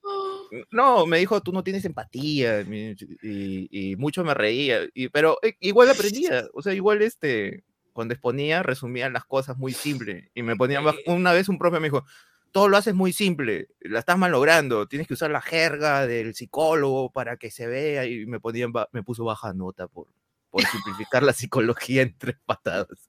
no, 0.70 1.06
me 1.06 1.18
dijo, 1.18 1.40
tú 1.40 1.52
no 1.52 1.64
tienes 1.64 1.84
empatía, 1.84 2.60
y, 2.62 3.68
y 3.70 3.96
mucho 3.96 4.24
me 4.24 4.34
reía, 4.34 4.80
y, 4.94 5.08
pero 5.08 5.38
igual 5.60 5.90
aprendía, 5.90 6.44
o 6.52 6.62
sea, 6.62 6.74
igual 6.74 7.02
este, 7.02 7.64
cuando 7.92 8.14
exponía, 8.14 8.62
resumía 8.62 9.08
las 9.10 9.24
cosas 9.24 9.56
muy 9.56 9.72
simple, 9.72 10.30
y 10.34 10.42
me 10.42 10.56
ponía, 10.56 10.80
baj- 10.80 11.00
una 11.06 11.32
vez 11.32 11.48
un 11.48 11.58
profe 11.58 11.80
me 11.80 11.86
dijo, 11.88 12.04
todo 12.52 12.68
lo 12.68 12.76
haces 12.76 12.94
muy 12.94 13.12
simple, 13.12 13.68
la 13.80 13.98
estás 13.98 14.16
malogrando, 14.18 14.86
tienes 14.86 15.08
que 15.08 15.14
usar 15.14 15.30
la 15.30 15.40
jerga 15.40 16.06
del 16.06 16.34
psicólogo 16.34 17.10
para 17.10 17.36
que 17.38 17.50
se 17.50 17.66
vea, 17.66 18.06
y 18.06 18.26
me, 18.26 18.38
ponía, 18.40 18.64
en 18.66 18.72
ba- 18.72 18.88
me 18.92 19.02
puso 19.02 19.24
baja 19.24 19.52
nota 19.54 19.88
por, 19.88 20.06
por 20.50 20.62
simplificar 20.64 21.22
la 21.22 21.32
psicología 21.32 22.02
en 22.02 22.16
tres 22.16 22.36
patadas. 22.44 23.08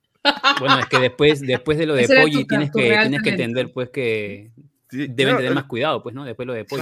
Bueno, 0.60 0.80
es 0.80 0.86
que 0.88 1.00
después, 1.00 1.42
después 1.42 1.78
de 1.78 1.86
lo 1.86 1.94
de 1.96 2.08
Polly 2.22 2.46
tienes 2.48 2.72
que, 2.72 2.88
tienes 3.02 3.22
que 3.22 3.30
entender 3.42 3.74
pues 3.74 3.90
que 3.90 4.52
Sí, 4.90 5.08
deben 5.10 5.36
tener 5.38 5.54
más 5.56 5.66
cuidado, 5.66 6.02
pues, 6.04 6.14
¿no? 6.16 6.24
Después 6.24 6.46
lo 6.48 6.54
de 6.54 6.66
Polly. 6.66 6.82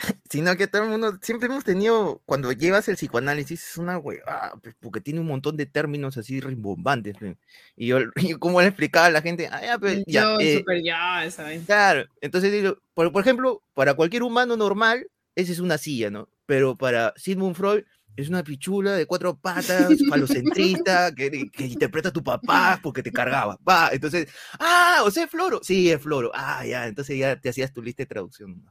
Ah, 0.00 0.14
sino 0.30 0.56
que 0.56 0.68
todo 0.68 0.84
el 0.84 0.90
mundo, 0.90 1.18
siempre 1.22 1.48
hemos 1.48 1.64
tenido, 1.64 2.22
cuando 2.24 2.52
llevas 2.52 2.88
el 2.88 2.94
psicoanálisis, 2.94 3.70
es 3.70 3.78
una 3.78 3.98
huevada, 3.98 4.52
pues, 4.62 4.76
porque 4.78 5.00
tiene 5.00 5.18
un 5.18 5.26
montón 5.26 5.56
de 5.56 5.66
términos 5.66 6.16
así 6.16 6.40
rimbombantes. 6.40 7.16
pues. 7.18 7.36
Y 7.76 7.88
yo, 7.88 7.98
y 8.16 8.34
como 8.34 8.60
le 8.60 8.68
explicaba 8.68 9.06
a 9.06 9.10
la 9.10 9.22
gente, 9.22 9.48
ah, 9.50 9.60
ya, 9.60 9.78
pues, 9.78 10.04
ya, 10.06 10.22
Yo, 10.22 10.40
eh, 10.40 10.58
super 10.58 10.82
ya, 10.84 11.28
vaina. 11.38 11.64
claro, 11.66 12.04
entonces 12.20 12.72
por, 12.94 13.10
por 13.10 13.22
ejemplo, 13.22 13.62
para 13.74 13.94
cualquier 13.94 14.22
humano 14.22 14.56
normal, 14.56 15.08
esa 15.34 15.50
es 15.50 15.58
una 15.58 15.78
silla, 15.78 16.10
¿no? 16.10 16.28
Pero 16.46 16.76
para 16.76 17.12
Sigmund 17.16 17.56
Freud, 17.56 17.82
es 18.16 18.28
una 18.28 18.42
pichula 18.42 18.94
de 18.94 19.06
cuatro 19.06 19.36
patas, 19.36 19.96
falocentrista, 20.08 21.14
que, 21.14 21.48
que 21.52 21.66
interpreta 21.66 22.08
a 22.08 22.12
tu 22.12 22.22
papá 22.22 22.80
porque 22.82 23.02
te 23.02 23.12
cargaba. 23.12 23.56
Va, 23.68 23.90
entonces, 23.92 24.28
ah, 24.58 25.02
o 25.04 25.10
sea, 25.10 25.24
es 25.24 25.30
floro. 25.30 25.60
Sí, 25.62 25.90
es 25.90 26.00
floro. 26.02 26.32
Ah, 26.34 26.66
ya, 26.66 26.88
entonces 26.88 27.16
ya 27.16 27.40
te 27.40 27.48
hacías 27.48 27.72
tu 27.72 27.80
lista 27.80 28.02
de 28.02 28.06
traducción. 28.06 28.64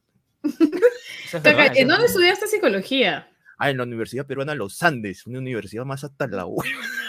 Es 1.33 1.43
verdad, 1.43 1.71
¿En 1.75 1.87
dónde 1.87 2.05
estudiaste 2.05 2.47
psicología? 2.47 3.29
Ah, 3.57 3.69
en 3.69 3.77
la 3.77 3.83
Universidad 3.83 4.25
Peruana 4.25 4.55
Los 4.55 4.81
Andes, 4.83 5.25
una 5.25 5.39
universidad 5.39 5.83
más 5.83 6.03
hasta 6.03 6.27
la 6.27 6.45
hueva. 6.45 6.63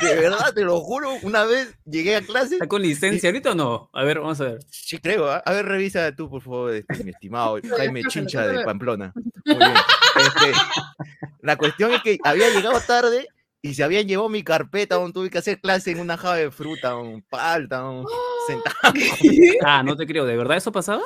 De 0.00 0.14
verdad, 0.14 0.54
te 0.54 0.62
lo 0.62 0.80
juro, 0.80 1.12
una 1.22 1.44
vez 1.44 1.76
llegué 1.84 2.16
a 2.16 2.22
clase. 2.22 2.54
¿Está 2.54 2.66
con 2.66 2.80
licencia 2.80 3.28
ahorita 3.28 3.52
o 3.52 3.54
no? 3.54 3.90
A 3.92 4.02
ver, 4.02 4.20
vamos 4.20 4.40
a 4.40 4.44
ver. 4.44 4.58
Sí, 4.70 4.98
creo. 4.98 5.28
¿ah? 5.28 5.42
A 5.44 5.52
ver, 5.52 5.66
revisa 5.66 6.14
tú, 6.16 6.30
por 6.30 6.40
favor, 6.40 6.74
este, 6.74 7.04
mi 7.04 7.10
estimado 7.10 7.58
Jaime 7.76 8.04
Chincha 8.04 8.46
de. 8.46 8.64
Pamplona. 8.64 9.12
Muy 9.44 9.56
bien. 9.56 9.74
Este, 10.16 10.52
la 11.42 11.56
cuestión 11.56 11.92
es 11.92 12.02
que 12.02 12.18
había 12.24 12.48
llegado 12.48 12.80
tarde 12.80 13.28
y 13.60 13.74
se 13.74 13.84
habían 13.84 14.08
llevado 14.08 14.30
mi 14.30 14.42
carpeta, 14.42 14.94
donde 14.94 15.12
tuve 15.12 15.28
que 15.28 15.38
hacer 15.38 15.60
clase 15.60 15.90
en 15.90 16.00
una 16.00 16.16
java 16.16 16.36
de 16.36 16.50
fruta, 16.50 16.96
un 16.96 17.22
palta, 17.22 17.84
un 17.84 18.06
sentado. 18.46 18.94
Ah, 19.64 19.82
no 19.82 19.96
te 19.96 20.06
creo. 20.06 20.24
¿De 20.24 20.36
verdad 20.36 20.56
eso 20.56 20.72
pasaba? 20.72 21.02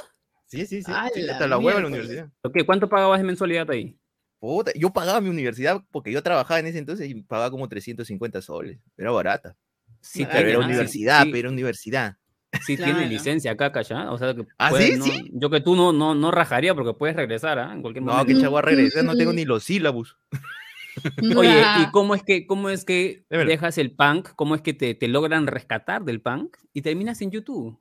Sí, 0.46 0.66
sí, 0.66 0.83
sí. 0.83 0.92
Hasta 0.92 1.46
la 1.46 1.59
hueva 1.59 1.78
en 1.78 1.83
la 1.85 1.88
universidad. 1.88 2.30
Ok, 2.42 2.59
¿Cuánto 2.66 2.88
pagabas 2.88 3.18
de 3.20 3.24
mensualidad 3.26 3.70
ahí? 3.70 3.96
Puta, 4.38 4.72
yo 4.74 4.90
pagaba 4.92 5.20
mi 5.20 5.30
universidad 5.30 5.83
porque 5.90 6.12
yo 6.12 6.22
trabajaba 6.22 6.61
en 6.61 6.66
ese 6.66 6.78
entonces 6.78 7.09
y 7.09 7.14
pagaba 7.22 7.50
como 7.50 7.68
350 7.68 8.42
soles. 8.42 8.78
Era 8.96 9.11
barata. 9.11 9.57
Sí, 10.00 10.26
pero 10.30 10.48
era 10.50 10.59
¿ah? 10.59 10.64
Universidad, 10.64 11.22
sí, 11.24 11.30
pero 11.30 11.38
era 11.40 11.50
universidad. 11.50 12.16
sí 12.61 12.76
tiene 12.76 13.09
licencia 13.09 13.52
acá, 13.52 13.72
¿cachá? 13.72 14.12
O 14.12 14.18
sea, 14.18 14.35
que 14.35 14.46
¿Ah, 14.59 14.68
puedes- 14.70 14.92
sí? 14.92 14.98
no- 14.98 15.04
¿Sí? 15.07 15.30
yo 15.33 15.48
que 15.48 15.61
tú 15.61 15.74
no, 15.76 15.92
no, 15.92 16.14
no 16.14 16.30
rajaría 16.30 16.74
porque 16.74 16.92
puedes 16.92 17.16
regresar, 17.16 17.59
¿ah? 17.59 17.72
En 17.72 17.80
cualquier 17.80 18.04
No, 18.04 18.12
momento. 18.12 18.35
que 18.35 18.40
chavo 18.40 18.59
a 18.59 18.62
regresar, 18.62 19.04
no 19.04 19.16
tengo 19.16 19.33
ni 19.33 19.44
los 19.46 19.64
sílabos. 19.64 20.16
Oye, 21.38 21.48
¿y 21.61 21.62
Ah, 21.64 21.90
cómo 21.92 22.14
es 22.14 22.22
que, 22.22 22.46
cómo 22.46 22.68
es 22.70 22.85
que 22.85 23.24
dejas 23.30 23.78
el 23.78 23.92
punk? 23.96 24.28
¿Cómo 24.37 24.54
es 24.54 24.61
que 24.61 24.74
te, 24.74 24.94
te 24.94 25.09
logran 25.09 25.46
rescatar 25.46 26.04
del 26.04 26.20
punk 26.20 26.57
y 26.72 26.83
terminas 26.83 27.20
en 27.22 27.30
YouTube? 27.30 27.80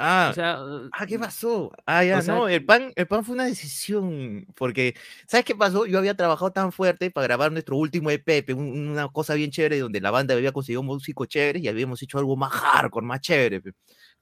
Ah, 0.00 0.28
O 0.30 0.34
sea, 0.34 0.58
Ah, 0.92 1.06
¿qué 1.06 1.18
pasó? 1.18 1.70
Ah, 1.86 2.04
ya, 2.04 2.18
O 2.18 2.22
sea, 2.22 2.34
no, 2.34 2.48
el 2.48 2.64
pan, 2.64 2.92
el 2.96 3.06
pan 3.06 3.24
fue 3.24 3.34
una 3.34 3.44
decisión, 3.44 4.46
porque, 4.56 4.94
¿sabes 5.26 5.44
qué 5.44 5.54
pasó? 5.54 5.86
Yo 5.86 5.98
había 5.98 6.14
trabajado 6.16 6.50
tan 6.52 6.72
fuerte 6.72 7.10
para 7.10 7.26
grabar 7.26 7.52
nuestro 7.52 7.76
último 7.76 8.10
EP, 8.10 8.44
una 8.54 9.08
cosa 9.08 9.34
bien 9.34 9.50
chévere, 9.50 9.78
donde 9.78 10.00
la 10.00 10.10
banda 10.10 10.34
había 10.34 10.52
conseguido 10.52 10.82
músicos 10.82 11.28
chéveres 11.28 11.62
y 11.62 11.68
habíamos 11.68 12.02
hecho 12.02 12.18
algo 12.18 12.36
más 12.36 12.52
hardcore, 12.52 13.06
más 13.06 13.20
chévere, 13.20 13.62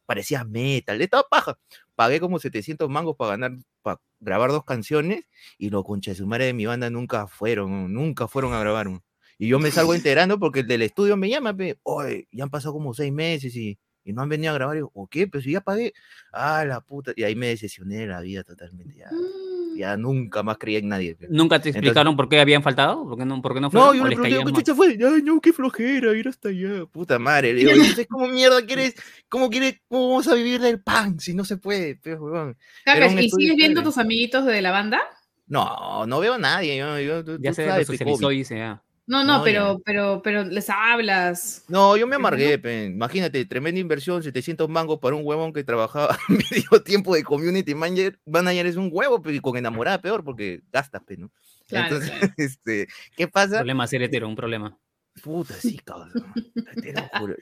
parecía 0.09 0.43
metal, 0.45 1.01
estaba 1.03 1.23
paja. 1.31 1.59
Pagué 1.95 2.19
como 2.19 2.39
700 2.39 2.89
mangos 2.89 3.15
para 3.17 3.33
ganar, 3.33 3.53
para 3.83 4.01
grabar 4.21 4.51
dos 4.51 4.65
canciones 4.65 5.25
y 5.59 5.69
los 5.71 5.85
conchas 5.85 6.19
de 6.19 6.53
mi 6.55 6.65
banda 6.65 6.89
nunca 6.89 7.27
fueron, 7.27 7.93
nunca 7.93 8.27
fueron 8.27 8.55
a 8.55 8.61
grabar. 8.61 8.89
Y 9.37 9.49
yo 9.49 9.59
me 9.59 9.71
salgo 9.71 9.95
enterando 9.95 10.39
porque 10.39 10.61
el 10.61 10.67
del 10.67 10.83
estudio 10.83 11.17
me 11.19 11.29
llama, 11.29 11.55
oye, 11.83 12.27
ya 12.33 12.45
han 12.45 12.51
pasado 12.51 12.73
como 12.73 12.95
seis 12.95 13.13
meses 13.13 13.55
y, 13.55 13.79
y 14.09 14.13
no 14.15 14.23
han 14.23 14.29
venido 14.29 14.51
a 14.53 14.55
grabar. 14.55 14.77
Y 14.77 14.81
yo, 14.81 14.91
¿o 14.95 15.07
qué? 15.07 15.27
Pues 15.29 15.45
si 15.45 15.53
ya 15.53 15.61
pagué. 15.61 15.93
Ah, 16.33 16.65
la 16.67 16.81
puta. 16.81 17.13
Y 17.15 17.25
ahí 17.25 17.35
me 17.37 17.49
decepcioné 17.49 17.99
de 17.99 18.07
la 18.07 18.21
vida 18.23 18.43
totalmente. 18.43 18.95
Ya, 18.97 19.11
mm, 19.11 19.77
ya 19.77 19.97
nunca 19.99 20.43
más 20.43 20.57
creía 20.57 20.79
en 20.79 20.89
nadie. 20.89 21.15
pe. 21.15 21.27
¿Nunca 21.29 21.57
te 21.61 21.69
Entonces- 21.69 21.77
explicaron 21.77 22.17
por 22.17 22.29
qué 22.29 22.41
habían 22.41 22.63
faltado? 22.63 23.05
¿Por 23.07 23.19
qué 23.19 23.25
no, 23.27 23.43
por 23.43 23.53
qué 23.55 23.61
no 23.61 23.67
No, 23.67 23.71
fueron? 23.71 23.97
yo 23.97 24.03
¿O 24.03 24.07
le 24.09 24.17
pregunté, 24.17 24.45
¿qué 24.47 24.53
chucha 24.59 24.75
fue? 24.75 24.89
Ay, 24.89 25.23
no, 25.23 25.41
qué 25.41 25.53
flojera, 25.53 26.15
ir 26.15 26.27
hasta 26.29 26.49
allá. 26.49 26.87
Puta 26.91 27.19
madre. 27.19 27.53
Le 27.53 27.61
digo, 27.61 27.71
entonces, 27.73 28.07
¿cómo 28.09 28.27
mierda 28.29 28.65
quieres? 28.65 28.95
¿Cómo 29.29 29.51
quieres? 29.51 29.81
¿Cómo 29.89 30.09
vamos 30.09 30.29
a 30.29 30.35
vivir 30.35 30.61
del 30.61 30.81
pan 30.81 31.21
si 31.21 31.35
no 31.35 31.45
se 31.45 31.59
puede? 31.59 31.97
pe, 31.97 32.15
huevón? 32.15 32.57
¿Y 32.87 33.29
sigues 33.31 33.57
viendo 33.57 33.81
chévere. 33.81 33.83
tus 33.85 33.99
amiguitos 33.99 34.47
de 34.47 34.63
la 34.63 34.71
banda? 34.71 35.01
No, 35.47 36.07
no 36.07 36.21
veo 36.21 36.35
a 36.35 36.39
nadie. 36.39 36.77
Yo, 36.77 36.99
yo, 37.01 37.23
Ya 37.39 37.51
tú 37.51 37.55
se 37.55 37.67
sabes, 37.67 37.87
socializó 37.87 38.33
y 38.33 38.39
dice, 38.39 38.63
ah. 38.63 38.83
No, 39.09 39.25
no, 39.25 39.39
No, 39.39 39.45
pero, 39.45 39.81
pero, 39.87 40.21
pero 40.23 40.45
les 40.45 40.69
hablas. 40.69 41.65
No, 41.67 41.97
yo 41.97 42.07
me 42.07 42.11
Pero 42.17 42.21
no. 42.21 42.29
amargué, 42.29 42.59
pe. 42.59 42.85
imagínate, 42.85 43.43
tremenda 43.47 43.81
inversión, 43.81 44.23
700 44.23 44.69
mangos 44.69 44.99
para 44.99 45.17
un 45.17 45.23
huevón 45.25 45.55
que 45.55 45.65
trabajaba 45.65 46.19
medio 46.29 46.83
tiempo 46.85 47.15
de 47.15 47.25
community 47.25 47.75
manager, 47.75 48.21
manager 48.27 48.67
es 48.67 48.77
un 48.77 48.91
huevo, 48.93 49.23
pe, 49.23 49.33
y 49.33 49.41
con 49.41 49.57
enamorada 49.57 50.03
peor 50.03 50.23
porque 50.23 50.61
gastas, 50.71 51.03
pe, 51.05 51.17
¿no? 51.17 51.33
Claro, 51.69 51.97
Entonces, 51.97 52.11
claro. 52.19 52.35
este, 52.37 52.89
¿qué 53.17 53.29
pasa? 53.29 53.57
Problema 53.57 53.87
ser 53.87 54.03
hetero, 54.03 54.29
un 54.29 54.37
problema. 54.37 54.79
Puta, 55.23 55.55
sí, 55.55 55.79
cabrón. 55.79 56.13
te 56.83 56.93
lo 56.93 57.03
juro. 57.19 57.35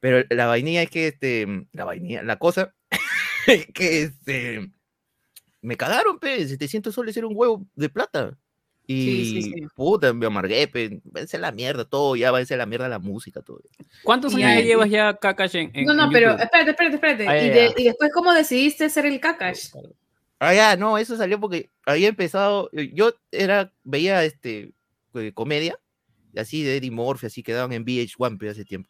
Pero 0.00 0.26
la 0.30 0.46
vainilla 0.46 0.82
es 0.82 0.90
que, 0.90 1.06
este, 1.06 1.46
la 1.72 1.84
vainilla, 1.84 2.24
la 2.24 2.40
cosa, 2.40 2.74
es 3.46 3.66
que, 3.72 4.02
este, 4.02 4.72
me 5.62 5.76
cagaron, 5.76 6.18
pe, 6.18 6.46
700 6.46 6.92
soles 6.92 7.16
era 7.16 7.28
un 7.28 7.34
huevo 7.36 7.64
de 7.76 7.88
plata. 7.88 8.36
Y, 8.90 9.04
Sí, 9.04 9.24
sí, 9.26 9.42
sí. 9.42 9.66
puta, 9.74 10.14
me 10.14 10.24
amargué, 10.24 10.66
a 11.34 11.38
la 11.38 11.52
mierda 11.52 11.84
todo, 11.84 12.16
ya 12.16 12.30
a 12.30 12.56
la 12.56 12.64
mierda 12.64 12.88
la 12.88 12.98
música, 12.98 13.42
todo. 13.42 13.60
¿Cuántos 14.02 14.34
años 14.34 14.48
ya 14.48 14.60
llevas 14.62 14.88
ya, 14.88 15.14
Kakash, 15.14 15.56
en, 15.56 15.70
en 15.74 15.84
No, 15.84 15.92
no, 15.92 16.04
en 16.04 16.10
pero 16.10 16.30
espérate, 16.38 16.70
espérate, 16.70 16.94
espérate. 16.94 17.28
Ah, 17.28 17.36
y, 17.44 17.50
de- 17.50 17.74
y 17.76 17.84
después, 17.84 18.10
¿cómo 18.14 18.32
decidiste 18.32 18.88
ser 18.88 19.04
el 19.04 19.20
Kakash? 19.20 19.68
Ah, 20.38 20.54
ya, 20.54 20.74
no, 20.76 20.96
eso 20.96 21.18
salió 21.18 21.38
porque 21.38 21.68
había 21.84 22.08
empezado, 22.08 22.70
eh, 22.72 22.90
yo 22.94 23.12
era, 23.30 23.74
veía 23.84 24.24
este, 24.24 24.72
eh, 25.12 25.32
comedia, 25.34 25.78
así 26.34 26.62
de 26.62 26.78
Eddie 26.78 26.90
Murphy, 26.90 27.26
así 27.26 27.42
que 27.42 27.52
daban 27.52 27.74
en 27.74 27.84
VH1 27.84 28.38
pe, 28.38 28.48
hace 28.48 28.64
tiempo. 28.64 28.88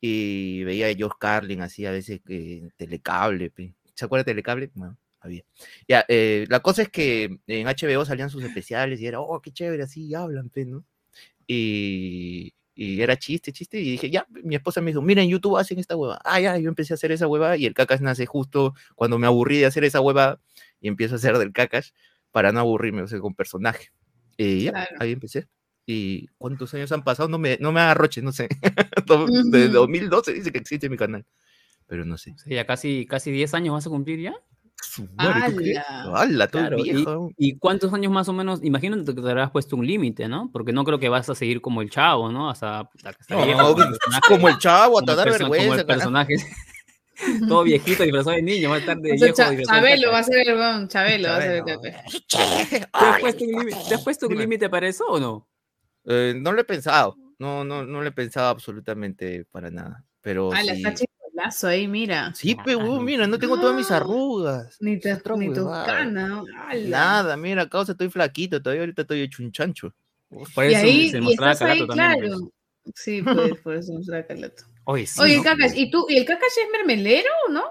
Y 0.00 0.64
veía 0.64 0.88
a 0.88 0.94
George 0.94 1.16
Carlin, 1.20 1.60
así 1.60 1.86
a 1.86 1.92
veces 1.92 2.20
que 2.26 2.56
en 2.58 2.70
Telecable, 2.76 3.50
pe. 3.50 3.72
¿se 3.94 4.04
acuerda 4.04 4.22
de 4.24 4.32
Telecable? 4.32 4.70
Bueno, 4.74 4.96
Ya, 5.86 6.04
eh, 6.08 6.46
la 6.48 6.60
cosa 6.60 6.82
es 6.82 6.88
que 6.88 7.38
en 7.46 7.66
HBO 7.66 8.04
salían 8.04 8.30
sus 8.30 8.42
especiales 8.44 9.00
y 9.00 9.06
era, 9.06 9.20
oh, 9.20 9.40
qué 9.40 9.50
chévere, 9.52 9.82
así 9.82 10.14
hablan, 10.14 10.50
¿no? 10.66 10.84
Y, 11.46 12.54
y 12.74 13.00
era 13.00 13.16
chiste, 13.18 13.52
chiste, 13.52 13.80
y 13.80 13.92
dije, 13.92 14.10
ya, 14.10 14.26
mi 14.44 14.54
esposa 14.54 14.80
me 14.80 14.90
dijo, 14.90 15.02
mira, 15.02 15.22
en 15.22 15.28
YouTube 15.30 15.56
hacen 15.56 15.78
esta 15.78 15.96
hueva. 15.96 16.20
Ah, 16.24 16.40
ya, 16.40 16.58
yo 16.58 16.68
empecé 16.68 16.92
a 16.92 16.96
hacer 16.96 17.10
esa 17.12 17.26
hueva 17.26 17.56
y 17.56 17.66
el 17.66 17.74
cacas 17.74 18.00
nace 18.00 18.26
justo 18.26 18.74
cuando 18.94 19.18
me 19.18 19.26
aburrí 19.26 19.58
de 19.58 19.66
hacer 19.66 19.84
esa 19.84 20.00
hueva 20.00 20.40
y 20.80 20.88
empiezo 20.88 21.14
a 21.14 21.16
hacer 21.16 21.38
del 21.38 21.52
cacas 21.52 21.94
para 22.30 22.52
no 22.52 22.60
aburrirme, 22.60 23.02
o 23.02 23.08
sea, 23.08 23.18
con 23.20 23.34
personaje. 23.34 23.88
Y 24.36 24.64
ya, 24.64 24.72
Claro. 24.72 24.96
ahí 25.00 25.12
empecé. 25.12 25.48
¿Y 25.86 26.26
cuántos 26.36 26.74
años 26.74 26.92
han 26.92 27.02
pasado? 27.02 27.28
No 27.30 27.38
me, 27.38 27.56
no 27.60 27.72
me 27.72 27.80
agarroche, 27.80 28.20
no 28.20 28.30
sé. 28.30 28.46
Do- 29.06 29.26
De 29.26 29.64
Ujú. 29.64 29.72
2012 29.72 30.34
dice 30.34 30.52
que 30.52 30.58
existe 30.58 30.90
mi 30.90 30.98
canal. 30.98 31.24
Pero 31.86 32.04
no 32.04 32.18
sé. 32.18 32.32
O 32.32 32.38
sea, 32.38 32.54
ya 32.54 32.66
casi, 32.66 33.06
casi 33.06 33.30
10 33.32 33.54
años 33.54 33.72
vas 33.72 33.86
a 33.86 33.90
cumplir 33.90 34.20
ya. 34.20 34.34
¡Hala! 35.16 35.52
¡Hala, 36.14 36.48
todo 36.48 36.62
Claro, 36.62 36.78
y- 36.78 36.82
viejo! 36.92 37.30
¿Y 37.36 37.58
cuántos 37.58 37.92
años 37.92 38.10
más 38.12 38.28
o 38.28 38.32
menos? 38.32 38.60
Imagino 38.62 38.96
que 39.04 39.12
te 39.12 39.20
habrás 39.20 39.50
puesto 39.50 39.76
un 39.76 39.86
límite, 39.86 40.28
¿no? 40.28 40.50
Porque 40.52 40.72
no 40.72 40.84
creo 40.84 40.98
que 40.98 41.08
vas 41.08 41.28
a 41.28 41.34
seguir 41.34 41.60
como 41.60 41.82
el 41.82 41.90
chavo, 41.90 42.30
¿no? 42.32 42.48
Hasta, 42.50 42.80
hasta 42.80 43.34
No, 43.34 43.44
viejo, 43.44 43.74
como 43.74 44.48
el 44.48 44.54
como 44.54 44.58
chavo, 44.58 44.98
hasta 45.00 45.14
dar 45.14 45.28
perso- 45.28 45.38
como 45.44 45.54
el 45.54 45.60
vergüenza. 45.60 45.86
personaje. 45.86 46.34
Todo 47.48 47.62
viejito 47.64 48.02
disfrazado 48.04 48.36
de 48.36 48.42
niño, 48.42 48.70
va 48.70 48.76
a 48.76 48.78
estar 48.78 48.96
de 48.98 49.12
O 49.12 49.16
sea, 49.18 49.26
viejo 49.26 49.36
Cha- 49.36 49.50
disfrazado 49.50 49.82
de 49.84 49.88
Chabelo 49.90 50.12
va 50.12 50.18
a 50.18 50.22
ser 50.22 50.48
el 50.48 50.54
weón, 50.56 50.88
Chabelo 50.88 51.28
va 51.28 51.36
a 51.36 51.40
ser 51.42 51.52
el. 51.52 51.64
Kakash. 51.64 52.18
¿Te 53.88 53.94
has 53.94 54.02
puesto 54.02 54.26
un 54.28 54.36
límite- 54.38 54.68
para 54.70 54.88
eso 54.88 55.04
o 55.06 55.18
no? 55.20 55.48
Eh, 56.04 56.34
no 56.36 56.52
lo 56.52 56.60
he 56.60 56.64
pensado. 56.64 57.16
No, 57.38 57.64
no, 57.64 57.84
no 57.84 58.00
lo 58.02 58.08
he 58.08 58.12
pensado 58.12 58.48
absolutamente 58.48 59.44
para 59.50 59.70
nada. 59.70 60.04
Pero 60.20 60.52
¡Hala! 60.52 60.74
sí. 60.74 60.82
Está 60.84 60.94
chicolazo 61.38 61.68
ahí, 61.68 61.88
mira. 61.88 62.32
Sí, 62.34 62.56
Ah, 62.58 62.62
pe, 62.64 62.76
huevón, 62.76 62.96
no. 62.96 63.02
mira, 63.02 63.26
no 63.26 63.38
tengo 63.38 63.58
todas 63.60 63.76
mis 63.76 63.90
Ah. 63.90 63.96
arrugas. 63.96 64.76
Ni, 64.80 64.98
te, 64.98 65.12
Otra 65.12 65.36
ni 65.36 65.52
tus 65.52 65.64
canas. 65.68 66.44
Nada, 66.86 67.36
mira, 67.36 67.68
causa, 67.68 67.92
estoy 67.92 68.08
flaquito, 68.10 68.60
todavía 68.60 68.82
ahorita 68.82 69.02
estoy 69.02 69.20
hecho 69.22 69.42
un 69.42 69.52
chancho. 69.52 69.94
Por 70.54 70.64
Y 70.66 70.74
eso 70.74 70.86
ahí, 70.86 71.10
se 71.10 71.18
y 71.18 71.20
mostraba 71.20 71.52
estás 71.52 71.68
ahí, 71.70 71.78
Calato 71.86 71.94
también. 71.96 72.20
claro. 72.30 72.52
Sí, 72.94 73.22
pues, 73.54 73.60
por 73.60 73.74
eso 73.74 73.92
mostraba 73.92 74.26
Calato. 74.26 74.64
pues. 74.64 74.78
Oye, 74.84 75.06
sí, 75.06 75.20
Oye, 75.20 75.36
¿no? 75.36 75.42
Kakash, 75.42 75.72
¿y 75.76 75.90
tú? 75.90 76.06
¿Y 76.08 76.16
el 76.16 76.24
Kakash 76.24 76.58
es 76.64 76.70
mermelero 76.72 77.28
o 77.48 77.52
no? 77.52 77.64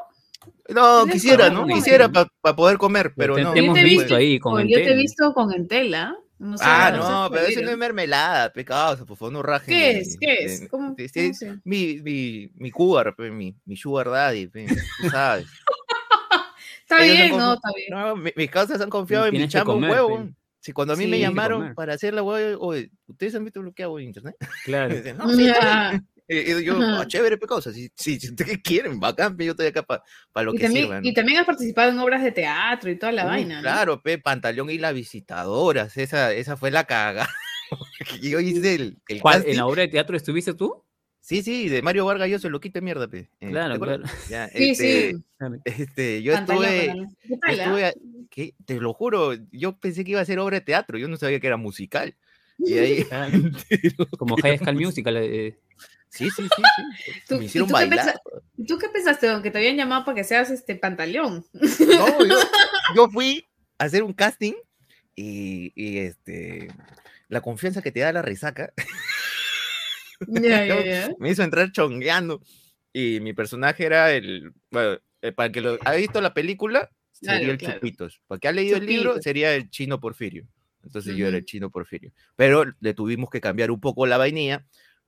No, 0.69 1.05
quisiera, 1.11 1.49
razón, 1.49 1.67
¿no? 1.67 1.75
Quisiera 1.75 2.09
para 2.09 2.55
poder 2.55 2.77
comer, 2.77 3.13
pero 3.15 3.35
te, 3.35 3.43
no. 3.43 3.53
te 3.53 3.59
Yo 3.59 3.63
hemos 3.65 3.75
te 3.75 3.81
he 3.81 3.83
visto 3.85 4.15
ahí 4.15 4.39
con 4.39 4.67
yo 4.67 4.77
te 4.77 4.91
he 4.91 4.95
visto 4.95 5.33
con 5.33 5.53
entela. 5.53 6.15
No 6.39 6.57
sé, 6.57 6.63
Ah, 6.67 6.91
no 6.95 7.29
pero 7.31 7.47
eso 7.47 7.61
no 7.61 7.71
es 7.71 7.77
mermelada, 7.77 8.53
pecado, 8.53 9.03
por 9.05 9.17
favor, 9.17 9.33
no 9.33 9.41
rajen. 9.43 9.73
¿Qué 9.73 9.97
es? 9.99 10.17
¿Qué 10.19 10.33
es? 10.43 10.67
¿Cómo, 10.69 10.95
sí, 10.97 11.07
cómo 11.09 11.25
sí, 11.27 11.33
se- 11.33 11.59
Mi, 11.63 11.99
mi, 12.03 12.51
mi 12.55 12.69
cougar, 12.71 13.15
mi, 13.17 13.55
mi 13.65 13.75
sugar 13.75 14.09
daddy, 14.09 14.47
tú 14.47 15.09
sabes. 15.09 15.47
Está 16.81 17.03
Ellos 17.03 17.17
bien, 17.17 17.37
no, 17.37 17.53
está 17.55 17.69
bien. 17.75 17.87
No, 17.89 18.15
mi- 18.15 18.31
mis 18.35 18.49
causas 18.49 18.79
han 18.79 18.89
confiado 18.89 19.25
en 19.25 19.33
mi 19.33 19.47
chamba 19.49 19.73
un 19.73 19.81
comer, 19.81 19.91
huevo. 19.91 20.25
pe. 20.25 20.33
Si 20.59 20.71
cuando 20.73 20.93
a 20.93 20.97
mí 20.97 21.05
me 21.05 21.17
Sí. 21.17 21.21
Que 21.21 21.27
llamaron 21.27 21.75
para 21.75 21.93
hacer 21.93 22.13
la 22.13 22.23
huevo, 22.23 22.65
oye, 22.65 22.91
¿ustedes 23.07 23.35
han 23.35 23.43
visto 23.43 23.61
lo 23.61 23.73
que 23.73 23.83
hago 23.83 23.99
en 23.99 24.05
internet? 24.05 24.35
Claro. 24.63 24.95
No, 25.17 25.29
sí, 25.33 25.47
está 25.47 25.91
bien". 25.91 26.07
Ya. 26.07 26.16
Y- 26.27 26.51
y 26.53 26.63
yo. 26.65 26.79
"Ah, 26.81 27.05
chévere, 27.07 27.37
pe, 27.37 27.47
causa, 27.47 27.71
si, 27.71 27.89
si, 27.95 28.19
si 28.19 28.29
ustedes 28.29 28.57
quieren, 28.63 28.99
bacán, 28.99 29.37
pe, 29.37 29.45
yo 29.45 29.51
estoy 29.51 29.67
acá 29.67 29.83
para 29.83 30.01
lo 30.45 30.53
Y 30.53 30.57
que 30.57 30.63
también, 30.65 30.85
sirva. 30.85 30.99
y 31.01 31.07
¿no? 31.09 31.13
también 31.13 31.39
has 31.39 31.45
participado 31.45 31.91
en 31.91 31.99
obras 31.99 32.23
de 32.23 32.31
teatro 32.31 32.89
y 32.91 32.97
toda 32.97 33.11
la 33.11 33.23
Uy, 33.23 33.29
vaina, 33.29 33.55
¿no? 33.55 33.61
Claro, 33.61 34.01
pe, 34.01 34.17
Pantaleón 34.17 34.69
y 34.69 34.77
las 34.77 34.93
visitadoras, 34.93 35.95
esa, 35.97 36.33
esa 36.33 36.57
fue 36.57 36.71
la 36.71 36.83
caga. 36.85 37.27
yo 38.21 38.39
hice 38.39 38.75
el, 38.75 38.97
el 39.07 39.21
¿Cuál? 39.21 39.43
¿En 39.47 39.57
la 39.57 39.65
obra 39.67 39.81
de 39.83 39.87
teatro 39.89 40.17
estuviste 40.17 40.53
tú? 40.53 40.83
Sí, 41.19 41.41
sí, 41.43 41.67
de 41.67 41.81
Mario 41.81 42.05
Vargas 42.05 42.29
yo 42.29 42.39
se 42.39 42.49
lo 42.49 42.59
quité 42.61 42.79
mierda, 42.81 43.07
pe. 43.09 43.29
Eh, 43.41 43.49
Claro, 43.49 43.77
claro. 43.79 44.03
Ya, 44.29 44.47
Sí, 44.49 44.69
este, 44.71 45.11
sí. 45.11 45.23
este, 45.65 46.23
yo 46.23 46.33
Pantalón, 46.33 46.63
estuve, 46.65 46.87
pantalón. 46.87 47.15
¿Qué 47.21 47.27
yo 47.29 47.37
tal, 47.39 47.59
ah? 47.59 47.63
estuve, 47.63 47.85
a- 47.85 47.93
¿qué? 48.29 48.53
te 48.65 48.79
lo 48.79 48.93
juro, 48.93 49.33
yo 49.51 49.77
pensé 49.77 50.05
que 50.05 50.11
iba 50.11 50.21
a 50.21 50.25
ser 50.25 50.39
obra 50.39 50.59
de 50.59 50.65
teatro, 50.65 50.97
yo 50.97 51.07
no 51.09 51.17
sabía 51.17 51.39
que 51.41 51.47
era 51.47 51.57
musical. 51.57 52.15
Y 52.59 52.77
ahí, 52.77 53.05
Ah, 53.11 53.29
Como 54.17 54.37
High 54.37 54.57
School 54.57 54.75
Musical. 54.75 55.17
eh, 55.17 55.57
sí, 56.17 56.29
sí, 56.29 56.43
sí, 56.43 56.47
sí. 56.75 57.21
¿Tú- 57.27 57.37
Me 57.37 57.45
hicieron 57.45 57.69
tú 57.69 57.75
qué 57.75 57.85
bailar. 57.85 58.19
¿Y 58.57 58.65
¿Tú 58.65 58.77
qué 58.77 58.89
pensaste, 58.89 59.27
don? 59.27 59.41
Que 59.43 59.51
te 59.51 59.57
habían 59.59 59.77
llamado 59.77 60.03
para 60.05 60.15
que 60.15 60.23
seas 60.23 60.49
este 60.49 60.75
pantaleón. 60.75 61.45
No, 61.53 62.25
yo, 62.25 62.35
yo 62.95 63.09
fui 63.09 63.47
a 63.77 63.85
hacer 63.85 64.03
un 64.03 64.13
casting 64.13 64.53
y, 65.15 65.71
y, 65.75 65.99
este, 65.99 66.67
la 67.27 67.41
confianza 67.41 67.81
que 67.81 67.91
te 67.91 67.99
da 68.01 68.11
la 68.13 68.21
resaca 68.21 68.71
Ya, 70.27 70.65
ya, 70.65 70.83
ya. 70.83 71.09
me 71.19 71.29
hizo 71.29 71.43
entrar 71.43 71.71
chongueando. 71.71 72.41
Y 72.91 73.19
mi 73.21 73.33
personaje 73.33 73.85
era 73.85 74.11
el. 74.11 74.51
Bueno, 74.71 74.97
eh, 75.21 75.31
para 75.31 75.51
que 75.51 75.61
lo 75.61 75.77
ha 75.85 75.93
visto 75.93 76.19
la 76.21 76.33
película, 76.33 76.89
sería 77.11 77.37
Claro, 77.39 77.51
el 77.51 77.57
claro. 77.59 77.75
Chupitos. 77.75 78.21
Para 78.25 78.39
que 78.39 78.47
ha 78.47 78.51
leído 78.51 78.77
el 78.77 78.85
libro, 78.87 79.09
Chupitos. 79.11 79.23
sería 79.23 79.53
el 79.53 79.69
chino 79.69 79.99
Porfirio. 79.99 80.47
Entonces 80.83 81.15
yo 81.15 81.27
era 81.27 81.37
el 81.37 81.45
chino 81.45 81.69
Porfirio. 81.69 82.11
Pero 82.35 82.65
le 82.79 82.93
tuvimos 82.93 83.29
que 83.29 83.41
cambiar 83.41 83.69
un 83.71 83.79
poco 83.79 84.07
la 84.07 84.17
vainilla 84.17 84.65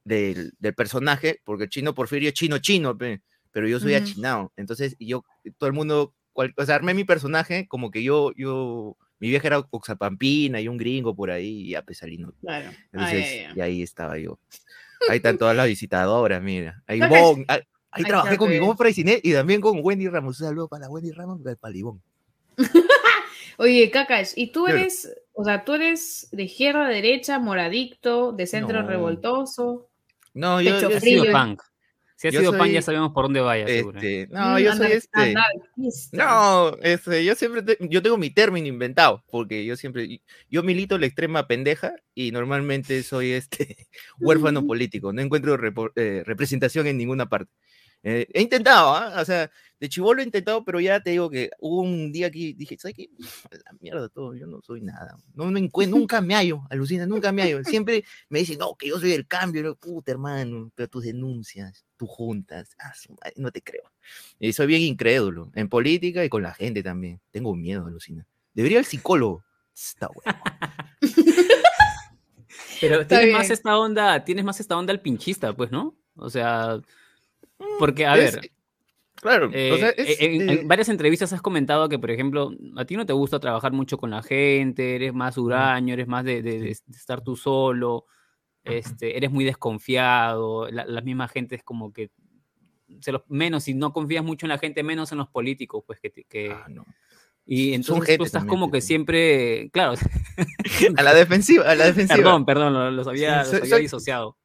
del, 0.10 0.54
del 0.60 0.74
personaje, 0.74 1.40
porque 1.46 1.66
el 1.66 1.70
chino 1.70 1.94
Porfirio 1.94 2.30
es 2.30 2.34
chino 2.34 2.58
chino, 2.58 2.98
pe, 2.98 3.22
pero 3.52 3.68
yo 3.68 3.80
soy 3.80 3.94
Ujú. 3.96 4.04
achinado. 4.04 4.54
Entonces 4.58 4.96
yo, 5.00 5.24
todo 5.58 5.68
el 5.68 5.74
mundo, 5.74 6.14
cual- 6.34 6.54
o 6.58 6.66
sea, 6.66 6.76
armé 6.76 6.94
mi 6.94 7.04
personaje 7.04 7.68
como 7.68 7.92
que 7.92 8.02
yo, 8.04 8.32
yo, 8.36 8.98
mi 9.20 9.30
vieja 9.30 9.48
era 9.48 9.60
Oxapampina 9.70 10.60
y 10.60 10.68
un 10.68 10.78
gringo 10.78 11.16
por 11.16 11.30
ahí, 11.30 11.68
y 11.68 11.70
ya 11.72 11.84
pues 11.84 12.00
salí, 12.00 12.18
¿no? 12.18 12.34
Claro. 12.42 12.72
Ah, 12.72 12.86
Entonces, 12.92 13.36
ya, 13.36 13.42
ya. 13.44 13.54
y 13.56 13.62
ahí 13.62 13.82
estaba 13.84 14.18
yo. 14.18 14.40
Ahí 15.08 15.18
están 15.18 15.38
todas 15.38 15.56
las 15.56 15.68
visitadoras, 15.68 16.42
mira. 16.42 16.82
Ahí, 16.88 17.00
Bon, 17.02 17.46
ahí, 17.48 17.58
ahí 17.58 17.62
Ahí 17.92 18.04
trabajé 18.04 18.38
con. 18.38 18.52
Ivonne 18.52 18.78
Freycinet 18.78 19.26
y 19.26 19.34
también 19.34 19.62
con 19.62 19.80
Wendy 19.82 20.08
Ramos. 20.08 20.40
Un 20.42 20.48
saludo 20.48 20.68
para 20.68 20.90
Wendy 20.90 21.12
Ramos 21.12 21.40
y 21.42 21.56
para 21.56 21.76
Ivonne. 21.76 22.02
Oye, 23.58 23.92
Kakash, 23.92 24.34
¿y 24.36 24.52
tú 24.52 24.68
eres, 24.68 25.14
o 25.34 25.44
sea, 25.44 25.66
tú 25.66 25.74
eres 25.74 26.30
de 26.32 26.44
izquierda, 26.44 26.88
derecha, 26.88 27.40
moradicto, 27.40 28.32
de 28.32 28.48
centro 28.48 28.82
No. 28.82 28.88
revoltoso? 28.88 29.89
No, 30.40 30.62
yo, 30.62 30.80
frío. 31.00 31.24
sido 31.24 31.34
punk. 31.34 31.62
Si 32.16 32.28
ha 32.28 32.32
Yo 32.32 32.40
sido 32.42 32.52
punk, 32.52 32.68
ya 32.68 32.82
soy, 32.82 32.96
sabemos 32.96 33.14
por 33.14 33.26
dónde 33.26 33.40
vaya, 33.40 33.66
este, 33.66 34.28
no, 34.30 34.56
Mm, 34.56 34.58
yo 34.60 34.76
soy 34.76 34.92
este. 34.92 35.34
No, 36.12 36.76
este, 36.82 37.24
yo 37.24 37.36
siempre, 37.36 37.62
te- 37.62 37.78
yo 37.80 38.02
tengo 38.02 38.18
mi 38.18 38.30
término 38.30 38.68
inventado, 38.68 39.24
porque 39.32 39.64
yo 39.66 39.76
siempre, 39.78 40.22
yo 40.50 40.64
milito 40.64 40.98
la 40.98 41.06
extrema 41.06 41.48
pendeja 41.48 41.94
y 42.14 42.32
normalmente 42.32 43.04
soy 43.04 43.32
este 43.32 43.88
huérfano 44.20 44.66
político, 44.66 45.14
no 45.14 45.22
encuentro 45.22 45.58
eh, 45.96 46.24
representación 46.26 46.88
en 46.88 46.98
ninguna 46.98 47.30
parte. 47.30 47.52
Eh, 48.04 48.28
he 48.34 48.42
intentado, 48.42 48.96
¿ah? 48.96 49.16
o 49.22 49.26
sea, 49.26 49.50
de 49.80 49.90
chivolo 49.90 50.22
he 50.22 50.26
intentado, 50.26 50.64
pero 50.66 50.80
ya 50.80 51.00
te 51.02 51.12
digo 51.12 51.30
que 51.30 51.50
hubo 51.60 51.82
un 51.82 52.12
día 52.12 52.30
que 52.30 52.54
dije, 52.56 52.78
¿sabes 52.78 52.96
qué? 52.98 53.10
A 53.52 53.56
La 53.56 53.74
mierda 53.80 54.10
todo, 54.10 54.36
yo 54.36 54.46
no 54.46 54.62
soy 54.62 54.82
nada. 54.82 55.18
No 55.34 55.46
me 55.46 55.60
encuentro, 55.60 55.98
nunca 55.98 56.20
me 56.22 56.36
hallo, 56.36 56.62
alucina, 56.70 57.06
nunca 57.06 57.32
me 57.32 57.42
hallo. 57.44 57.64
Siempre 57.64 58.04
me 58.30 58.40
dicen, 58.40 58.58
no, 58.60 58.76
que 58.76 58.90
yo 58.90 59.00
soy 59.00 59.14
el 59.14 59.26
cambio, 59.28 59.64
no, 59.64 59.76
puta 59.76 60.12
hermano, 60.12 60.72
pero 60.76 60.90
tus 60.90 61.04
denuncias, 61.06 61.86
tus 61.98 62.10
juntas, 62.10 62.76
ah, 62.80 62.92
no 63.38 63.52
te 63.52 63.62
creo. 63.62 63.84
Y 64.40 64.52
soy 64.54 64.68
bien 64.68 64.82
incrédulo, 64.82 65.52
en 65.56 65.70
política 65.70 66.26
y 66.26 66.30
con 66.30 66.44
la 66.44 66.54
gente 66.54 66.84
también. 66.84 67.22
Tengo 67.32 67.56
miedo, 67.56 67.86
alucina. 67.86 68.26
Debería 68.54 68.80
el 68.80 68.86
psicólogo. 68.86 69.44
Está 69.74 70.10
bueno. 70.10 70.40
Pero 72.82 73.06
tienes 73.06 73.34
más 73.34 73.50
esta 73.50 73.78
onda, 73.78 74.24
tienes 74.24 74.44
más 74.46 74.60
esta 74.60 74.78
onda 74.78 74.92
al 74.92 75.02
pinchista, 75.02 75.54
pues, 75.56 75.72
¿no? 75.72 75.96
O 76.16 76.30
sea, 76.30 76.80
porque, 77.78 78.06
a 78.06 78.18
Es- 78.18 78.36
ver, 78.36 78.52
Claro, 79.22 79.48
o 79.48 79.52
Eh, 79.54 79.78
sea, 79.80 79.90
es, 79.90 80.22
en, 80.22 80.42
en 80.42 80.50
eh, 80.50 80.62
varias 80.66 80.88
entrevistas 80.90 81.34
has 81.34 81.42
comentado 81.42 81.90
que, 81.90 82.00
por 82.00 82.10
ejemplo, 82.12 82.52
a 82.78 82.86
ti 82.86 82.96
no 82.96 83.06
te 83.06 83.14
gusta 83.14 83.40
trabajar 83.40 83.74
mucho 83.74 83.98
con 83.98 84.10
la 84.12 84.22
gente, 84.24 84.96
eres 84.96 85.14
más 85.14 85.38
huraño, 85.38 85.94
eres 85.94 86.08
más 86.08 86.24
de, 86.24 86.42
de- 86.42 86.60
de- 86.60 86.78
de 86.86 86.98
estar 86.98 87.22
tú 87.22 87.36
solo, 87.36 88.06
este, 88.64 89.18
eres 89.18 89.32
muy 89.32 89.44
desconfiado, 89.46 90.70
la, 90.72 90.86
la 90.86 91.02
misma 91.02 91.28
gente 91.28 91.56
es 91.56 91.64
como 91.64 91.92
que 91.92 92.12
se 93.02 93.12
los, 93.12 93.22
menos, 93.28 93.64
si 93.64 93.74
no 93.74 93.92
confías 93.94 94.24
mucho 94.24 94.46
en 94.46 94.50
la 94.50 94.58
gente, 94.58 94.84
menos 94.84 95.12
en 95.12 95.18
los 95.20 95.28
políticos, 95.30 95.84
pues 95.86 96.00
que, 96.00 96.50
ah, 96.52 96.66
no. 96.70 96.86
y 97.46 97.74
entonces 97.74 98.18
tú 98.18 98.24
estás 98.24 98.42
también, 98.42 98.50
como 98.60 98.72
que 98.72 98.82
siempre, 98.82 99.70
claro, 99.72 99.94
A 100.98 101.04
la 101.04 101.14
defensiva, 101.14 101.66
a 101.70 101.76
la 101.76 101.86
defensiva. 101.86 102.18
perdón, 102.24 102.46
perdón, 102.46 102.74
lo- 102.74 102.92
los 102.92 103.08
había, 103.08 103.40
los 103.40 103.48
soy- 103.50 103.60
había 103.62 103.70
soy- 103.76 103.82
disociado, 103.82 104.38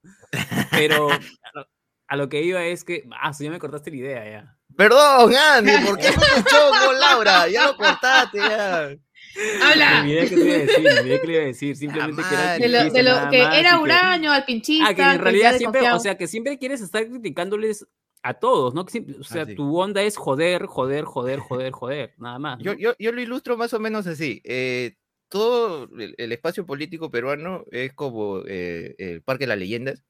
pero 0.71 1.11
a 1.11 1.51
lo, 1.55 1.67
a 2.09 2.17
lo 2.17 2.29
que 2.29 2.43
iba 2.43 2.65
es 2.65 2.85
que, 2.85 3.05
ah, 3.21 3.33
ya 3.39 3.51
me 3.51 3.59
cortaste 3.59 3.91
la 3.91 3.97
idea 3.97 4.31
ya. 4.31 4.54
Perdón, 4.77 5.35
Andy, 5.35 5.73
¿por 5.87 5.99
qué 5.99 6.09
no 6.11 6.21
te 6.21 6.51
choco, 6.51 6.93
Laura? 6.99 7.49
Ya 7.49 7.67
lo 7.67 7.77
cortaste, 7.77 8.39
ya. 8.39 8.97
Me 9.37 9.65
Habla 9.65 10.01
olvidé 10.03 10.29
que 10.29 10.37
te 10.37 10.45
iba 10.45 10.55
a 10.55 10.59
decir, 10.59 10.83
me 10.85 11.01
olvidé 11.01 11.21
que 11.21 11.27
le 11.27 11.33
iba 11.33 11.43
a 11.43 11.47
decir, 11.47 11.77
simplemente 11.77 12.23
que 12.23 12.35
era 12.35 12.53
de 12.59 12.69
lo, 12.69 12.79
de 12.93 13.03
lo 13.03 13.31
que 13.31 13.43
más 13.43 13.57
era 13.59 13.71
y 13.71 13.73
que- 13.77 13.79
huraño, 13.83 14.33
al 14.33 14.45
pinchista. 14.45 14.87
Ah, 14.89 14.95
que 14.95 15.03
en 15.03 15.19
realidad 15.19 15.57
siempre, 15.57 15.91
o 15.91 15.99
sea, 15.99 16.17
que 16.17 16.27
siempre 16.29 16.59
quieres 16.59 16.81
estar 16.81 17.07
criticándoles 17.09 17.87
a 18.23 18.35
todos, 18.35 18.75
¿no? 18.75 18.85
Que 18.85 18.93
siempre- 18.93 19.17
o 19.21 19.25
sea, 19.25 19.43
Ah, 19.43 19.47
sí. 19.47 19.55
tu 19.57 19.77
onda 19.79 20.03
es 20.03 20.17
joder, 20.17 20.67
joder, 20.67 21.05
joder, 21.05 21.41
joder, 21.41 21.73
joder, 21.73 22.15
nada 22.19 22.39
más. 22.39 22.59
Yo, 22.63 22.75
¿no? 22.75 22.79
yo, 22.79 22.95
yo 22.99 23.11
lo 23.13 23.21
ilustro 23.21 23.57
más 23.57 23.73
o 23.75 23.81
menos 23.81 24.07
así. 24.07 24.41
eh, 24.45 24.95
todo 25.29 25.89
el, 25.99 26.15
el 26.17 26.31
espacio 26.33 26.65
político 26.65 27.11
peruano 27.11 27.65
es 27.73 27.93
como 27.93 28.43
eh, 28.47 28.95
el 28.99 29.21
Parque 29.23 29.45
de 29.45 29.49
las 29.49 29.59
Leyendas. 29.59 30.05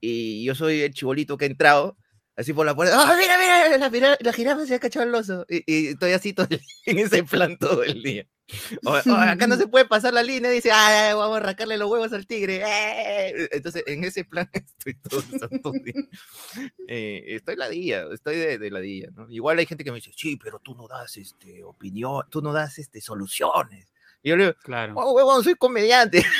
Y 0.00 0.44
yo 0.44 0.54
soy 0.54 0.82
el 0.82 0.94
chibolito 0.94 1.36
que 1.36 1.46
ha 1.46 1.48
entrado, 1.48 1.96
así 2.42 2.52
por 2.52 2.66
la 2.66 2.74
puerta. 2.74 2.94
¡Ah, 3.00 3.16
mira, 3.18 3.38
mira! 3.38 3.78
La, 3.78 3.90
jira- 3.90 4.16
la 4.20 4.32
jirafa 4.32 4.66
se 4.66 4.74
ha 4.74 4.78
cachado 4.78 5.06
el 5.06 5.14
oso. 5.14 5.46
Y, 5.48 5.62
y 5.66 5.86
estoy 5.88 6.12
así 6.12 6.32
todo 6.32 6.46
el- 6.50 6.60
en 6.86 6.98
ese 6.98 7.24
plan 7.24 7.56
todo 7.58 7.82
el 7.82 8.02
día. 8.02 8.26
O- 8.84 8.90
o 8.92 9.14
acá 9.14 9.46
no 9.46 9.56
se 9.56 9.66
puede 9.66 9.86
pasar 9.86 10.12
la 10.12 10.22
línea. 10.22 10.50
Dice, 10.50 10.70
¡ay, 10.72 11.14
vamos 11.14 11.36
a 11.36 11.40
arrancarle 11.40 11.78
los 11.78 11.90
huevos 11.90 12.12
al 12.12 12.26
tigre! 12.26 12.60
¡eh! 12.64 13.48
Entonces, 13.52 13.82
en 13.86 14.04
ese 14.04 14.24
plan 14.24 14.48
estoy 14.52 14.94
todo 14.94 15.20
el 15.32 15.40
santo 15.40 15.72
día. 15.72 15.94
Eh, 16.86 17.24
estoy 17.28 17.56
ladilla, 17.56 18.04
estoy 18.12 18.36
de, 18.36 18.58
de 18.58 18.70
ladilla, 18.70 19.08
¿no? 19.14 19.26
Igual 19.30 19.58
hay 19.58 19.66
gente 19.66 19.84
que 19.84 19.90
me 19.90 19.96
dice, 19.96 20.12
sí, 20.14 20.36
pero 20.36 20.58
tú 20.58 20.74
no 20.74 20.86
das 20.88 21.16
este, 21.16 21.64
opinión, 21.64 22.24
tú 22.30 22.42
no 22.42 22.52
das 22.52 22.78
este, 22.78 23.00
soluciones. 23.00 23.88
Y 24.22 24.28
yo 24.30 24.36
le 24.36 24.44
digo, 24.44 24.56
Claro. 24.62 24.94
oh, 24.96 25.12
huevón, 25.12 25.42
soy 25.42 25.54
comediante. 25.54 26.24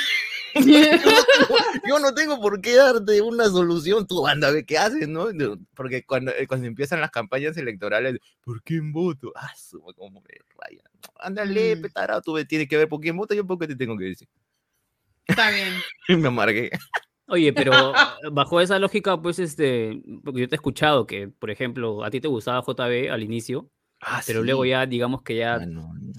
yo, 1.87 1.99
no 1.99 2.13
tengo, 2.13 2.39
por 2.41 2.61
qué 2.61 2.75
darte 2.75 3.21
una 3.21 3.45
solución, 3.45 4.05
tú 4.07 4.27
anda, 4.27 4.51
ve 4.51 4.65
qué 4.65 4.77
haces, 4.77 5.07
¿no? 5.07 5.27
Porque 5.75 6.03
cuando, 6.05 6.31
eh, 6.31 6.47
cuando 6.47 6.67
empiezan 6.67 7.01
las 7.01 7.11
campañas 7.11 7.57
electorales, 7.57 8.19
¿por 8.43 8.61
quién 8.63 8.91
voto? 8.91 9.31
Ah, 9.35 9.51
su, 9.55 9.81
cómo 9.95 10.21
me 10.21 10.29
raya. 10.57 10.83
Ándale, 11.19 11.75
Mm. 11.75 11.81
petarado, 11.81 12.21
tú 12.21 12.33
me 12.33 12.45
tienes 12.45 12.67
que 12.67 12.77
ver 12.77 12.87
por 12.87 12.99
quién 13.01 13.17
voto, 13.17 13.33
yo 13.33 13.45
por 13.45 13.57
qué 13.59 13.67
te 13.67 13.75
tengo 13.75 13.97
que 13.97 14.05
decir. 14.05 14.27
Está 15.25 15.49
bien. 15.51 15.73
Y 16.09 16.15
me 16.17 16.27
amargué. 16.27 16.69
Oye, 17.27 17.53
pero 17.53 17.71
bajo 18.31 18.59
esa 18.61 18.77
lógica, 18.79 19.21
pues, 19.21 19.39
este, 19.39 20.01
porque 20.23 20.41
yo 20.41 20.49
te 20.49 20.55
he 20.55 20.57
escuchado 20.57 21.07
que, 21.07 21.29
por 21.29 21.49
ejemplo, 21.49 22.03
a 22.03 22.11
ti 22.11 22.19
te 22.21 22.27
gustaba 22.27 22.61
JB 22.61 23.09
al 23.11 23.23
inicio, 23.23 23.69
Ah, 24.01 24.21
pero 24.27 24.43
luego 24.43 24.63
sí. 24.63 24.69
ya, 24.71 24.85
digamos 24.85 25.21
que 25.23 25.37
ya 25.37 25.55
Ah, 25.55 25.65
no, 25.65 25.93
no. 25.93 26.11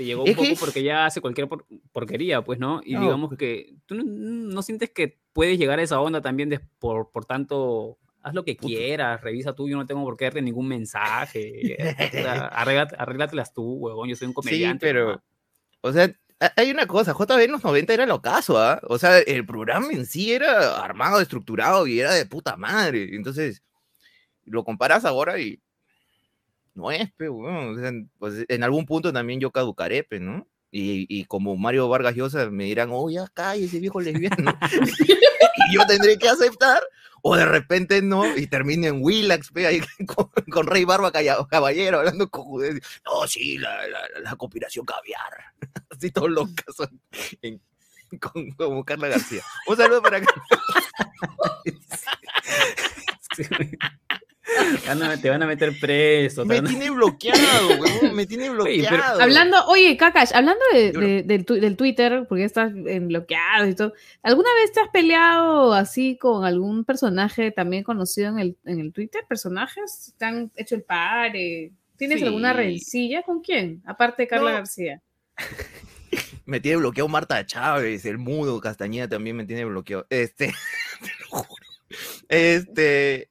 Te 0.00 0.06
llegó 0.06 0.24
un 0.24 0.34
poco 0.34 0.48
que- 0.48 0.56
porque 0.58 0.82
ya 0.82 1.04
hace 1.04 1.20
cualquier 1.20 1.46
por- 1.46 1.66
porquería, 1.92 2.42
pues, 2.42 2.58
¿no? 2.58 2.80
Y 2.82 2.94
No, 2.94 3.02
digamos 3.02 3.28
pues- 3.28 3.38
que 3.38 3.74
tú 3.84 3.94
no, 3.96 4.02
no 4.02 4.62
sientes 4.62 4.88
que 4.88 5.18
puedes 5.34 5.58
llegar 5.58 5.78
a 5.78 5.82
esa 5.82 6.00
onda 6.00 6.22
también 6.22 6.48
de, 6.48 6.58
por, 6.78 7.10
por 7.10 7.26
tanto, 7.26 7.98
haz 8.22 8.32
lo 8.32 8.42
que 8.42 8.56
quieras, 8.56 9.20
revisa 9.20 9.54
tú, 9.54 9.68
yo 9.68 9.76
no 9.76 9.84
tengo 9.84 10.02
por 10.02 10.16
qué 10.16 10.24
darte 10.24 10.40
ningún 10.40 10.68
mensaje, 10.68 11.76
arréglate- 12.52 12.96
arréglatelas 12.98 13.52
tú, 13.52 13.74
huevón, 13.74 14.08
yo 14.08 14.16
soy 14.16 14.26
un 14.28 14.32
Sí, 14.32 14.34
comediante. 14.36 14.86
pero, 14.86 15.04
nomás. 15.06 15.20
o 15.82 15.92
sea, 15.92 16.10
ha- 16.40 16.52
hay 16.56 16.70
una 16.70 16.86
cosa, 16.86 17.12
JB 17.12 17.44
en 17.44 17.52
los 17.52 17.62
90 17.62 17.92
era 17.92 18.06
lo 18.06 18.22
caso, 18.22 18.58
¿ah? 18.58 18.80
O 18.88 18.96
sea, 18.96 19.18
el 19.18 19.44
programa 19.44 19.92
en 19.92 20.06
sí 20.06 20.32
era 20.32 20.82
armado, 20.82 21.20
estructurado 21.20 21.86
y 21.86 22.00
era 22.00 22.14
de 22.14 22.24
puta 22.24 22.56
madre. 22.56 23.14
Entonces, 23.14 23.62
lo 24.44 24.64
comparas 24.64 25.04
ahora 25.04 25.38
y 25.38 25.60
no 26.80 28.08
pues 28.18 28.44
en 28.48 28.62
algún 28.62 28.86
punto 28.86 29.12
también 29.12 29.40
yo 29.40 29.50
caducaré, 29.50 30.04
pe, 30.04 30.20
¿no? 30.20 30.46
Y, 30.72 31.06
y 31.08 31.24
como 31.24 31.56
Mario 31.56 31.88
Vargas 31.88 32.14
Llosa 32.14 32.48
me 32.48 32.64
dirán, 32.64 32.90
oh, 32.92 33.10
ya 33.10 33.26
cállese, 33.34 33.80
viejo 33.80 34.00
lesbiano. 34.00 34.56
y 35.70 35.74
yo 35.74 35.84
tendré 35.86 36.16
que 36.16 36.28
aceptar, 36.28 36.80
o 37.22 37.36
de 37.36 37.44
repente 37.44 38.02
no, 38.02 38.36
y 38.36 38.46
termine 38.46 38.88
en 38.88 39.02
Willax, 39.02 39.50
pe, 39.50 39.66
ahí 39.66 39.80
con, 40.52 40.66
Rey 40.66 40.84
Barba 40.84 41.10
Caballero, 41.10 41.98
hablando 41.98 42.30
con 42.30 42.44
judeces. 42.44 42.82
No, 43.04 43.26
sí, 43.26 43.58
la, 43.58 43.86
la, 43.88 44.00
la 44.22 44.36
conspiración 44.36 44.86
caviar. 44.86 45.32
Así 45.90 46.10
todos 46.10 46.48
son 46.76 47.00
en- 47.42 47.60
con, 48.18 48.82
Carla 48.84 49.08
García. 49.08 49.42
Un 49.66 49.76
saludo 49.76 50.02
para 50.02 50.18
acá. 50.18 50.34
Te 55.20 55.28
van 55.30 55.42
a- 55.42 55.46
meter 55.46 55.78
preso. 55.80 56.44
Me 56.44 56.58
a- 56.58 56.62
tiene 56.62 56.90
bloqueado, 56.90 57.38
weón, 57.80 58.14
me 58.14 58.26
tiene 58.26 58.50
Oye, 58.50 58.82
pero- 58.82 58.96
bloqueado. 58.96 59.20
Hablando, 59.20 59.64
oye, 59.66 59.96
Kakash, 59.96 60.30
hablando 60.34 60.62
de, 60.72 60.92
Yo 60.92 61.00
de- 61.00 61.22
del, 61.22 61.44
tu- 61.44 61.54
del 61.54 61.76
Twitter, 61.76 62.26
porque 62.28 62.44
estás 62.44 62.72
en 62.74 63.08
bloqueado 63.08 63.66
y 63.68 63.74
todo, 63.74 63.92
¿alguna 64.22 64.48
vez 64.60 64.72
te 64.72 64.80
has 64.80 64.88
peleado 64.88 65.72
así 65.74 66.16
con 66.16 66.44
algún 66.44 66.84
personaje 66.84 67.50
también 67.50 67.84
conocido 67.84 68.28
en 68.30 68.38
el, 68.38 68.56
en 68.64 68.80
el 68.80 68.92
Twitter? 68.92 69.22
¿Personajes? 69.28 70.14
¿Te 70.18 70.24
han 70.24 70.50
hecho 70.56 70.74
el 70.74 70.82
par? 70.82 71.34
eh? 71.36 71.70
¿Tienes 71.96 72.22
alguna 72.22 72.52
rencilla 72.52 73.22
con 73.22 73.40
quién? 73.42 73.82
Aparte 73.84 74.22
de 74.22 74.28
Carla 74.28 74.50
No. 74.50 74.56
García. 74.56 75.00
Me 76.46 76.58
tiene 76.58 76.78
bloqueado 76.78 77.08
Marta 77.08 77.44
Chávez, 77.46 78.04
el 78.04 78.18
mudo, 78.18 78.60
Castañeda 78.60 79.08
también 79.08 79.36
me 79.36 79.44
tiene 79.44 79.64
bloqueado. 79.64 80.06
Este, 80.10 80.46
te 81.00 81.10
lo 81.30 81.38
juro. 81.38 81.64
Este, 82.28 83.30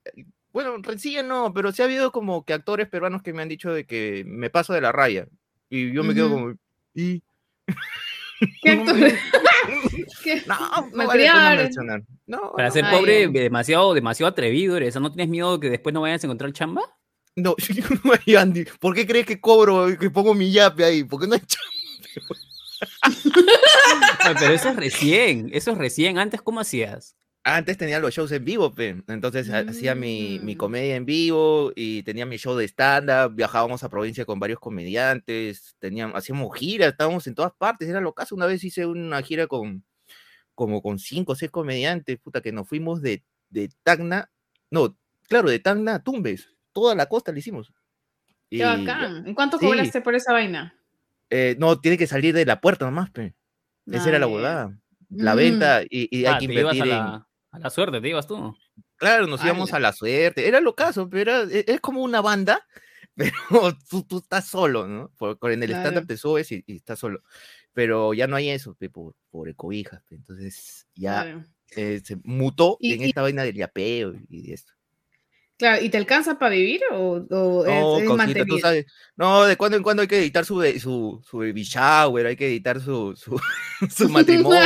bueno, 0.52 0.78
rencilla 0.82 1.24
no, 1.24 1.54
pero 1.54 1.72
sí 1.72 1.82
ha 1.82 1.86
habido 1.86 2.12
como 2.12 2.44
que 2.44 2.54
actores 2.54 2.88
peruanos 2.88 3.22
que 3.22 3.34
me 3.34 3.42
han 3.42 3.50
dicho 3.50 3.72
de 3.72 3.86
que 3.86 4.24
me 4.26 4.50
paso 4.50 4.74
de 4.74 4.82
la 4.82 4.92
raya. 4.92 5.28
Y 5.70 5.92
yo 5.94 6.04
me 6.04 6.16
quedo 6.16 6.32
como, 6.32 6.54
¿y? 6.94 7.22
¿Qué 8.64 8.72
actor? 8.72 8.96
¿Qué? 10.24 10.44
No, 10.48 10.58
no 10.94 11.08
vale 11.08 11.30
mencionar. 11.58 12.04
No, 12.26 12.54
Para 12.54 12.70
no, 12.70 12.74
ser 12.74 12.86
Ah, 12.86 12.92
pobre, 12.92 13.28
demasiado, 13.28 13.94
demasiado 13.94 14.30
atrevido 14.32 14.78
eres. 14.78 14.96
¿No 14.96 15.12
tienes 15.12 15.30
miedo 15.30 15.60
que 15.60 15.70
después 15.70 15.94
no 15.94 16.02
vayas 16.02 16.24
a 16.24 16.28
encontrar 16.28 16.52
chamba? 16.54 16.82
no, 17.36 17.56
Andy, 18.38 18.66
¿por 18.80 18.94
qué 18.94 19.06
crees 19.06 19.26
que 19.26 19.40
cobro, 19.40 19.88
que 19.98 20.10
pongo 20.10 20.34
mi 20.34 20.52
yape 20.52 20.84
ahí? 20.84 21.04
Porque 21.04 21.28
no 21.28 21.36
hay 21.36 21.42
chamba. 21.42 21.70
Ay, 23.02 24.36
pero 24.40 24.54
eso 24.54 24.70
es 24.70 24.76
recién, 24.76 25.50
eso 25.54 25.72
es 25.72 25.78
recién. 25.78 26.18
Antes, 26.18 26.42
¿cómo 26.42 26.60
hacías? 26.60 27.16
Antes 27.56 27.78
tenía 27.78 28.00
los 28.00 28.14
shows 28.14 28.32
en 28.32 28.46
vivo, 28.46 28.74
pe. 28.74 29.02
entonces 29.08 29.50
ha- 29.50 29.60
hacía 29.60 29.96
mi, 29.96 30.40
mi 30.44 30.56
Mm. 30.56 30.58
comedia 30.58 30.96
en 30.96 31.06
vivo 31.06 31.72
y 31.76 32.04
tenía 32.04 32.26
mi 32.26 32.38
show 32.38 32.56
de 32.56 32.66
stand-up, 32.68 33.34
viajábamos 33.36 33.84
a 33.84 33.90
provincia 33.90 34.24
con 34.26 34.40
varios 34.40 34.60
comediantes, 34.60 35.76
teníamos, 35.80 36.16
hacíamos 36.16 36.56
giras, 36.58 36.90
estábamos 36.92 37.26
en 37.28 37.36
todas 37.36 37.52
partes, 37.58 37.88
era 37.90 38.02
lo 38.02 38.14
caso. 38.14 38.36
Una 38.36 38.46
vez 38.46 38.64
hice 38.64 38.86
una 38.86 39.22
gira 39.22 39.48
con 39.48 39.84
como 40.56 40.82
con 40.82 41.00
cinco 41.00 41.32
o 41.32 41.36
seis 41.36 41.50
comediantes, 41.52 42.20
puta, 42.20 42.42
que 42.42 42.52
nos 42.52 42.68
fuimos 42.68 43.02
de, 43.02 43.24
de 43.50 43.70
Tacna, 43.84 44.30
no, 44.70 44.98
claro, 45.30 45.50
de 45.50 45.60
Tacna 45.60 45.96
a 45.96 46.04
Tumbes, 46.04 46.50
toda 46.74 46.96
la 46.96 47.06
costa 47.08 47.32
le 47.32 47.40
hicimos. 47.40 47.72
Qué 48.50 48.58
Y, 48.58 48.62
bacán. 48.62 49.26
¿En 49.26 49.34
cuánto 49.36 49.58
sí. 49.58 49.66
cobraste 49.66 50.02
por 50.02 50.16
esa 50.16 50.34
vaina? 50.34 50.76
eh, 51.30 51.56
no, 51.60 51.80
tiene 51.80 51.98
que 51.98 52.08
salir 52.08 52.34
de 52.34 52.46
la 52.46 52.60
puerta 52.60 52.84
nomás, 52.86 53.10
pe. 53.12 53.34
Esa 53.90 54.10
era 54.10 54.20
la 54.20 54.26
Ah, 54.26 54.30
huevada. 54.30 54.80
La 55.10 55.34
Mm. 55.34 55.38
venta 55.38 55.82
y, 55.84 56.10
y 56.12 56.26
hay 56.26 56.34
Ah, 56.34 56.38
que 56.40 56.46
invertir 56.46 56.84
en... 56.84 56.90
la, 56.90 57.28
a 57.52 57.60
la 57.60 57.70
suerte, 57.70 58.00
te 58.02 58.10
ibas 58.10 58.28
tú. 58.28 58.56
Claro, 58.98 59.28
nos 59.28 59.44
íbamos 59.44 59.74
a 59.74 59.80
la 59.80 59.92
suerte. 59.94 60.48
Era 60.48 60.60
lo 60.62 60.76
caso, 60.76 61.10
pero 61.10 61.22
era, 61.44 61.44
e- 61.52 61.66
es 61.68 61.80
como 61.82 62.02
una 62.04 62.22
banda, 62.22 62.66
pero 63.16 63.78
tú, 63.90 64.04
tú 64.04 64.18
estás 64.20 64.48
solo, 64.48 64.88
¿no? 64.88 65.12
Por, 65.18 65.38
por- 65.40 65.52
en 65.52 65.64
el 65.64 65.70
Claro. 65.70 65.84
stand-up 65.90 66.08
te 66.08 66.18
subes 66.18 66.52
y, 66.52 66.64
y 66.68 66.76
estás 66.78 67.00
solo. 67.00 67.22
Pero 67.74 68.14
ya 68.14 68.28
no 68.28 68.36
hay 68.36 68.50
eso, 68.50 68.76
pe, 68.76 68.90
por, 68.90 69.16
por 69.30 69.48
ecobijas. 69.50 70.02
pe. 70.10 70.16
Entonces 70.16 70.88
ya 70.96 71.24
Claro. 71.24 71.44
eh, 71.76 72.02
se 72.04 72.18
mutó 72.24 72.78
Y- 72.80 72.94
en 72.94 73.02
y- 73.02 73.06
esta 73.06 73.22
vaina 73.22 73.44
del 73.44 73.56
yapeo 73.56 74.14
y 74.30 74.48
de 74.48 74.54
esto. 74.54 74.74
Claro, 75.58 75.84
¿y 75.84 75.90
te 75.90 75.98
alcanza 75.98 76.40
para 76.40 76.56
vivir 76.56 76.80
o, 76.90 77.26
o 77.30 77.66
No, 77.66 77.98
es, 78.00 78.06
cosita, 78.06 78.08
tú 78.08 78.16
mantenido? 78.16 78.60
sabes. 78.60 78.86
No, 79.18 79.44
de 79.44 79.58
cuando 79.58 79.76
en 79.76 79.84
cuando 79.84 80.02
hay 80.02 80.08
que 80.08 80.18
editar 80.20 80.46
su, 80.46 80.62
su, 80.80 81.22
su 81.30 81.38
baby 81.40 81.64
shower, 81.64 82.28
hay 82.28 82.38
que 82.38 82.48
editar 82.48 82.80
su, 82.80 83.14
su, 83.18 83.38
su 83.90 84.08
matrimonio. 84.10 84.62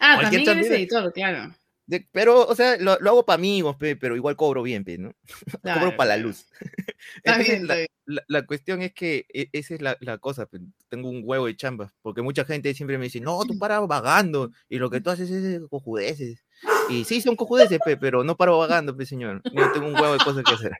Ah, 0.00 0.14
Cualquier 0.16 0.44
también 0.44 0.66
eres 0.72 0.78
editor, 0.78 1.12
claro. 1.12 1.54
De- 1.86 2.06
pero, 2.12 2.46
o 2.46 2.54
sea, 2.54 2.76
lo, 2.76 2.98
lo 3.00 3.10
hago 3.10 3.24
para 3.24 3.36
amigos, 3.36 3.76
pe, 3.76 3.96
pero 3.96 4.14
igual 4.14 4.36
cobro 4.36 4.62
bien, 4.62 4.84
pe, 4.84 4.98
¿no? 4.98 5.12
claro, 5.62 5.80
cobro 5.80 5.96
para 5.96 6.08
la 6.10 6.16
luz. 6.18 6.46
Entonces, 7.24 7.46
bien, 7.60 7.66
la, 7.66 7.76
la- 8.04 8.24
la 8.28 8.46
cuestión 8.46 8.82
es 8.82 8.92
que 8.92 9.24
e- 9.32 9.48
esa 9.52 9.74
es 9.74 9.80
la, 9.80 9.96
la 10.00 10.18
cosa, 10.18 10.44
pe, 10.46 10.58
tengo 10.90 11.08
un 11.08 11.22
huevo 11.24 11.46
de 11.46 11.56
chamba, 11.56 11.94
porque 12.02 12.20
mucha 12.20 12.44
gente 12.44 12.74
siempre 12.74 12.98
me 12.98 13.04
dice, 13.04 13.20
no, 13.20 13.42
tú 13.46 13.58
paras 13.58 13.86
vagando, 13.88 14.50
y 14.68 14.76
lo 14.78 14.90
que 14.90 15.00
tú 15.00 15.08
haces 15.10 15.30
es 15.30 15.62
cojudeces. 15.70 16.44
Y 16.90 17.04
sí, 17.04 17.20
son 17.22 17.36
cojudeces, 17.36 17.78
pe, 17.84 17.96
pero 17.96 18.22
no 18.22 18.36
paro 18.36 18.58
vagando, 18.58 18.94
pe, 18.96 19.06
señor. 19.06 19.42
Yo 19.52 19.72
tengo 19.72 19.86
un 19.86 19.94
huevo 19.94 20.12
de 20.12 20.18
cosas 20.18 20.44
que 20.44 20.52
hacer. 20.54 20.72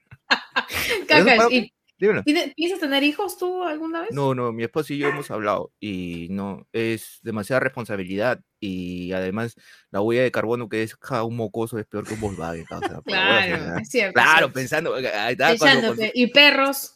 Cacas, 1.06 1.48
¿y 1.50 1.72
piensas 2.54 2.80
tener 2.80 3.02
hijos 3.02 3.38
tú 3.38 3.62
alguna 3.62 4.02
vez? 4.02 4.10
No, 4.12 4.34
no, 4.34 4.52
mi 4.52 4.62
esposo 4.64 4.92
y 4.92 4.98
yo 4.98 5.08
hemos 5.08 5.30
hablado 5.30 5.72
y 5.80 6.28
no, 6.30 6.66
es 6.72 7.18
demasiada 7.22 7.60
responsabilidad 7.60 8.42
y 8.60 9.12
además 9.12 9.54
la 9.90 10.00
huella 10.00 10.22
de 10.22 10.30
carbono 10.32 10.68
que 10.68 10.78
deja 10.78 11.22
un 11.24 11.36
mocoso 11.36 11.78
es 11.78 11.86
peor 11.86 12.06
que 12.06 12.14
un 12.14 12.20
Volkswagen. 12.20 12.64
Claro, 13.04 13.78
es 13.78 13.88
cierto. 13.88 14.14
Claro, 14.14 14.38
cierto. 14.38 14.52
pensando, 14.52 14.90
cuando- 14.92 15.58
cuando- 15.58 15.94
que- 15.96 16.12
y 16.14 16.26
perros. 16.28 16.94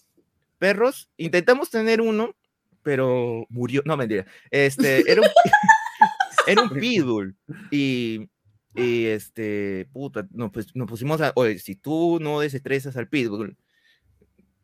perros, 0.58 1.08
intentamos 1.16 1.70
tener 1.70 2.00
uno, 2.00 2.34
pero 2.82 3.46
murió, 3.48 3.82
no 3.84 3.96
mentira, 3.96 4.26
este, 4.50 5.10
era 5.10 5.20
un, 5.22 5.28
era 6.46 6.62
un 6.62 6.70
pitbull 6.70 7.36
y, 7.70 8.28
y 8.74 9.06
este, 9.06 9.88
puta, 9.92 10.26
nos, 10.32 10.50
pues, 10.50 10.74
nos 10.74 10.88
pusimos 10.88 11.20
a, 11.20 11.32
oye, 11.36 11.58
si 11.58 11.76
tú 11.76 12.18
no 12.20 12.40
desestresas 12.40 12.96
al 12.96 13.08
pitbull, 13.08 13.56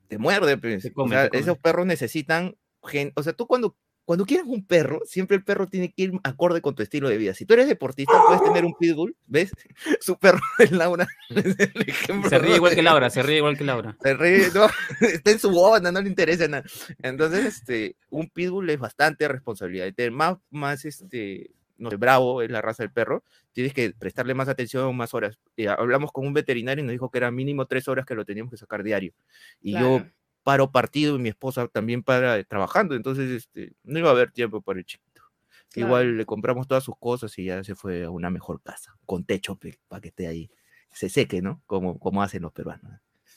te 0.09 0.18
muerde, 0.18 0.57
pues, 0.57 0.82
Te 0.82 0.88
o 0.88 0.94
come, 0.94 1.14
sea, 1.14 1.24
te 1.24 1.28
come. 1.30 1.40
esos 1.42 1.59
perros 1.59 1.86
necesitan, 1.86 2.57
gen- 2.84 3.12
o 3.14 3.22
sea, 3.22 3.32
tú 3.34 3.46
cuando, 3.46 3.76
cuando 4.09 4.24
quieres 4.24 4.46
un 4.46 4.64
perro, 4.64 5.02
siempre 5.04 5.36
el 5.36 5.44
perro 5.44 5.66
tiene 5.66 5.92
que 5.92 6.04
ir 6.04 6.12
acorde 6.24 6.62
con 6.62 6.74
tu 6.74 6.82
estilo 6.82 7.11
de 7.11 7.18
vida. 7.18 7.34
Si 7.34 7.44
tú 7.44 7.52
eres 7.52 7.68
deportista, 7.68 8.14
puedes 8.26 8.42
tener 8.42 8.64
un 8.64 8.72
pitbull, 8.72 9.14
¿ves? 9.26 9.52
Su 10.00 10.16
perro 10.18 10.40
es 10.59 10.72
Laura. 10.72 11.06
es 11.28 11.59
el 11.59 11.82
ejemplo, 11.86 12.30
Se 12.30 12.38
ríe 12.38 12.52
¿no? 12.52 12.56
igual 12.56 12.74
que 12.74 12.80
Laura, 12.82 13.11
se 13.11 13.22
ríe 13.22 13.36
igual 13.36 13.59
que 13.59 13.64
Laura. 13.64 13.98
se 14.02 14.14
ríe, 14.14 14.48
no, 14.54 14.66
está 15.06 15.30
en 15.30 15.38
su 15.38 15.54
onda, 15.54 15.92
no 15.92 16.00
le 16.00 16.09
interesa 16.09 16.48
nada. 16.48 16.64
Entonces, 17.02 17.59
este, 17.59 17.96
un 18.09 18.30
pitbull 18.30 18.70
es 18.70 18.78
bastante 18.78 19.28
responsabilidad. 19.28 19.92
Más, 20.11 20.38
más, 20.48 20.86
este, 20.86 21.50
no 21.76 21.90
sé, 21.90 21.96
bravo 21.96 22.40
es 22.40 22.50
la 22.50 22.62
raza 22.62 22.84
del 22.84 22.92
perro, 22.92 23.24
tienes 23.52 23.74
que 23.74 23.92
prestarle 23.92 24.32
más 24.32 24.48
atención, 24.48 24.96
más 24.96 25.12
horas. 25.12 25.38
Y 25.54 25.66
hablamos 25.66 26.12
con 26.12 26.26
un 26.26 26.32
veterinario 26.32 26.82
y 26.82 26.86
nos 26.86 26.92
dijo 26.92 27.11
que 27.11 27.18
era 27.18 27.30
mínimo 27.30 27.66
tres 27.66 27.88
horas 27.88 28.06
que 28.06 28.14
lo 28.14 28.24
teníamos 28.24 28.52
que 28.52 28.56
sacar 28.56 28.82
diario. 28.82 29.12
Y 29.61 29.72
yo 29.72 29.98
Claro. 29.98 30.12
Paro 30.49 30.72
partido 30.72 31.16
y 31.16 31.18
mi 31.18 31.28
esposa 31.28 31.68
también 31.68 32.03
para 32.03 32.42
trabajando, 32.44 32.94
entonces, 32.94 33.30
este, 33.30 33.74
no 33.84 33.99
iba 33.99 34.09
a 34.09 34.12
haber 34.12 34.32
tiempo 34.32 34.62
para 34.62 34.78
el 34.78 34.86
chiquito. 34.86 35.20
Claro. 35.70 35.88
Igual 35.88 36.16
le 36.16 36.24
compramos 36.24 36.66
todas 36.66 36.82
sus 36.82 36.94
cosas 36.99 37.38
y 37.38 37.44
ya 37.44 37.62
se 37.62 37.74
fue 37.74 38.05
a 38.05 38.11
una 38.11 38.30
mejor 38.30 38.62
casa, 38.62 38.96
con 39.05 39.26
techo 39.26 39.59
para 39.88 40.01
que 40.01 40.09
esté 40.09 40.26
ahí, 40.26 40.51
se 40.90 41.11
seque, 41.11 41.42
¿no? 41.42 41.61
Como, 41.66 41.99
como 41.99 42.22
hacen 42.22 42.40
los 42.40 42.53
peruanos. 42.53 42.99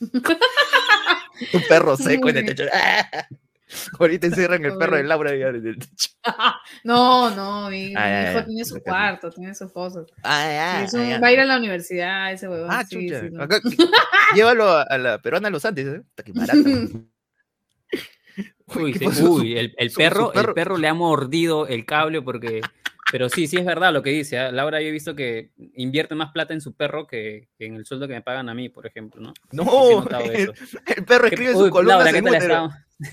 Un 1.52 1.62
perro 1.68 1.98
seco 1.98 2.30
en 2.30 2.38
el 2.38 2.46
techo. 2.46 2.64
Ahorita 3.98 4.26
encierran 4.26 4.64
el 4.64 4.76
perro 4.76 4.96
de. 4.96 5.04
Laura 5.04 5.34
y 5.36 5.42
en 5.42 5.66
el 5.66 5.78
techo. 5.78 6.10
No, 6.84 7.30
no, 7.34 7.70
mi, 7.70 7.86
mi 7.88 7.92
ya, 7.94 8.30
hijo 8.30 8.40
ya, 8.40 8.44
tiene 8.46 8.64
su 8.64 8.80
cuarto, 8.80 9.30
tiene 9.30 9.54
sus 9.54 9.72
cosas. 9.72 10.06
Ah, 10.22 10.46
ya, 10.50 10.78
Sí, 10.80 10.84
es 10.86 10.94
un- 10.94 11.00
ah, 11.00 11.08
ya. 11.10 11.20
Va 11.20 11.26
a 11.28 11.32
ir 11.32 11.40
a 11.40 11.44
la 11.44 11.56
universidad 11.58 12.32
ese 12.32 12.48
huevón. 12.48 12.68
Ah, 12.70 12.84
sí, 12.84 13.06
chucha. 13.08 13.20
sí, 13.20 13.28
no. 13.30 13.42
Acá- 13.42 13.60
llévalo 14.34 14.68
a, 14.68 14.82
a 14.82 14.98
la 14.98 15.18
peruana 15.20 15.50
Los 15.50 15.64
Andes, 15.64 15.86
¿eh? 15.86 16.02
Barata. 16.34 16.54
Uy, 18.74 18.98
uy, 19.20 19.58
el, 19.58 19.74
el 19.76 19.90
su- 19.90 19.94
su 19.94 19.98
perro, 19.98 20.32
perro- 20.32 20.48
el 20.48 20.54
perro 20.54 20.78
le 20.78 20.88
ha 20.88 20.94
mordido 20.94 21.66
el 21.66 21.84
cable 21.84 22.22
porque. 22.22 22.62
Pero 23.12 23.28
sí, 23.28 23.46
sí 23.46 23.58
es 23.58 23.64
verdad 23.64 23.92
lo 23.92 24.02
que 24.02 24.10
dice. 24.10 24.38
¿ah? 24.38 24.50
Laura, 24.50 24.80
yo 24.80 24.88
he 24.88 24.90
visto 24.90 25.14
que 25.14 25.50
invierte 25.74 26.14
más 26.16 26.32
plata 26.32 26.54
en 26.54 26.60
su 26.62 26.74
perro 26.74 27.06
que, 27.06 27.48
que 27.58 27.66
en 27.66 27.74
el 27.76 27.84
sueldo 27.86 28.08
que 28.08 28.14
me 28.14 28.22
pagan 28.22 28.48
a 28.48 28.54
mí, 28.54 28.68
por 28.70 28.86
ejemplo, 28.86 29.20
¿no? 29.20 29.34
Sí, 29.34 29.42
sí 29.50 29.56
No, 29.58 30.00
notado 30.00 30.24
el, 30.32 30.52
el 30.96 31.04
perro 31.04 31.28
¿Qué- 31.28 31.34
escribe 31.34 31.54
uy, 31.54 31.64
su 31.66 31.70
columna 31.70 31.96
Laura, 31.98 32.12
¿qué 32.12 32.22
tal 32.22 32.34
está? 32.34 32.84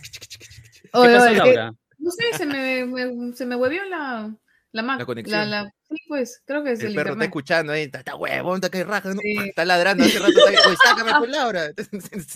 ¿Qué 0.82 0.90
Oye, 0.94 1.16
pasó, 1.16 1.26
oye, 1.30 1.36
Laura? 1.38 1.74
no 1.98 2.12
sé, 2.12 2.38
se 2.38 2.46
me, 2.46 2.86
me- 2.86 3.36
se 3.36 3.46
me 3.46 3.56
huevió 3.58 3.84
la, 3.86 4.34
la 4.72 4.82
Mac. 4.82 5.00
La 5.00 5.06
conexión. 5.06 5.50
la- 5.52 5.70
sí, 5.90 5.98
pues, 6.08 6.42
creo 6.46 6.64
que 6.64 6.72
es 6.72 6.80
el, 6.80 6.88
El 6.88 6.94
perro 6.96 7.02
está 7.02 7.14
internet. 7.16 7.28
escuchando 7.28 7.74
ahí, 7.74 7.82
está, 7.84 8.00
está 8.00 8.16
huevón, 8.16 8.56
está 8.56 8.70
que 8.70 8.84
raja, 8.86 9.14
¿no? 9.14 9.20
Sí. 9.22 9.36
está 9.50 9.66
ladrando 9.66 10.06
hace 10.06 10.18
rato, 10.20 10.32
está, 10.48 10.68
oye, 10.70 10.78
sácame 10.84 11.12
pues 11.20 11.30
Laura. 11.30 11.72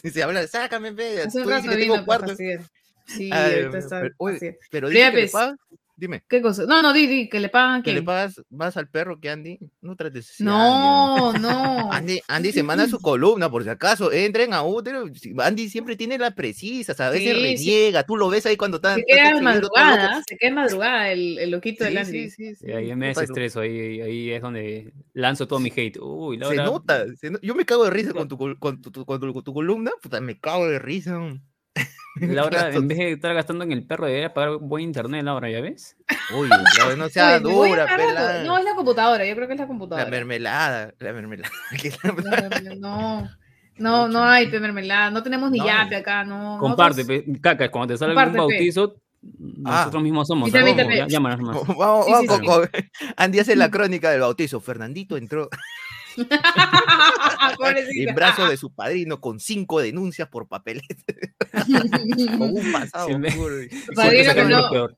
Si 0.02 0.10
se 0.10 0.22
habla, 0.22 0.46
sácame, 0.48 0.92
pe, 0.92 1.22
Hace 1.22 1.38
un 1.40 1.44
tú 1.46 1.50
dices 1.50 1.64
rato 1.66 1.70
que 1.70 1.78
tengo 1.82 1.94
para 1.96 2.06
cuarto. 2.06 2.36
Sí, 3.06 3.30
Ay, 3.34 3.56
ahorita 3.62 3.78
está 3.78 4.02
pero, 4.02 4.16
oye, 4.18 4.38
pero 4.40 4.58
Pero 4.72 4.90
dice 4.90 5.02
que 5.02 5.16
le 5.16 5.22
ves. 5.24 5.32
Dime, 6.04 6.22
¿Qué 6.28 6.42
cosa? 6.42 6.66
No, 6.66 6.82
no, 6.82 6.92
di, 6.92 7.08
di, 7.08 7.30
que 7.30 7.40
le 7.40 7.48
pagan 7.48 7.82
que 7.82 7.94
le 7.94 8.04
pagas 8.04 8.42
más 8.50 8.76
al 8.76 8.90
perro 8.90 9.22
que 9.22 9.30
Andy, 9.30 9.58
no 9.82 9.96
trates 9.96 10.36
No, 10.40 11.30
Andy, 11.30 11.40
no. 11.42 11.90
Andy, 11.94 12.20
Andy 12.28 12.52
se 12.52 12.62
manda 12.62 12.88
su 12.88 13.00
columna, 13.00 13.50
por 13.50 13.64
si 13.64 13.70
acaso, 13.70 14.12
entren 14.12 14.54
a 14.54 14.64
útero. 14.64 15.06
Andy 15.40 15.70
siempre 15.70 15.96
tiene 15.96 16.18
las 16.18 16.34
precisas, 16.34 17.00
a 17.00 17.10
veces 17.10 17.34
Sí, 17.34 17.36
sí. 17.36 17.42
reniega, 17.42 18.04
tú 18.04 18.18
lo 18.18 18.30
ves 18.30 18.46
ahí 18.46 18.58
cuando 18.58 18.78
está. 18.78 18.96
Se 18.96 19.06
queda 19.06 19.40
madrugada, 19.42 20.22
se 20.28 20.36
queda 20.38 20.50
de 20.50 20.56
madrugada 20.56 21.12
el, 21.12 21.40
el 21.40 21.52
loquito 21.52 21.86
del 21.86 21.94
Sí, 21.94 22.00
Andy. 22.00 22.30
sí, 22.30 22.48
sí, 22.50 22.56
sí, 22.56 22.66
Y 22.68 22.72
ahí 22.74 22.96
me 22.96 23.08
desestreso, 23.08 23.62
ahí, 23.62 24.02
ahí 24.02 24.32
es 24.32 24.42
donde 24.42 24.92
lanzo 25.14 25.48
todo 25.48 25.60
mi 25.60 25.72
hate. 25.74 25.98
Uy, 26.02 26.38
Se 26.38 26.56
nota, 26.58 27.06
se 27.16 27.32
no- 27.32 27.40
yo 27.42 27.56
me 27.56 27.66
cago 27.66 27.86
de 27.86 27.92
risa 27.92 28.12
con 28.12 28.28
tu, 28.28 28.38
con 28.38 28.82
tu, 28.82 28.92
tu- 28.92 29.06
con 29.06 29.20
tu- 29.22 29.34
con 29.34 29.44
tu 29.44 29.54
columna, 29.54 29.92
puta, 30.02 30.20
me 30.20 30.38
cago 30.38 30.68
de 30.68 30.80
risa. 30.80 31.18
Laura, 32.16 32.70
en 32.74 32.88
vez 32.88 32.98
de 32.98 33.12
estar 33.14 33.34
gastando 33.34 33.64
en 33.64 33.72
el 33.72 33.86
perro, 33.86 34.06
debería 34.06 34.34
pagar 34.34 34.58
buen 34.60 34.84
internet, 34.84 35.24
Laura, 35.24 35.50
¿ya 35.50 35.62
ves? 35.62 35.96
Uy, 36.38 36.48
Laura, 36.78 36.96
no 36.96 37.10
sea 37.10 37.40
dura, 37.40 37.86
pelada. 37.96 38.44
No, 38.44 38.58
es 38.58 38.64
la 38.66 38.76
computadora, 38.76 39.26
yo 39.26 39.36
creo 39.36 39.48
que 39.48 39.54
es 39.54 39.60
la 39.60 39.68
computadora. 39.68 40.10
mermelada, 40.10 40.94
la 41.00 41.14
mermelada. 41.14 41.50
la- 42.24 42.76
No, 42.76 43.22
no, 43.22 43.30
no, 43.78 44.08
no 44.08 44.24
hay 44.24 44.48
pe 44.48 44.60
mermelada, 44.60 45.10
no 45.10 45.24
tenemos 45.24 45.50
ni 45.52 45.60
No. 45.60 45.66
yape 45.66 45.96
acá, 45.96 46.24
no. 46.24 46.58
Comparte, 46.60 47.04
pe, 47.06 47.26
caca, 47.42 47.70
cuando 47.72 47.94
te 47.94 47.98
sale 47.98 48.14
pe. 48.14 48.38
bautizo, 48.38 48.96
Ah. 49.66 49.78
nosotros 49.80 50.04
mismos 50.04 50.28
somos. 50.28 50.52
Llámanos 50.52 51.40
más. 51.40 51.56
Vamos, 51.78 52.06
Sí, 52.06 52.12
vamos 52.12 52.38
sí, 52.40 52.46
con- 52.46 52.64
sí. 52.66 52.90
Andy 53.16 53.40
hace 53.40 53.56
la 53.56 53.72
crónica 53.72 54.12
del 54.12 54.20
bautizo. 54.20 54.60
Fernandito 54.60 55.16
entró 55.16 55.48
en 56.18 57.56
Pobrecita. 57.58 58.14
brazos 58.14 58.50
de 58.50 58.58
su 58.58 58.74
padrino 58.74 59.20
con 59.22 59.40
cinco 59.40 59.80
denuncias 59.82 60.28
por 60.30 60.48
papeleta, 60.48 60.96
con 62.38 62.50
un 62.56 62.72
pasado 62.72 63.08
oscuro. 63.08 63.56
Siempre 63.60 63.96
Padrino 63.96 64.34
que 64.34 64.44
no- 64.46 64.70
peor. 64.70 64.98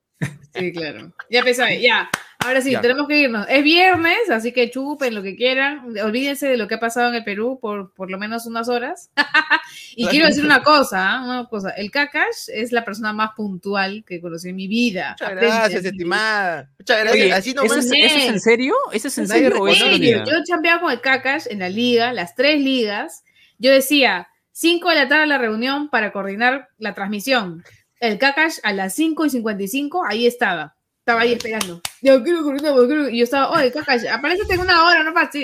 Sí, 0.53 0.71
claro. 0.71 1.13
Ya 1.29 1.43
pensé, 1.43 1.81
ya. 1.81 2.09
Ahora 2.45 2.61
sí, 2.61 2.71
Ya. 2.71 2.81
tenemos 2.81 3.07
que 3.07 3.17
irnos. 3.19 3.45
Es 3.49 3.63
viernes, 3.63 4.29
así 4.29 4.51
que 4.51 4.69
chupen 4.69 5.15
lo 5.15 5.23
que 5.23 5.35
quieran. 5.35 5.97
Olvídense 6.03 6.47
de 6.47 6.57
lo 6.57 6.67
que 6.67 6.75
ha 6.75 6.79
pasado 6.79 7.09
en 7.09 7.15
el 7.15 7.23
Perú 7.23 7.59
por 7.61 7.93
por 7.93 8.11
lo 8.11 8.17
menos 8.17 8.45
unas 8.45 8.69
horas. 8.69 9.09
y 9.95 10.05
quiero 10.07 10.27
decir 10.27 10.45
una 10.45 10.63
cosa, 10.63 11.11
¿ah? 11.13 11.23
una 11.23 11.45
cosa. 11.45 11.71
El 11.71 11.91
Kakash 11.91 12.49
es 12.53 12.71
la 12.71 12.85
persona 12.85 13.13
más 13.13 13.31
puntual 13.35 14.03
que 14.05 14.21
conocí 14.21 14.49
en 14.49 14.55
mi 14.55 14.67
vida. 14.67 15.11
Muchas 15.11 15.27
Aprende 15.27 15.45
gracias, 15.47 15.85
estimada. 15.85 16.69
Muchas 16.77 16.99
gracias. 16.99 17.23
Oye, 17.25 17.33
Así 17.33 17.49
¿eso, 17.51 17.63
nomás. 17.63 17.77
es, 17.77 17.91
¿Eso 17.91 18.17
es 18.17 18.25
en 18.27 18.39
serio? 18.39 18.75
¿Eso 18.91 19.07
es 19.07 19.17
en 19.17 19.27
Nadie 19.27 19.41
serio 19.43 19.59
o 19.61 19.67
es 19.67 19.79
ironía? 19.79 20.23
Yo 20.25 20.33
chambeaba 20.45 20.81
con 20.81 20.91
el 20.91 21.01
Kakash 21.01 21.47
en 21.49 21.59
la 21.59 21.69
liga, 21.69 22.13
las 22.13 22.35
tres 22.35 22.61
ligas. 22.61 23.23
Yo 23.57 23.71
decía, 23.71 24.27
5 24.51 24.89
de 24.89 24.95
la 24.95 25.07
tarde 25.07 25.27
la 25.27 25.37
reunión 25.37 25.89
para 25.89 26.11
coordinar 26.11 26.69
la 26.77 26.93
transmisión. 26.93 27.63
El 27.99 28.17
Kakash 28.17 28.57
a 28.63 28.73
las 28.73 28.93
5 28.93 29.25
y 29.25 29.29
55, 29.29 30.03
ahí 30.07 30.27
estaba. 30.27 30.75
Estaba 30.99 31.21
ahí 31.21 31.33
esperando. 31.33 31.81
Yo 32.05 32.23
quiero 32.23 32.41
yo 32.55 32.85
quiero- 32.87 33.09
Y 33.09 33.17
yo 33.17 33.23
estaba, 33.23 33.49
oye, 33.49 33.71
Kakash, 33.71 34.05
aparece 34.07 34.43
en 34.53 34.59
una 34.59 34.85
hora, 34.85 35.03
no 35.03 35.11
pasa 35.11 35.39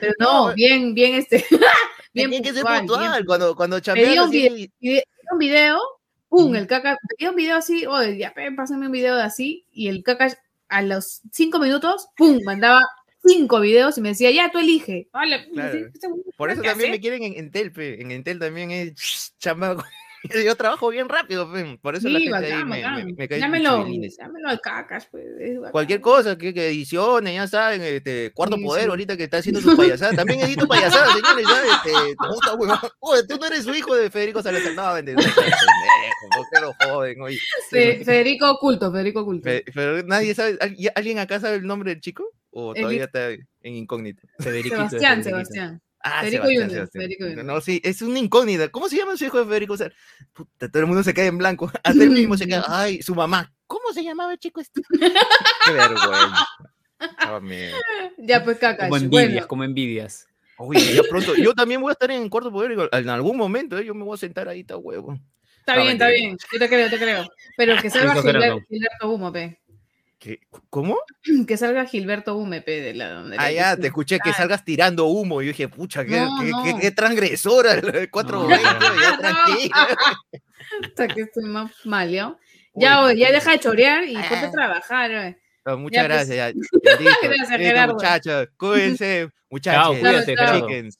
Pero 0.00 0.12
no, 0.20 0.48
No, 0.48 0.54
bien, 0.54 0.94
bien 0.94 1.14
este. 1.16 1.44
bien 2.14 2.30
Tiene 2.30 2.42
que 2.42 2.52
ser 2.54 2.64
puntual, 2.64 3.00
bien. 3.12 3.26
Cuando, 3.26 3.56
cuando 3.56 3.80
chambeas 3.80 4.18
un 4.18 4.28
así, 4.28 4.70
video, 4.80 5.02
un 5.32 5.38
video, 5.38 5.78
pum, 6.28 6.44
Ujú. 6.46 6.54
el 6.54 6.66
caca, 6.68 6.96
pedía 7.08 7.30
un 7.30 7.36
video 7.36 7.56
así, 7.56 7.84
oye, 7.86 8.16
ya 8.16 8.32
pásame 8.56 8.86
un 8.86 8.92
video 8.92 9.16
de 9.16 9.22
así, 9.22 9.66
y 9.72 9.88
el 9.88 10.04
caca 10.04 10.38
a 10.68 10.82
los 10.82 11.22
cinco 11.32 11.58
minutos, 11.58 12.06
pum, 12.16 12.38
mandaba 12.44 12.80
cinco 13.24 13.58
videos 13.58 13.98
y 13.98 14.00
me 14.00 14.10
decía, 14.10 14.30
ya, 14.30 14.52
tú 14.52 14.58
elige. 14.58 15.08
Vale, 15.12 15.48
Claro. 15.52 15.78
Por 16.36 16.50
eso 16.50 16.62
también 16.62 16.92
me 16.92 17.00
quieren 17.00 17.24
en 17.24 17.34
Entel, 17.34 17.72
pe. 17.72 18.00
En 18.00 18.12
Entel 18.12 18.38
también 18.38 18.70
es 18.70 19.34
chamba. 19.38 19.84
Yo 20.44 20.56
trabajo 20.56 20.88
bien 20.88 21.08
rápido. 21.08 21.50
Por 21.80 21.94
eso 21.96 22.08
la 22.08 22.18
gente 22.18 22.36
ahí 22.36 22.52
bacán, 22.64 22.68
me, 22.68 23.04
me, 23.04 23.12
me 23.12 23.28
cae 23.28 23.40
pichirines. 23.40 24.16
dámelo 24.16 24.48
al 24.48 24.60
cacas, 24.60 25.06
pues. 25.10 25.24
Cualquier 25.70 26.00
cosa, 26.00 26.36
que, 26.38 26.54
que 26.54 26.68
ediciones, 26.68 27.34
ya 27.34 27.46
saben, 27.46 27.82
este, 27.82 28.32
Cuarto 28.32 28.56
Sí, 28.56 28.64
Poder 28.64 28.84
sí. 28.84 28.90
ahorita 28.90 29.16
que 29.16 29.24
está 29.24 29.38
haciendo 29.38 29.60
su 29.60 29.76
payasada. 29.76 30.12
También 30.14 30.40
edito 30.40 30.66
payasadas, 30.66 31.12
señores, 31.12 31.46
ya, 31.48 31.62
este, 31.92 32.16
puta 32.16 32.54
huevón. 32.54 32.78
Oye, 33.00 33.22
tú 33.28 33.36
no 33.38 33.46
eres 33.46 33.64
su 33.64 33.74
hijo 33.74 33.94
de 33.94 34.10
Federico 34.10 34.42
Salazar, 34.42 34.74
no, 34.74 34.94
vende, 34.94 35.14
¿por 35.14 35.24
qué 36.52 36.60
lo 36.60 36.72
joden, 36.74 37.20
oye? 37.20 37.38
Fe- 37.70 38.04
Federico 38.04 38.50
Oculto, 38.50 38.90
Federico 38.90 39.20
Oculto. 39.20 39.44
Fe- 39.44 39.64
Pero 39.74 40.02
nadie 40.04 40.34
sabe, 40.34 40.56
¿al- 40.60 40.74
ya- 40.76 40.92
¿alguien 40.94 41.18
acá 41.18 41.38
sabe 41.40 41.56
el 41.56 41.66
nombre 41.66 41.90
del 41.90 42.00
chico? 42.00 42.24
¿O 42.50 42.74
El 42.74 42.82
todavía 42.82 43.04
está 43.04 43.30
en 43.30 43.42
incógnito? 43.62 44.22
Federiquito 44.38 44.76
de 44.76 44.88
Sebastián, 44.88 45.22
Federiquito. 45.22 45.30
Sebastián. 45.52 45.82
Ah, 46.06 46.20
Federico 46.20 46.44
Sebastián, 46.44 46.68
Junior, 46.68 46.70
Sebastián. 46.70 47.02
Federico 47.02 47.24
Junior. 47.24 47.44
No, 47.46 47.60
sí, 47.62 47.80
es 47.82 48.02
una 48.02 48.18
incógnita. 48.18 48.68
¿Cómo 48.68 48.90
se 48.90 48.96
llama 48.98 49.16
su 49.16 49.24
hijo 49.24 49.38
de 49.38 49.46
Federico 49.46 49.76
Salazar? 49.76 49.98
Puta, 50.34 50.70
todo 50.70 50.80
el 50.80 50.86
mundo 50.86 51.02
se 51.02 51.14
queda 51.14 51.26
en 51.26 51.38
blanco. 51.38 51.72
Hasta 51.82 52.04
él 52.04 52.10
mismo 52.10 52.36
se 52.36 52.46
queda, 52.46 52.62
ay, 52.68 53.00
su 53.00 53.14
mamá. 53.14 53.52
¿Cómo 53.66 53.90
se 53.94 54.04
llamaba 54.04 54.32
el 54.32 54.38
chico 54.38 54.60
este? 54.60 54.82
Qué 54.90 55.72
vergüenza. 55.72 56.46
Oh. 57.30 57.40
Ya, 58.18 58.44
pues 58.44 58.58
cacas. 58.58 58.88
Como 58.88 58.96
envidias, 58.98 59.32
Bueno, 59.32 59.48
como 59.48 59.64
envidias. 59.64 60.26
Oye, 60.58 60.94
ya 60.94 61.02
pronto. 61.08 61.34
Yo 61.36 61.54
también 61.54 61.80
voy 61.80 61.90
a 61.90 61.92
estar 61.92 62.10
en 62.10 62.28
cuarto 62.28 62.52
poder. 62.52 62.76
En 62.92 63.08
algún 63.08 63.36
momento, 63.36 63.78
¿eh? 63.78 63.84
yo 63.84 63.94
me 63.94 64.04
voy 64.04 64.14
a 64.14 64.18
sentar 64.18 64.46
ahí, 64.48 64.60
está 64.60 64.76
huevo. 64.76 65.18
está 65.58 65.74
No, 65.74 65.82
bien, 65.82 65.92
está 65.94 66.08
bien. 66.08 66.36
Yo 66.52 66.58
te 66.58 66.68
creo, 66.68 66.90
te 66.90 66.98
creo. 66.98 67.28
Pero 67.56 67.76
que 67.80 67.90
salga. 67.90 68.14
Gilberto 68.14 68.60
Gilberto 68.68 69.10
Humo, 69.10 69.32
pe. 69.32 69.58
¿Qué? 70.24 70.40
¿Cómo? 70.70 70.96
Que 71.46 71.58
salga 71.58 71.84
Gilberto 71.84 72.34
UMP 72.34 72.64
de 72.64 72.94
la 72.94 73.10
donde 73.10 73.36
Ah, 73.38 73.52
ya, 73.52 73.76
te 73.76 73.88
escuché 73.88 74.18
que 74.20 74.30
Ah, 74.30 74.34
salgas 74.34 74.64
tirando 74.64 75.04
humo. 75.04 75.42
Y 75.42 75.46
yo 75.46 75.48
dije, 75.50 75.68
pucha, 75.68 76.02
qué, 76.06 76.18
No, 76.18 76.38
qué, 76.40 76.50
no. 76.50 76.64
qué- 76.64 76.74
qué 76.80 76.90
transgresora. 76.92 77.74
el 77.74 78.10
420, 78.10 78.62
ya 78.64 79.10
No. 79.12 79.18
tranquila. 79.18 79.88
Hasta 80.84 81.08
que 81.08 81.20
estoy 81.20 81.44
más 81.44 81.70
mal, 81.84 82.10
¿ya? 82.10 82.34
Ya, 82.74 83.02
oye, 83.02 83.18
ya 83.18 83.30
deja 83.32 83.50
de 83.52 83.58
chorear 83.60 84.04
y 84.04 84.14
ponte 84.14 84.34
a 84.34 84.46
Ah. 84.46 84.50
trabajar. 84.50 85.10
oye. 85.10 85.38
Muchas 85.78 86.02
Ya, 86.02 86.08
pues. 86.08 86.28
gracias. 86.28 86.36
ya, 86.36 86.48
ya 86.84 86.98
listo. 87.00 87.18
Gracias, 87.22 87.58
Gerardo. 87.58 87.94
muchachos, 87.94 88.48
cuídense, 88.56 89.28
muchachos. 89.50 89.98
cuídate, 89.98 90.94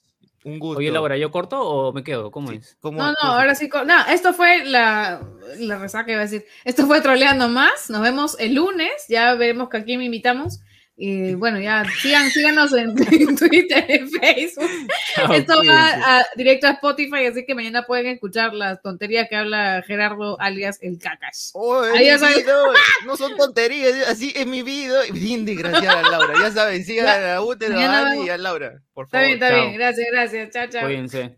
Un 0.45 0.59
gusto. 0.59 0.79
Oye, 0.79 0.91
Laura, 0.93 1.17
¿yo 1.17 1.31
corto 1.31 1.61
o 1.61 1.93
me 1.93 2.05
quedo? 2.05 2.31
¿Cómo 2.31 2.53
es? 2.53 2.77
¿Cómo- 2.81 2.99
No, 2.99 3.09
no, 3.09 3.15
cómo- 3.21 3.33
ahora 3.33 3.55
sí. 3.55 3.69
No, 3.87 4.07
esto 4.09 4.33
fue 4.35 4.65
la, 4.65 5.23
la 5.59 5.79
resaca, 5.79 6.13
iba 6.13 6.21
a 6.21 6.25
decir. 6.25 6.45
Esto 6.65 6.87
fue 6.87 7.01
troleando 7.01 7.49
más. 7.49 7.89
Nos 7.91 8.03
vemos 8.03 8.37
el 8.39 8.55
lunes. 8.55 8.93
Ya 9.09 9.35
veremos 9.35 9.69
que 9.71 9.79
aquí 9.79 9.97
me 9.97 10.05
invitamos. 10.05 10.61
Y 10.97 11.35
bueno, 11.35 11.59
ya 11.59 11.85
sigan, 12.01 12.31
síganos 12.31 12.73
en, 12.73 12.95
Twitter, 13.37 13.85
en 13.89 14.09
Facebook. 14.09 14.71
Ah, 15.17 15.35
Esto 15.35 15.55
va 15.69 16.25
directo 16.37 16.69
a 16.69 16.71
Spotify, 16.71 17.27
así 17.27 17.45
que 17.45 17.55
mañana 17.55 17.85
pueden 17.85 18.07
escuchar 18.07 18.55
las 18.55 18.81
tonterías 18.81 19.29
que 19.29 19.35
habla 19.35 19.83
Gerardo 19.85 20.41
alias 20.41 20.79
el 20.83 20.99
cacas. 20.99 21.53
Adiós, 21.97 22.23
no 23.07 23.17
son 23.17 23.37
tonterías, 23.37 24.09
así 24.09 24.33
es 24.37 24.47
mi 24.47 24.63
video. 24.63 25.03
Bien 25.13 25.45
desgraciada 25.45 26.03
Laura, 26.03 26.35
ya 26.39 26.53
saben, 26.53 26.85
sigan 26.85 27.25
a 27.29 27.41
Uter, 27.43 27.73
a 27.73 28.11
Ani 28.11 28.27
y 28.27 28.31
a 28.31 28.39
Laura. 28.39 28.81
Por 28.93 29.09
favor. 29.09 29.27
Está 29.27 29.27
bien, 29.27 29.33
está 29.35 29.55
bien, 29.55 29.75
gracias, 29.75 30.07
gracias. 30.13 30.51
Chao, 30.51 30.69
chao. 30.69 30.85
Cuídense. 30.85 31.37